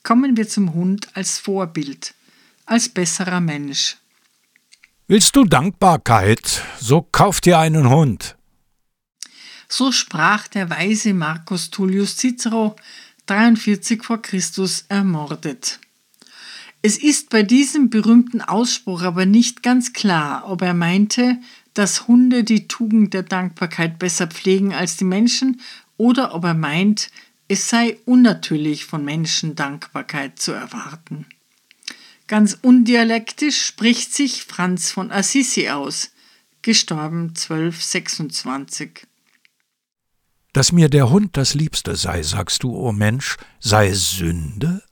Kommen 0.03 0.37
wir 0.37 0.49
zum 0.49 0.73
Hund 0.73 1.09
als 1.15 1.39
Vorbild, 1.39 2.15
als 2.65 2.89
besserer 2.89 3.41
Mensch. 3.41 3.97
Willst 5.11 5.37
du 5.37 5.47
Dankbarkeit, 5.47 6.63
so 6.79 7.01
kauf 7.01 7.41
dir 7.41 7.59
einen 7.59 7.89
Hund. 7.89 8.37
So 9.67 9.91
sprach 9.91 10.49
der 10.49 10.69
weise 10.69 11.15
Marcus 11.15 11.71
Tullius 11.71 12.19
Cicero 12.19 12.77
43 13.25 14.05
vor 14.05 14.21
Christus 14.21 14.85
ermordet. 14.91 15.81
Es 16.83 16.99
ist 16.99 17.31
bei 17.31 17.43
diesem 17.43 17.89
berühmten 17.89 18.43
Ausspruch 18.43 19.01
aber 19.01 19.25
nicht 19.25 19.63
ganz 19.63 19.95
klar, 19.95 20.43
ob 20.47 20.61
er 20.61 20.75
meinte, 20.75 21.39
dass 21.73 22.07
Hunde 22.07 22.45
die 22.45 22.69
Tugend 22.69 23.15
der 23.15 23.23
Dankbarkeit 23.23 23.99
besser 23.99 24.27
pflegen 24.27 24.75
als 24.75 24.99
die 24.99 25.05
Menschen 25.05 25.63
oder 25.97 26.35
ob 26.35 26.45
er 26.45 26.53
meint, 26.53 27.11
es 27.49 27.71
sei 27.71 27.97
unnatürlich 28.05 28.85
von 28.85 29.07
Menschen 29.07 29.57
Dankbarkeit 29.57 30.39
zu 30.39 30.53
erwarten. 30.53 31.25
Ganz 32.29 32.59
undialektisch 32.61 33.65
spricht 33.65 34.15
sich 34.15 34.45
Franz 34.45 34.91
von 34.91 35.11
Assisi 35.11 35.71
aus, 35.71 36.11
gestorben 36.61 37.29
1226. 37.29 39.07
Dass 40.53 40.71
mir 40.71 40.91
der 40.91 41.09
Hund 41.09 41.39
das 41.39 41.55
Liebste 41.55 41.97
sei, 41.97 42.23
sagst 42.23 42.63
du, 42.63 42.71
o 42.71 42.89
oh 42.89 42.93
Mensch, 42.93 43.39
sei 43.61 43.93
Sünde? 43.95 44.83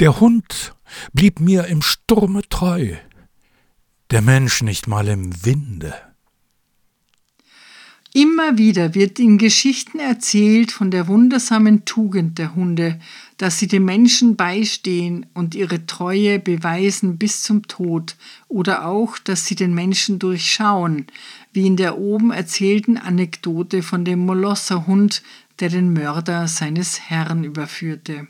Der 0.00 0.20
Hund 0.20 0.74
blieb 1.12 1.40
mir 1.40 1.66
im 1.66 1.82
Sturme 1.82 2.40
treu, 2.48 2.96
der 4.10 4.22
Mensch 4.22 4.62
nicht 4.62 4.86
mal 4.86 5.06
im 5.06 5.44
Winde. 5.44 5.94
Immer 8.14 8.56
wieder 8.56 8.94
wird 8.94 9.18
in 9.18 9.38
Geschichten 9.38 9.98
erzählt 9.98 10.70
von 10.70 10.92
der 10.92 11.08
wundersamen 11.08 11.84
Tugend 11.84 12.38
der 12.38 12.54
Hunde, 12.54 13.00
dass 13.36 13.58
sie 13.58 13.66
dem 13.66 13.84
Menschen 13.84 14.36
beistehen 14.36 15.26
und 15.34 15.54
ihre 15.54 15.86
Treue 15.86 16.38
beweisen 16.38 17.18
bis 17.18 17.42
zum 17.42 17.66
Tod, 17.66 18.16
oder 18.48 18.86
auch, 18.86 19.18
dass 19.18 19.46
sie 19.46 19.54
den 19.54 19.74
Menschen 19.74 20.18
durchschauen, 20.18 21.06
wie 21.52 21.66
in 21.66 21.76
der 21.76 21.98
oben 21.98 22.30
erzählten 22.30 22.96
Anekdote 22.96 23.82
von 23.82 24.04
dem 24.04 24.20
Molosserhund, 24.20 25.22
der 25.60 25.68
den 25.68 25.92
Mörder 25.92 26.48
seines 26.48 27.00
Herrn 27.08 27.44
überführte. 27.44 28.26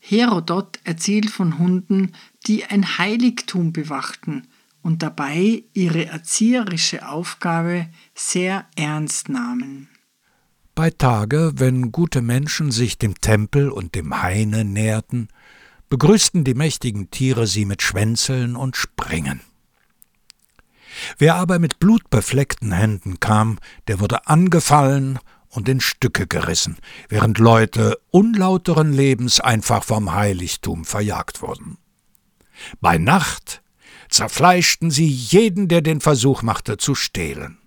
Herodot 0.00 0.80
erzählt 0.84 1.30
von 1.30 1.58
Hunden, 1.58 2.12
die 2.46 2.64
ein 2.64 2.98
Heiligtum 2.98 3.72
bewachten 3.72 4.46
und 4.82 5.02
dabei 5.02 5.64
ihre 5.72 6.04
erzieherische 6.04 7.08
Aufgabe 7.08 7.88
sehr 8.14 8.66
ernst 8.76 9.30
nahmen. 9.30 9.88
Bei 10.74 10.90
Tage, 10.90 11.52
wenn 11.54 11.92
gute 11.92 12.20
Menschen 12.20 12.72
sich 12.72 12.98
dem 12.98 13.20
Tempel 13.20 13.70
und 13.70 13.94
dem 13.94 14.22
Haine 14.22 14.64
näherten, 14.64 15.28
begrüßten 15.88 16.42
die 16.42 16.54
mächtigen 16.54 17.10
Tiere 17.10 17.46
sie 17.46 17.64
mit 17.64 17.80
Schwänzeln 17.80 18.56
und 18.56 18.76
Springen. 18.76 19.40
Wer 21.16 21.36
aber 21.36 21.60
mit 21.60 21.78
blutbefleckten 21.78 22.72
Händen 22.72 23.20
kam, 23.20 23.58
der 23.86 24.00
wurde 24.00 24.26
angefallen 24.26 25.20
und 25.48 25.68
in 25.68 25.80
Stücke 25.80 26.26
gerissen, 26.26 26.78
während 27.08 27.38
Leute 27.38 28.00
unlauteren 28.10 28.92
Lebens 28.92 29.38
einfach 29.38 29.84
vom 29.84 30.12
Heiligtum 30.12 30.84
verjagt 30.84 31.40
wurden. 31.40 31.78
Bei 32.80 32.98
Nacht 32.98 33.62
zerfleischten 34.08 34.90
sie 34.90 35.06
jeden, 35.06 35.68
der 35.68 35.82
den 35.82 36.00
Versuch 36.00 36.42
machte 36.42 36.78
zu 36.78 36.96
stehlen. 36.96 37.58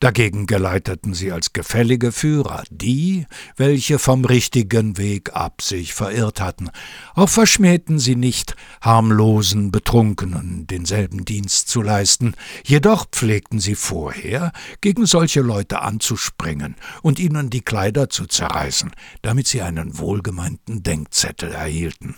Dagegen 0.00 0.46
geleiteten 0.46 1.12
sie 1.12 1.30
als 1.30 1.52
gefällige 1.52 2.10
Führer 2.10 2.64
die, 2.70 3.26
welche 3.56 3.98
vom 3.98 4.24
richtigen 4.24 4.96
Weg 4.96 5.34
ab 5.34 5.60
sich 5.60 5.92
verirrt 5.92 6.40
hatten. 6.40 6.70
Auch 7.14 7.28
verschmähten 7.28 7.98
sie 7.98 8.16
nicht, 8.16 8.56
harmlosen 8.80 9.70
Betrunkenen 9.70 10.66
denselben 10.66 11.26
Dienst 11.26 11.68
zu 11.68 11.82
leisten, 11.82 12.32
jedoch 12.64 13.10
pflegten 13.10 13.60
sie 13.60 13.74
vorher, 13.74 14.52
gegen 14.80 15.04
solche 15.04 15.42
Leute 15.42 15.82
anzuspringen 15.82 16.76
und 17.02 17.18
ihnen 17.18 17.50
die 17.50 17.60
Kleider 17.60 18.08
zu 18.08 18.24
zerreißen, 18.24 18.92
damit 19.20 19.48
sie 19.48 19.60
einen 19.60 19.98
wohlgemeinten 19.98 20.82
Denkzettel 20.82 21.52
erhielten. 21.52 22.16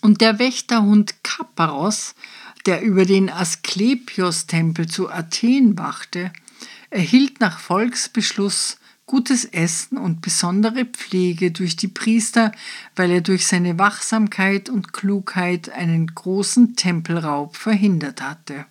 Und 0.00 0.20
der 0.20 0.38
Wächterhund 0.38 1.24
Kapparos, 1.24 2.14
der 2.66 2.82
über 2.82 3.04
den 3.04 3.30
Asklepios-Tempel 3.30 4.86
zu 4.86 5.10
Athen 5.10 5.76
wachte, 5.76 6.30
erhielt 6.92 7.40
nach 7.40 7.58
Volksbeschluss 7.58 8.78
gutes 9.06 9.44
Essen 9.44 9.98
und 9.98 10.20
besondere 10.20 10.84
Pflege 10.84 11.50
durch 11.50 11.76
die 11.76 11.88
Priester, 11.88 12.52
weil 12.94 13.10
er 13.10 13.20
durch 13.20 13.46
seine 13.46 13.78
Wachsamkeit 13.78 14.68
und 14.68 14.92
Klugheit 14.92 15.70
einen 15.70 16.06
großen 16.06 16.76
Tempelraub 16.76 17.56
verhindert 17.56 18.22
hatte. 18.22 18.66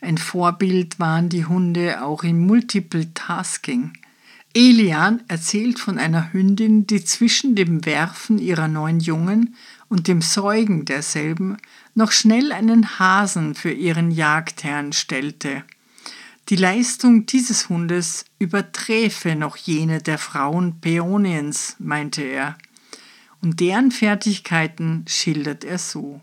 Ein 0.00 0.18
Vorbild 0.18 1.00
waren 1.00 1.28
die 1.28 1.46
Hunde 1.46 2.02
auch 2.02 2.24
im 2.24 2.46
Multiple 2.46 3.12
Tasking. 3.14 3.92
Elian 4.54 5.22
erzählt 5.28 5.78
von 5.78 5.98
einer 5.98 6.32
Hündin, 6.32 6.86
die 6.86 7.04
zwischen 7.04 7.54
dem 7.54 7.84
Werfen 7.84 8.38
ihrer 8.38 8.68
neun 8.68 9.00
Jungen 9.00 9.54
und 9.88 10.08
dem 10.08 10.22
Säugen 10.22 10.84
derselben 10.84 11.56
noch 11.94 12.12
schnell 12.12 12.52
einen 12.52 12.98
Hasen 12.98 13.54
für 13.54 13.72
ihren 13.72 14.10
Jagdherrn 14.10 14.92
stellte. 14.92 15.64
Die 16.48 16.56
Leistung 16.56 17.26
dieses 17.26 17.68
Hundes 17.68 18.24
überträfe 18.38 19.34
noch 19.34 19.56
jene 19.56 20.00
der 20.00 20.16
Frauen 20.16 20.80
Peoniens, 20.80 21.74
meinte 21.80 22.22
er, 22.22 22.56
und 23.42 23.58
deren 23.58 23.90
Fertigkeiten 23.90 25.04
schildert 25.08 25.64
er 25.64 25.78
so. 25.78 26.20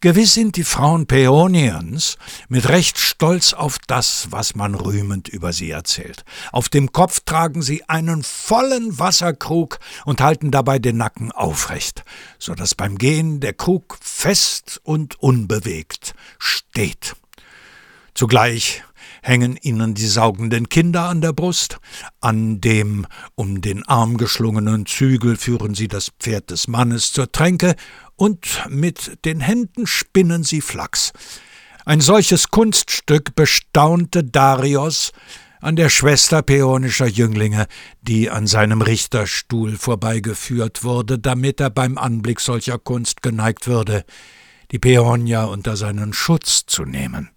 Gewiss 0.00 0.34
sind 0.34 0.56
die 0.56 0.64
Frauen 0.64 1.06
Peoniens 1.06 2.18
mit 2.48 2.68
Recht 2.68 2.98
stolz 2.98 3.52
auf 3.52 3.78
das, 3.86 4.26
was 4.30 4.56
man 4.56 4.74
rühmend 4.74 5.28
über 5.28 5.52
sie 5.52 5.70
erzählt. 5.70 6.24
Auf 6.50 6.68
dem 6.68 6.90
Kopf 6.90 7.20
tragen 7.24 7.62
sie 7.62 7.88
einen 7.88 8.24
vollen 8.24 8.98
Wasserkrug 8.98 9.78
und 10.04 10.20
halten 10.20 10.50
dabei 10.50 10.80
den 10.80 10.96
Nacken 10.96 11.30
aufrecht, 11.30 12.04
so 12.40 12.56
dass 12.56 12.74
beim 12.74 12.98
Gehen 12.98 13.38
der 13.38 13.52
Krug 13.52 13.98
fest 14.00 14.80
und 14.82 15.20
unbewegt 15.20 16.14
steht. 16.40 17.14
Zugleich 18.14 18.82
hängen 19.22 19.56
ihnen 19.60 19.94
die 19.94 20.06
saugenden 20.06 20.68
Kinder 20.68 21.08
an 21.08 21.20
der 21.20 21.32
Brust, 21.32 21.78
an 22.20 22.60
dem 22.60 23.06
um 23.34 23.60
den 23.60 23.86
Arm 23.86 24.16
geschlungenen 24.16 24.86
Zügel 24.86 25.36
führen 25.36 25.74
sie 25.74 25.88
das 25.88 26.10
Pferd 26.18 26.50
des 26.50 26.68
Mannes 26.68 27.12
zur 27.12 27.30
Tränke, 27.30 27.74
und 28.16 28.64
mit 28.68 29.24
den 29.24 29.40
Händen 29.40 29.86
spinnen 29.86 30.42
sie 30.42 30.60
Flachs. 30.60 31.12
Ein 31.84 32.00
solches 32.00 32.50
Kunststück 32.50 33.34
bestaunte 33.34 34.24
Darius 34.24 35.12
an 35.60 35.76
der 35.76 35.88
Schwester 35.88 36.42
peonischer 36.42 37.06
Jünglinge, 37.06 37.66
die 38.02 38.30
an 38.30 38.46
seinem 38.46 38.82
Richterstuhl 38.82 39.76
vorbeigeführt 39.76 40.84
wurde, 40.84 41.18
damit 41.18 41.60
er 41.60 41.70
beim 41.70 41.98
Anblick 41.98 42.40
solcher 42.40 42.78
Kunst 42.78 43.22
geneigt 43.22 43.66
würde, 43.66 44.04
die 44.70 44.78
Peonia 44.78 45.44
unter 45.44 45.76
seinen 45.76 46.12
Schutz 46.12 46.66
zu 46.66 46.84
nehmen. 46.84 47.30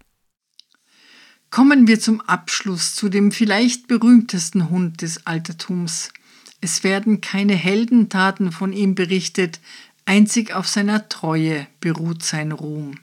Kommen 1.52 1.86
wir 1.86 2.00
zum 2.00 2.22
Abschluss 2.22 2.96
zu 2.96 3.10
dem 3.10 3.34
vielleicht 3.34 3.88
berühmtesten 3.88 4.70
Hund 4.70 5.02
des 5.02 5.28
Altertums. 5.28 6.14
Es 6.62 6.86
werden 6.86 7.20
keine 7.20 7.56
Heldentaten 7.56 8.54
von 8.54 8.72
ihm 8.72 8.96
berichtet, 8.96 9.60
einzig 10.06 10.54
auf 10.54 10.70
seiner 10.70 11.10
Treue 11.10 11.68
beruht 11.82 12.24
sein 12.24 12.54
Ruhm. 12.54 13.00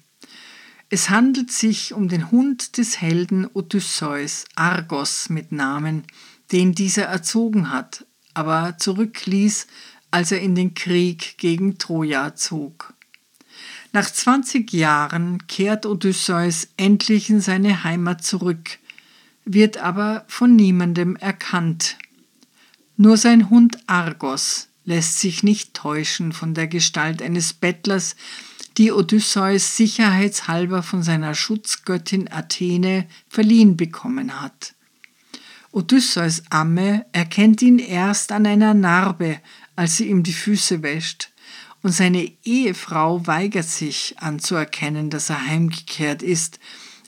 Es 0.88 1.10
handelt 1.10 1.52
sich 1.52 1.92
um 1.92 2.08
den 2.08 2.30
Hund 2.30 2.78
des 2.78 3.02
Helden 3.02 3.46
Odysseus, 3.52 4.46
Argos 4.54 5.28
mit 5.28 5.52
Namen, 5.52 6.04
den 6.50 6.74
dieser 6.74 7.04
erzogen 7.04 7.70
hat, 7.70 8.06
aber 8.32 8.78
zurückließ, 8.78 9.66
als 10.10 10.32
er 10.32 10.40
in 10.40 10.54
den 10.54 10.72
Krieg 10.72 11.36
gegen 11.36 11.76
Troja 11.76 12.34
zog. 12.34 12.94
Nach 13.92 14.10
20 14.10 14.72
Jahren 14.72 15.46
kehrt 15.46 15.86
Odysseus 15.86 16.68
endlich 16.76 17.30
in 17.30 17.40
seine 17.40 17.84
Heimat 17.84 18.22
zurück, 18.22 18.78
wird 19.44 19.78
aber 19.78 20.24
von 20.28 20.54
niemandem 20.54 21.16
erkannt. 21.16 21.96
Nur 22.96 23.16
sein 23.16 23.48
Hund 23.48 23.78
Argos 23.86 24.68
lässt 24.84 25.20
sich 25.20 25.42
nicht 25.42 25.74
täuschen 25.74 26.32
von 26.32 26.52
der 26.52 26.66
Gestalt 26.66 27.22
eines 27.22 27.54
Bettlers, 27.54 28.16
die 28.76 28.92
Odysseus 28.92 29.76
sicherheitshalber 29.76 30.82
von 30.82 31.02
seiner 31.02 31.34
Schutzgöttin 31.34 32.30
Athene 32.30 33.06
verliehen 33.28 33.76
bekommen 33.76 34.40
hat. 34.40 34.74
Odysseus 35.72 36.42
Amme 36.50 37.06
erkennt 37.12 37.60
ihn 37.62 37.78
erst 37.78 38.32
an 38.32 38.46
einer 38.46 38.74
Narbe, 38.74 39.40
als 39.76 39.96
sie 39.96 40.08
ihm 40.08 40.22
die 40.22 40.32
Füße 40.32 40.82
wäscht, 40.82 41.27
und 41.82 41.92
seine 41.92 42.30
Ehefrau 42.44 43.26
weigert 43.26 43.66
sich 43.66 44.16
anzuerkennen, 44.18 45.10
dass 45.10 45.30
er 45.30 45.46
heimgekehrt 45.46 46.22
ist, 46.22 46.58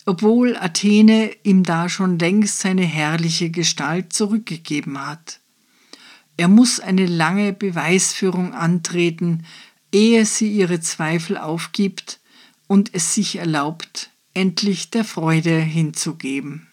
obwohl 0.07 0.57
Athene 0.57 1.31
ihm 1.43 1.62
da 1.62 1.89
schon 1.89 2.18
längst 2.18 2.61
seine 2.61 2.85
herrliche 2.85 3.51
Gestalt 3.51 4.12
zurückgegeben 4.12 5.05
hat. 5.07 5.41
Er 6.37 6.49
muss 6.49 6.81
eine 6.81 7.07
lange 7.07 7.53
Beweisführung 7.53 8.55
antreten, 8.55 9.45
ehe 9.93 10.25
sie 10.25 10.51
ihre 10.51 10.81
Zweifel 10.81 11.37
aufgibt 11.37 12.21
und 12.66 12.95
es 12.95 13.14
sich 13.14 13.37
erlaubt, 13.37 14.11
endlich 14.33 14.91
der 14.91 15.05
Freude 15.05 15.59
hinzugeben. 15.59 16.68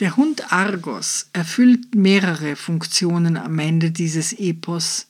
Der 0.00 0.16
Hund 0.16 0.52
Argos 0.52 1.30
erfüllt 1.32 1.94
mehrere 1.94 2.54
Funktionen 2.54 3.36
am 3.36 3.58
Ende 3.58 3.90
dieses 3.90 4.32
Epos. 4.34 5.08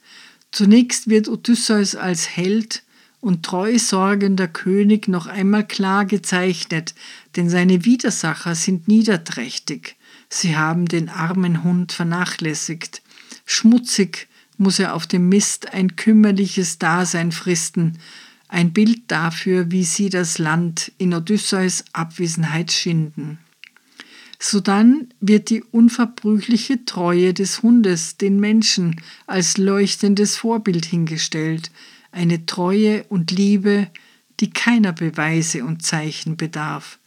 Zunächst 0.56 1.10
wird 1.10 1.28
Odysseus 1.28 1.96
als 1.96 2.34
Held 2.34 2.82
und 3.20 3.44
treu 3.44 3.78
sorgender 3.78 4.48
König 4.48 5.06
noch 5.06 5.26
einmal 5.26 5.66
klar 5.68 6.06
gezeichnet, 6.06 6.94
denn 7.36 7.50
seine 7.50 7.84
Widersacher 7.84 8.54
sind 8.54 8.88
niederträchtig. 8.88 9.96
Sie 10.30 10.56
haben 10.56 10.86
den 10.86 11.10
armen 11.10 11.62
Hund 11.62 11.92
vernachlässigt. 11.92 13.02
Schmutzig 13.44 14.28
muss 14.56 14.78
er 14.78 14.94
auf 14.94 15.06
dem 15.06 15.28
Mist 15.28 15.74
ein 15.74 15.94
kümmerliches 15.94 16.78
Dasein 16.78 17.32
fristen, 17.32 17.98
ein 18.48 18.72
Bild 18.72 19.02
dafür, 19.08 19.70
wie 19.70 19.84
sie 19.84 20.08
das 20.08 20.38
Land 20.38 20.90
in 20.96 21.12
Odysseus 21.12 21.84
Abwesenheit 21.92 22.72
schinden. 22.72 23.38
Sodann 24.38 25.08
wird 25.20 25.50
die 25.50 25.62
unverbrüchliche 25.62 26.84
Treue 26.84 27.32
des 27.32 27.62
Hundes 27.62 28.16
den 28.16 28.38
Menschen 28.38 29.00
als 29.26 29.56
leuchtendes 29.56 30.36
Vorbild 30.36 30.84
hingestellt, 30.84 31.70
eine 32.12 32.46
Treue 32.46 33.04
und 33.04 33.30
Liebe, 33.30 33.88
die 34.40 34.50
keiner 34.50 34.92
Beweise 34.92 35.64
und 35.64 35.82
Zeichen 35.82 36.36
bedarf, 36.36 36.98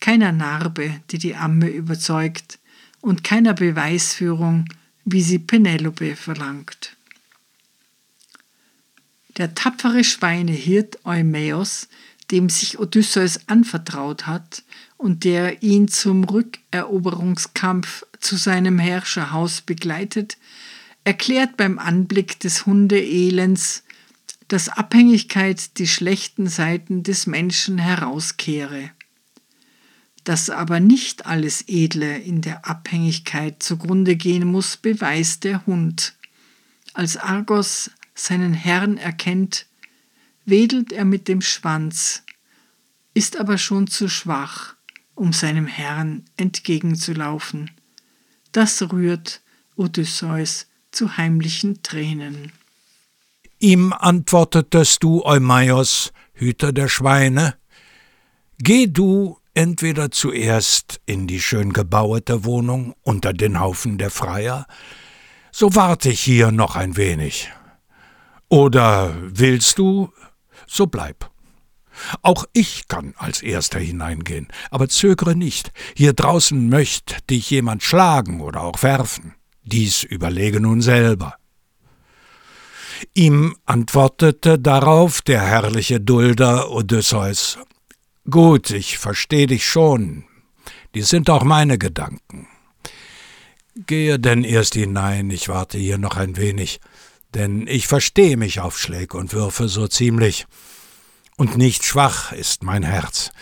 keiner 0.00 0.32
Narbe, 0.32 1.00
die 1.10 1.18
die 1.18 1.36
Amme 1.36 1.68
überzeugt, 1.68 2.58
und 3.02 3.24
keiner 3.24 3.54
Beweisführung, 3.54 4.66
wie 5.04 5.22
sie 5.22 5.38
Penelope 5.38 6.16
verlangt. 6.16 6.96
Der 9.36 9.54
tapfere 9.54 10.04
Schweinehirt 10.04 11.04
Eumäos, 11.04 11.88
dem 12.30 12.48
sich 12.48 12.78
Odysseus 12.78 13.48
anvertraut 13.48 14.26
hat 14.26 14.62
und 15.00 15.24
der 15.24 15.62
ihn 15.62 15.88
zum 15.88 16.24
Rückeroberungskampf 16.24 18.04
zu 18.20 18.36
seinem 18.36 18.78
Herrscherhaus 18.78 19.62
begleitet, 19.62 20.36
erklärt 21.04 21.56
beim 21.56 21.78
Anblick 21.78 22.38
des 22.40 22.66
Hundeelends, 22.66 23.82
dass 24.48 24.68
Abhängigkeit 24.68 25.78
die 25.78 25.86
schlechten 25.86 26.48
Seiten 26.48 27.02
des 27.02 27.26
Menschen 27.26 27.78
herauskehre. 27.78 28.90
Dass 30.24 30.50
aber 30.50 30.80
nicht 30.80 31.24
alles 31.24 31.64
Edle 31.66 32.18
in 32.18 32.42
der 32.42 32.66
Abhängigkeit 32.68 33.62
zugrunde 33.62 34.16
gehen 34.16 34.46
muss, 34.46 34.76
beweist 34.76 35.44
der 35.44 35.64
Hund. 35.64 36.14
Als 36.92 37.16
Argos 37.16 37.90
seinen 38.14 38.52
Herrn 38.52 38.98
erkennt, 38.98 39.64
wedelt 40.44 40.92
er 40.92 41.06
mit 41.06 41.26
dem 41.26 41.40
Schwanz, 41.40 42.22
ist 43.14 43.38
aber 43.38 43.56
schon 43.56 43.86
zu 43.86 44.08
schwach, 44.08 44.74
um 45.20 45.34
seinem 45.34 45.66
Herrn 45.66 46.24
entgegenzulaufen. 46.38 47.70
Das 48.52 48.80
rührt 48.90 49.42
Odysseus 49.76 50.66
zu 50.92 51.18
heimlichen 51.18 51.82
Tränen. 51.82 52.52
Ihm 53.58 53.92
antwortetest 53.92 55.02
du, 55.02 55.22
Eumaios, 55.22 56.14
Hüter 56.32 56.72
der 56.72 56.88
Schweine, 56.88 57.54
Geh 58.62 58.86
du 58.86 59.38
entweder 59.54 60.10
zuerst 60.10 61.00
in 61.04 61.26
die 61.26 61.40
schön 61.40 61.72
gebauete 61.72 62.44
Wohnung 62.44 62.94
unter 63.02 63.32
den 63.34 63.60
Haufen 63.60 63.98
der 63.98 64.10
Freier, 64.10 64.66
so 65.50 65.74
warte 65.74 66.10
ich 66.10 66.20
hier 66.20 66.50
noch 66.50 66.76
ein 66.76 66.96
wenig. 66.96 67.50
Oder 68.48 69.14
willst 69.22 69.78
du, 69.78 70.12
so 70.66 70.86
bleib. 70.86 71.29
Auch 72.22 72.44
ich 72.52 72.88
kann 72.88 73.14
als 73.16 73.42
erster 73.42 73.78
hineingehen, 73.78 74.48
aber 74.70 74.88
zögere 74.88 75.34
nicht, 75.34 75.72
hier 75.96 76.12
draußen 76.12 76.68
möcht 76.68 77.28
dich 77.30 77.50
jemand 77.50 77.82
schlagen 77.82 78.40
oder 78.40 78.62
auch 78.62 78.82
werfen. 78.82 79.34
Dies 79.62 80.02
überlege 80.02 80.60
nun 80.60 80.80
selber. 80.80 81.34
Ihm 83.14 83.56
antwortete 83.66 84.58
darauf 84.58 85.22
der 85.22 85.40
herrliche 85.40 86.00
Dulder 86.00 86.70
Odysseus 86.70 87.58
Gut, 88.28 88.70
ich 88.70 88.98
versteh 88.98 89.46
dich 89.46 89.66
schon. 89.66 90.24
Die 90.94 91.02
sind 91.02 91.30
auch 91.30 91.42
meine 91.42 91.78
Gedanken. 91.78 92.48
Gehe 93.86 94.18
denn 94.18 94.44
erst 94.44 94.74
hinein, 94.74 95.30
ich 95.30 95.48
warte 95.48 95.78
hier 95.78 95.98
noch 95.98 96.16
ein 96.16 96.36
wenig, 96.36 96.80
denn 97.34 97.66
ich 97.66 97.86
verstehe 97.86 98.36
mich 98.36 98.60
auf 98.60 98.78
Schläge 98.78 99.16
und 99.16 99.32
Würfe 99.32 99.68
so 99.68 99.88
ziemlich. 99.88 100.46
Und 101.40 101.56
nicht 101.56 101.86
schwach 101.86 102.32
ist 102.32 102.64
mein 102.64 102.82
Herz. 102.82 103.32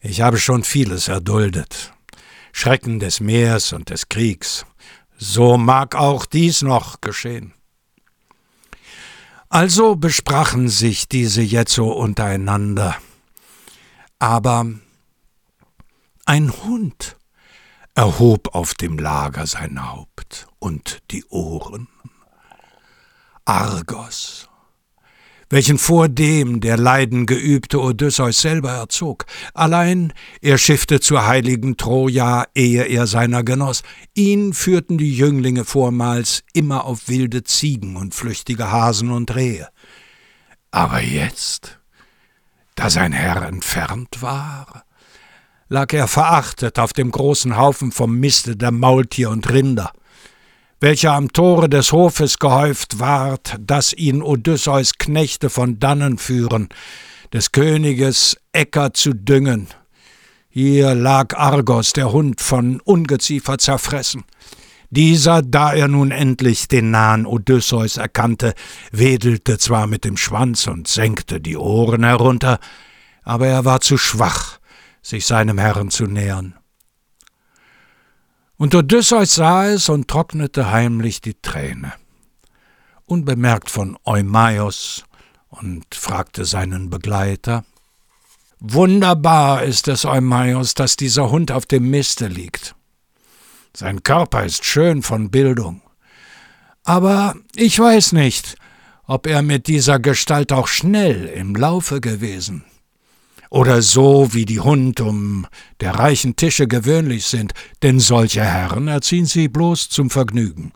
Ich 0.00 0.22
habe 0.22 0.38
schon 0.38 0.64
vieles 0.64 1.08
erduldet. 1.08 1.92
Schrecken 2.50 2.98
des 2.98 3.20
Meers 3.20 3.74
und 3.74 3.90
des 3.90 4.08
Kriegs. 4.08 4.64
So 5.18 5.58
mag 5.58 5.94
auch 5.94 6.24
dies 6.24 6.62
noch 6.62 7.02
geschehen. 7.02 7.52
Also 9.50 9.96
besprachen 9.96 10.70
sich 10.70 11.10
diese 11.10 11.42
jetzo 11.42 11.90
untereinander. 11.90 12.96
Aber 14.18 14.64
ein 16.24 16.50
Hund 16.64 17.18
erhob 17.94 18.54
auf 18.54 18.72
dem 18.72 18.98
Lager 18.98 19.46
sein 19.46 19.92
Haupt 19.92 20.46
und 20.58 21.02
die 21.10 21.26
Ohren. 21.26 21.88
Argos, 23.44 24.48
welchen 25.52 25.76
vordem 25.76 26.60
der 26.62 26.78
Leiden 26.78 27.26
geübte 27.26 27.78
Odysseus 27.78 28.40
selber 28.40 28.70
erzog. 28.70 29.26
Allein 29.52 30.14
er 30.40 30.56
schiffte 30.56 30.98
zur 30.98 31.26
heiligen 31.26 31.76
Troja, 31.76 32.46
ehe 32.54 32.84
er 32.84 33.06
seiner 33.06 33.44
genoss. 33.44 33.82
Ihn 34.14 34.54
führten 34.54 34.96
die 34.96 35.14
Jünglinge 35.14 35.66
vormals 35.66 36.42
immer 36.54 36.86
auf 36.86 37.08
wilde 37.08 37.44
Ziegen 37.44 37.96
und 37.96 38.14
flüchtige 38.14 38.72
Hasen 38.72 39.10
und 39.10 39.34
Rehe. 39.34 39.68
Aber 40.70 41.02
jetzt, 41.02 41.78
da 42.74 42.88
sein 42.88 43.12
Herr 43.12 43.42
entfernt 43.42 44.22
war, 44.22 44.86
lag 45.68 45.92
er 45.92 46.08
verachtet 46.08 46.78
auf 46.78 46.94
dem 46.94 47.10
großen 47.10 47.58
Haufen 47.58 47.92
vom 47.92 48.18
Miste 48.18 48.56
der 48.56 48.70
Maultier 48.70 49.28
und 49.28 49.52
Rinder 49.52 49.92
welcher 50.82 51.12
am 51.12 51.32
Tore 51.32 51.68
des 51.68 51.92
Hofes 51.92 52.40
gehäuft 52.40 52.98
ward, 52.98 53.56
dass 53.60 53.92
ihn 53.92 54.20
Odysseus 54.20 54.94
Knechte 54.98 55.48
von 55.48 55.78
dannen 55.78 56.18
führen, 56.18 56.70
des 57.32 57.52
Königes 57.52 58.36
Äcker 58.50 58.92
zu 58.92 59.14
düngen. 59.14 59.68
Hier 60.50 60.96
lag 60.96 61.36
Argos, 61.36 61.92
der 61.92 62.10
Hund, 62.10 62.40
von 62.40 62.80
Ungeziefer 62.80 63.58
zerfressen. 63.58 64.24
Dieser, 64.90 65.40
da 65.40 65.72
er 65.72 65.86
nun 65.86 66.10
endlich 66.10 66.66
den 66.66 66.90
nahen 66.90 67.26
Odysseus 67.26 67.96
erkannte, 67.96 68.52
wedelte 68.90 69.58
zwar 69.58 69.86
mit 69.86 70.04
dem 70.04 70.16
Schwanz 70.16 70.66
und 70.66 70.88
senkte 70.88 71.40
die 71.40 71.56
Ohren 71.56 72.02
herunter, 72.02 72.58
aber 73.22 73.46
er 73.46 73.64
war 73.64 73.80
zu 73.80 73.96
schwach, 73.96 74.58
sich 75.00 75.26
seinem 75.26 75.58
Herrn 75.58 75.90
zu 75.90 76.06
nähern. 76.06 76.56
Und 78.62 78.76
Odysseus 78.76 79.34
sah 79.34 79.66
es 79.66 79.88
und 79.88 80.06
trocknete 80.06 80.70
heimlich 80.70 81.20
die 81.20 81.34
Träne. 81.34 81.94
Unbemerkt 83.06 83.68
von 83.70 83.98
Eumaios 84.04 85.02
und 85.48 85.84
fragte 85.92 86.44
seinen 86.44 86.88
Begleiter: 86.88 87.64
Wunderbar 88.60 89.64
ist 89.64 89.88
es, 89.88 90.04
Eumaios, 90.04 90.74
dass 90.74 90.94
dieser 90.94 91.28
Hund 91.32 91.50
auf 91.50 91.66
dem 91.66 91.90
Miste 91.90 92.28
liegt. 92.28 92.76
Sein 93.76 94.04
Körper 94.04 94.44
ist 94.44 94.64
schön 94.64 95.02
von 95.02 95.32
Bildung. 95.32 95.82
Aber 96.84 97.34
ich 97.56 97.76
weiß 97.76 98.12
nicht, 98.12 98.54
ob 99.08 99.26
er 99.26 99.42
mit 99.42 99.66
dieser 99.66 99.98
Gestalt 99.98 100.52
auch 100.52 100.68
schnell 100.68 101.26
im 101.26 101.56
Laufe 101.56 102.00
gewesen. 102.00 102.64
Oder 103.52 103.82
so, 103.82 104.32
wie 104.32 104.46
die 104.46 104.60
Hund 104.60 105.02
um 105.02 105.46
der 105.82 105.96
reichen 105.96 106.36
Tische 106.36 106.66
gewöhnlich 106.66 107.26
sind, 107.26 107.52
denn 107.82 108.00
solche 108.00 108.42
Herren 108.42 108.88
erziehen 108.88 109.26
sie 109.26 109.48
bloß 109.48 109.90
zum 109.90 110.08
Vergnügen. 110.08 110.72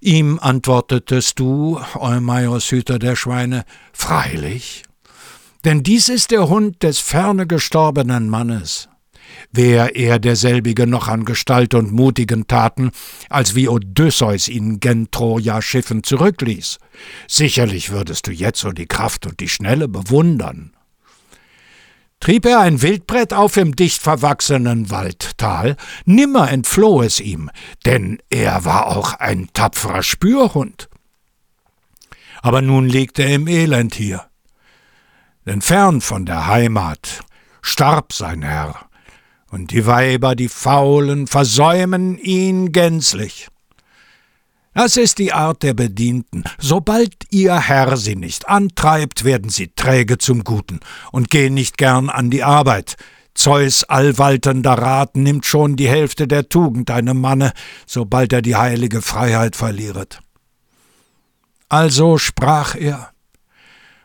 Ihm 0.00 0.38
antwortetest 0.40 1.38
du, 1.38 1.78
Eumaios 1.96 2.70
Hüter 2.70 2.98
der 2.98 3.14
Schweine, 3.14 3.66
freilich, 3.92 4.84
denn 5.66 5.82
dies 5.82 6.08
ist 6.08 6.30
der 6.30 6.48
Hund 6.48 6.82
des 6.82 6.98
ferne 6.98 7.46
gestorbenen 7.46 8.30
Mannes. 8.30 8.88
Wär 9.52 9.96
er 9.96 10.18
derselbige 10.18 10.86
noch 10.86 11.08
an 11.08 11.26
Gestalt 11.26 11.74
und 11.74 11.92
mutigen 11.92 12.46
Taten, 12.46 12.90
als 13.28 13.54
wie 13.54 13.68
Odysseus 13.68 14.48
ihn 14.48 14.80
gen 14.80 15.10
Troja 15.10 15.60
Schiffen 15.60 16.04
zurückließ, 16.04 16.78
sicherlich 17.28 17.90
würdest 17.90 18.28
du 18.28 18.30
jetzo 18.30 18.72
die 18.72 18.86
Kraft 18.86 19.26
und 19.26 19.40
die 19.40 19.50
Schnelle 19.50 19.88
bewundern. 19.88 20.72
Trieb 22.26 22.44
er 22.44 22.58
ein 22.58 22.82
Wildbrett 22.82 23.32
auf 23.32 23.56
im 23.56 23.76
dicht 23.76 24.02
verwachsenen 24.02 24.90
Waldtal, 24.90 25.76
nimmer 26.06 26.50
entfloh 26.50 27.00
es 27.02 27.20
ihm, 27.20 27.52
denn 27.84 28.18
er 28.30 28.64
war 28.64 28.88
auch 28.88 29.12
ein 29.12 29.48
tapferer 29.52 30.02
Spürhund. 30.02 30.88
Aber 32.42 32.62
nun 32.62 32.88
liegt 32.88 33.20
er 33.20 33.32
im 33.32 33.46
Elend 33.46 33.94
hier, 33.94 34.26
denn 35.46 35.62
fern 35.62 36.00
von 36.00 36.26
der 36.26 36.48
Heimat 36.48 37.20
starb 37.62 38.12
sein 38.12 38.42
Herr, 38.42 38.74
und 39.52 39.70
die 39.70 39.86
Weiber, 39.86 40.34
die 40.34 40.48
Faulen, 40.48 41.28
versäumen 41.28 42.18
ihn 42.18 42.72
gänzlich. 42.72 43.46
Das 44.76 44.98
ist 44.98 45.16
die 45.16 45.32
Art 45.32 45.62
der 45.62 45.72
Bedienten. 45.72 46.44
Sobald 46.58 47.14
ihr 47.30 47.58
Herr 47.58 47.96
sie 47.96 48.14
nicht 48.14 48.46
antreibt, 48.46 49.24
werden 49.24 49.48
sie 49.48 49.68
träge 49.68 50.18
zum 50.18 50.44
Guten 50.44 50.80
und 51.12 51.30
gehen 51.30 51.54
nicht 51.54 51.78
gern 51.78 52.10
an 52.10 52.28
die 52.28 52.44
Arbeit. 52.44 52.96
Zeus 53.32 53.84
allwaltender 53.84 54.74
Rat 54.74 55.16
nimmt 55.16 55.46
schon 55.46 55.76
die 55.76 55.88
Hälfte 55.88 56.28
der 56.28 56.50
Tugend 56.50 56.90
einem 56.90 57.18
Manne, 57.18 57.54
sobald 57.86 58.34
er 58.34 58.42
die 58.42 58.56
heilige 58.56 59.00
Freiheit 59.00 59.56
verliert. 59.56 60.20
Also 61.70 62.18
sprach 62.18 62.74
er 62.74 63.12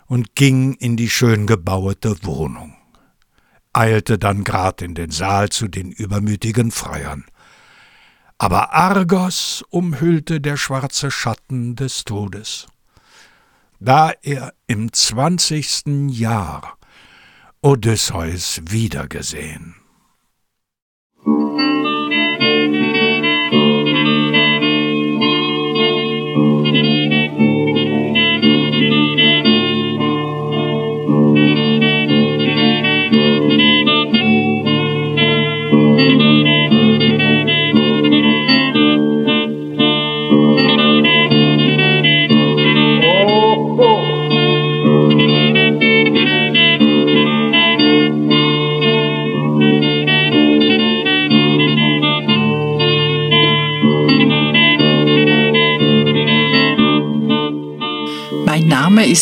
und 0.05 0.35
ging 0.35 0.75
in 0.75 0.95
die 0.95 1.09
schön 1.09 1.47
gebauete 1.47 2.23
Wohnung, 2.23 2.75
eilte 3.73 4.17
dann 4.17 4.45
grad 4.45 4.81
in 4.81 4.95
den 4.95 5.11
Saal 5.11 5.49
zu 5.49 5.67
den 5.67 5.91
übermütigen 5.91 6.71
Freiern 6.71 7.25
aber 8.41 8.73
Argos 8.73 9.63
umhüllte 9.69 10.41
der 10.41 10.57
schwarze 10.57 11.11
Schatten 11.11 11.75
des 11.75 12.05
Todes. 12.05 12.65
Da 13.79 14.13
er 14.23 14.55
im 14.65 14.91
zwanzigsten 14.91 16.09
Jahr 16.09 16.75
Odysseus 17.61 18.59
wiedergesehen. 18.65 19.75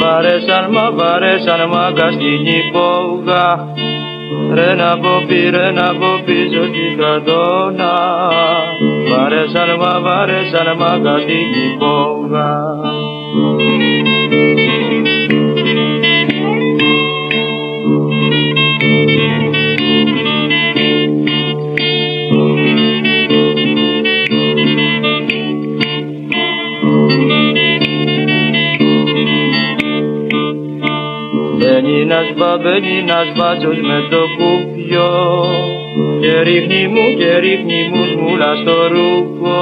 Βαρέσαν 0.00 0.66
μα, 0.70 0.90
βαρέσαν 0.90 1.60
μα 1.72 1.86
στην 2.16 2.46
υπόγα. 2.60 3.46
Ρε 4.54 4.74
να 4.74 4.98
πω 4.98 5.24
πει, 5.26 5.50
ρε 5.50 5.70
να 5.70 5.88
πω 5.98 6.10
πίσω 6.24 6.62
στην 6.70 6.98
κρατώνα 6.98 7.94
Βαρέσαν 9.08 9.68
μα, 9.80 10.00
βαρέσαν 10.00 10.76
μα 10.78 11.18
στην 11.24 11.48
υπόγα 11.72 12.74
Ninash 32.04 32.36
babe, 32.36 32.72
ninash 32.84 33.32
ba, 33.38 33.48
coś 33.60 33.78
me 33.88 33.98
to 34.10 34.22
kupio. 34.36 35.08
Kierich 36.20 36.68
mu, 36.92 37.04
kierich 37.18 37.64
ni 37.64 37.80
mu, 37.88 38.02
zmulasz 38.12 38.60
to 38.66 38.76
rupo. 38.92 39.56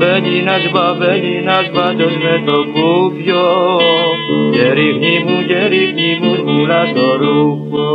Beni 0.00 0.42
nasz 0.48 0.66
ba, 0.74 0.84
beni 1.00 1.34
nasz 1.48 1.68
ba, 1.74 1.86
me 2.24 2.34
to 2.46 2.58
kupio. 2.74 3.44
Kierich 4.52 5.24
mu, 5.24 5.36
kierich 5.48 5.94
ni 5.94 6.10
mu, 6.20 6.36
zmulasz 6.36 6.92
to 6.96 7.08
rupo. 7.22 7.88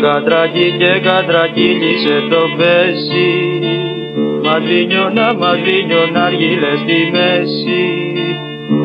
Κατρακί 0.00 0.74
και 0.78 0.92
κατρακύλισε 1.08 2.16
το 2.30 2.42
πέσι 2.56 3.28
Μαδρίνιωνα, 4.44 5.34
μαδρίνιωνα 5.34 6.24
αργύλες 6.24 6.78
στη 6.84 7.10
μέση. 7.12 7.82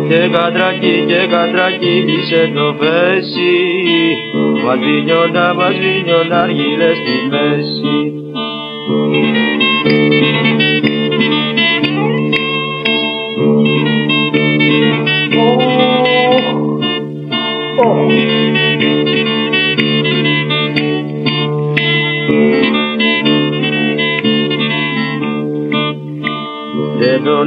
Και 0.09 0.29
κατρακί 0.35 1.03
και 1.07 1.27
κατρακύλισε 1.31 2.51
το 2.55 2.75
πέσι 2.79 3.53
Μαδρίνιωνα, 4.63 5.53
μαδρίνιωνα 5.53 6.37
αργύλες 6.41 6.95
στη 6.97 7.15
μέση 7.29 8.15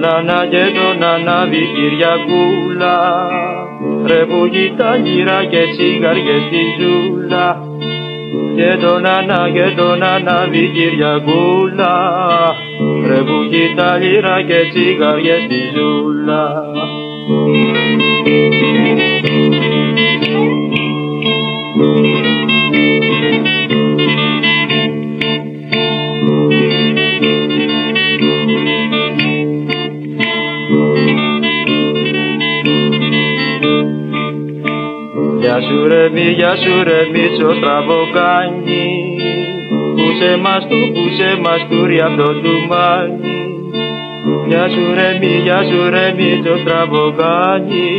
Να 0.01 0.47
και 0.51 0.65
το 0.75 0.99
νανάδι 0.99 1.69
Κυριακούλα 1.75 3.29
Ρε 4.07 4.25
που 4.25 4.49
και 5.51 5.63
τσιγάριες 5.71 6.43
στη 6.47 6.63
ζούλα. 6.79 7.63
Και 8.57 8.77
το 8.81 8.99
να 8.99 9.49
και 9.53 9.73
το 9.77 9.97
νανάδι 9.97 10.71
Κυριακούλα 10.75 11.95
Ρε 13.07 13.23
που 13.23 13.39
και 14.47 14.61
τσιγάριες 14.73 15.43
στη 15.43 15.61
ζούλα. 15.75 16.63
Σου 35.69 35.87
ρε 35.87 36.09
μη, 36.15 36.21
γεια 36.39 36.57
σου 36.57 36.83
ρε 36.85 37.01
μίτσο 37.13 37.55
στραβοκάνι 37.59 38.87
Πούσε 39.97 40.37
μας 40.43 40.67
του, 40.69 40.81
πούσε 40.95 41.39
μας 41.43 41.61
του 41.69 41.87
ρε 41.87 42.03
αυτό 42.03 42.29
του 42.43 42.55
μάνι 42.69 43.37
Γεια 44.49 44.69
σου 44.69 44.85
ρε 44.95 45.19
μη, 45.21 45.33
γεια 45.45 45.61
σου 45.69 45.91
ρε 45.91 46.15
μίτσο 46.17 46.57
στραβοκάνι 46.63 47.91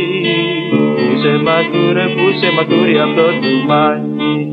Πούσε 0.96 1.40
μας 1.44 1.64
του 1.72 1.92
ρε, 1.92 2.06
πούσε 2.16 2.48
μας 2.56 2.66
του 2.66 2.84
ρε 2.84 3.00
αυτό 3.00 3.26
του 3.42 3.52
μάνι 3.68 4.50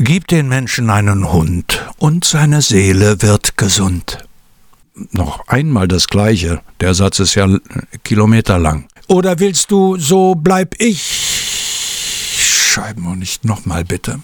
Gib 0.00 0.28
den 0.28 0.46
Menschen 0.48 0.90
einen 0.90 1.32
Hund, 1.32 1.84
und 1.98 2.24
seine 2.24 2.62
Seele 2.62 3.20
wird 3.20 3.56
gesund. 3.56 4.18
Noch 5.10 5.48
einmal 5.48 5.88
das 5.88 6.06
gleiche, 6.06 6.60
der 6.80 6.94
Satz 6.94 7.18
ist 7.18 7.34
ja 7.34 7.48
kilometerlang. 8.04 8.86
Oder 9.08 9.40
willst 9.40 9.72
du, 9.72 9.96
so 9.96 10.36
bleib 10.36 10.76
ich? 10.78 11.02
Schreiben 12.38 13.02
wir 13.02 13.16
nicht 13.16 13.44
nochmal 13.44 13.84
bitte. 13.84 14.16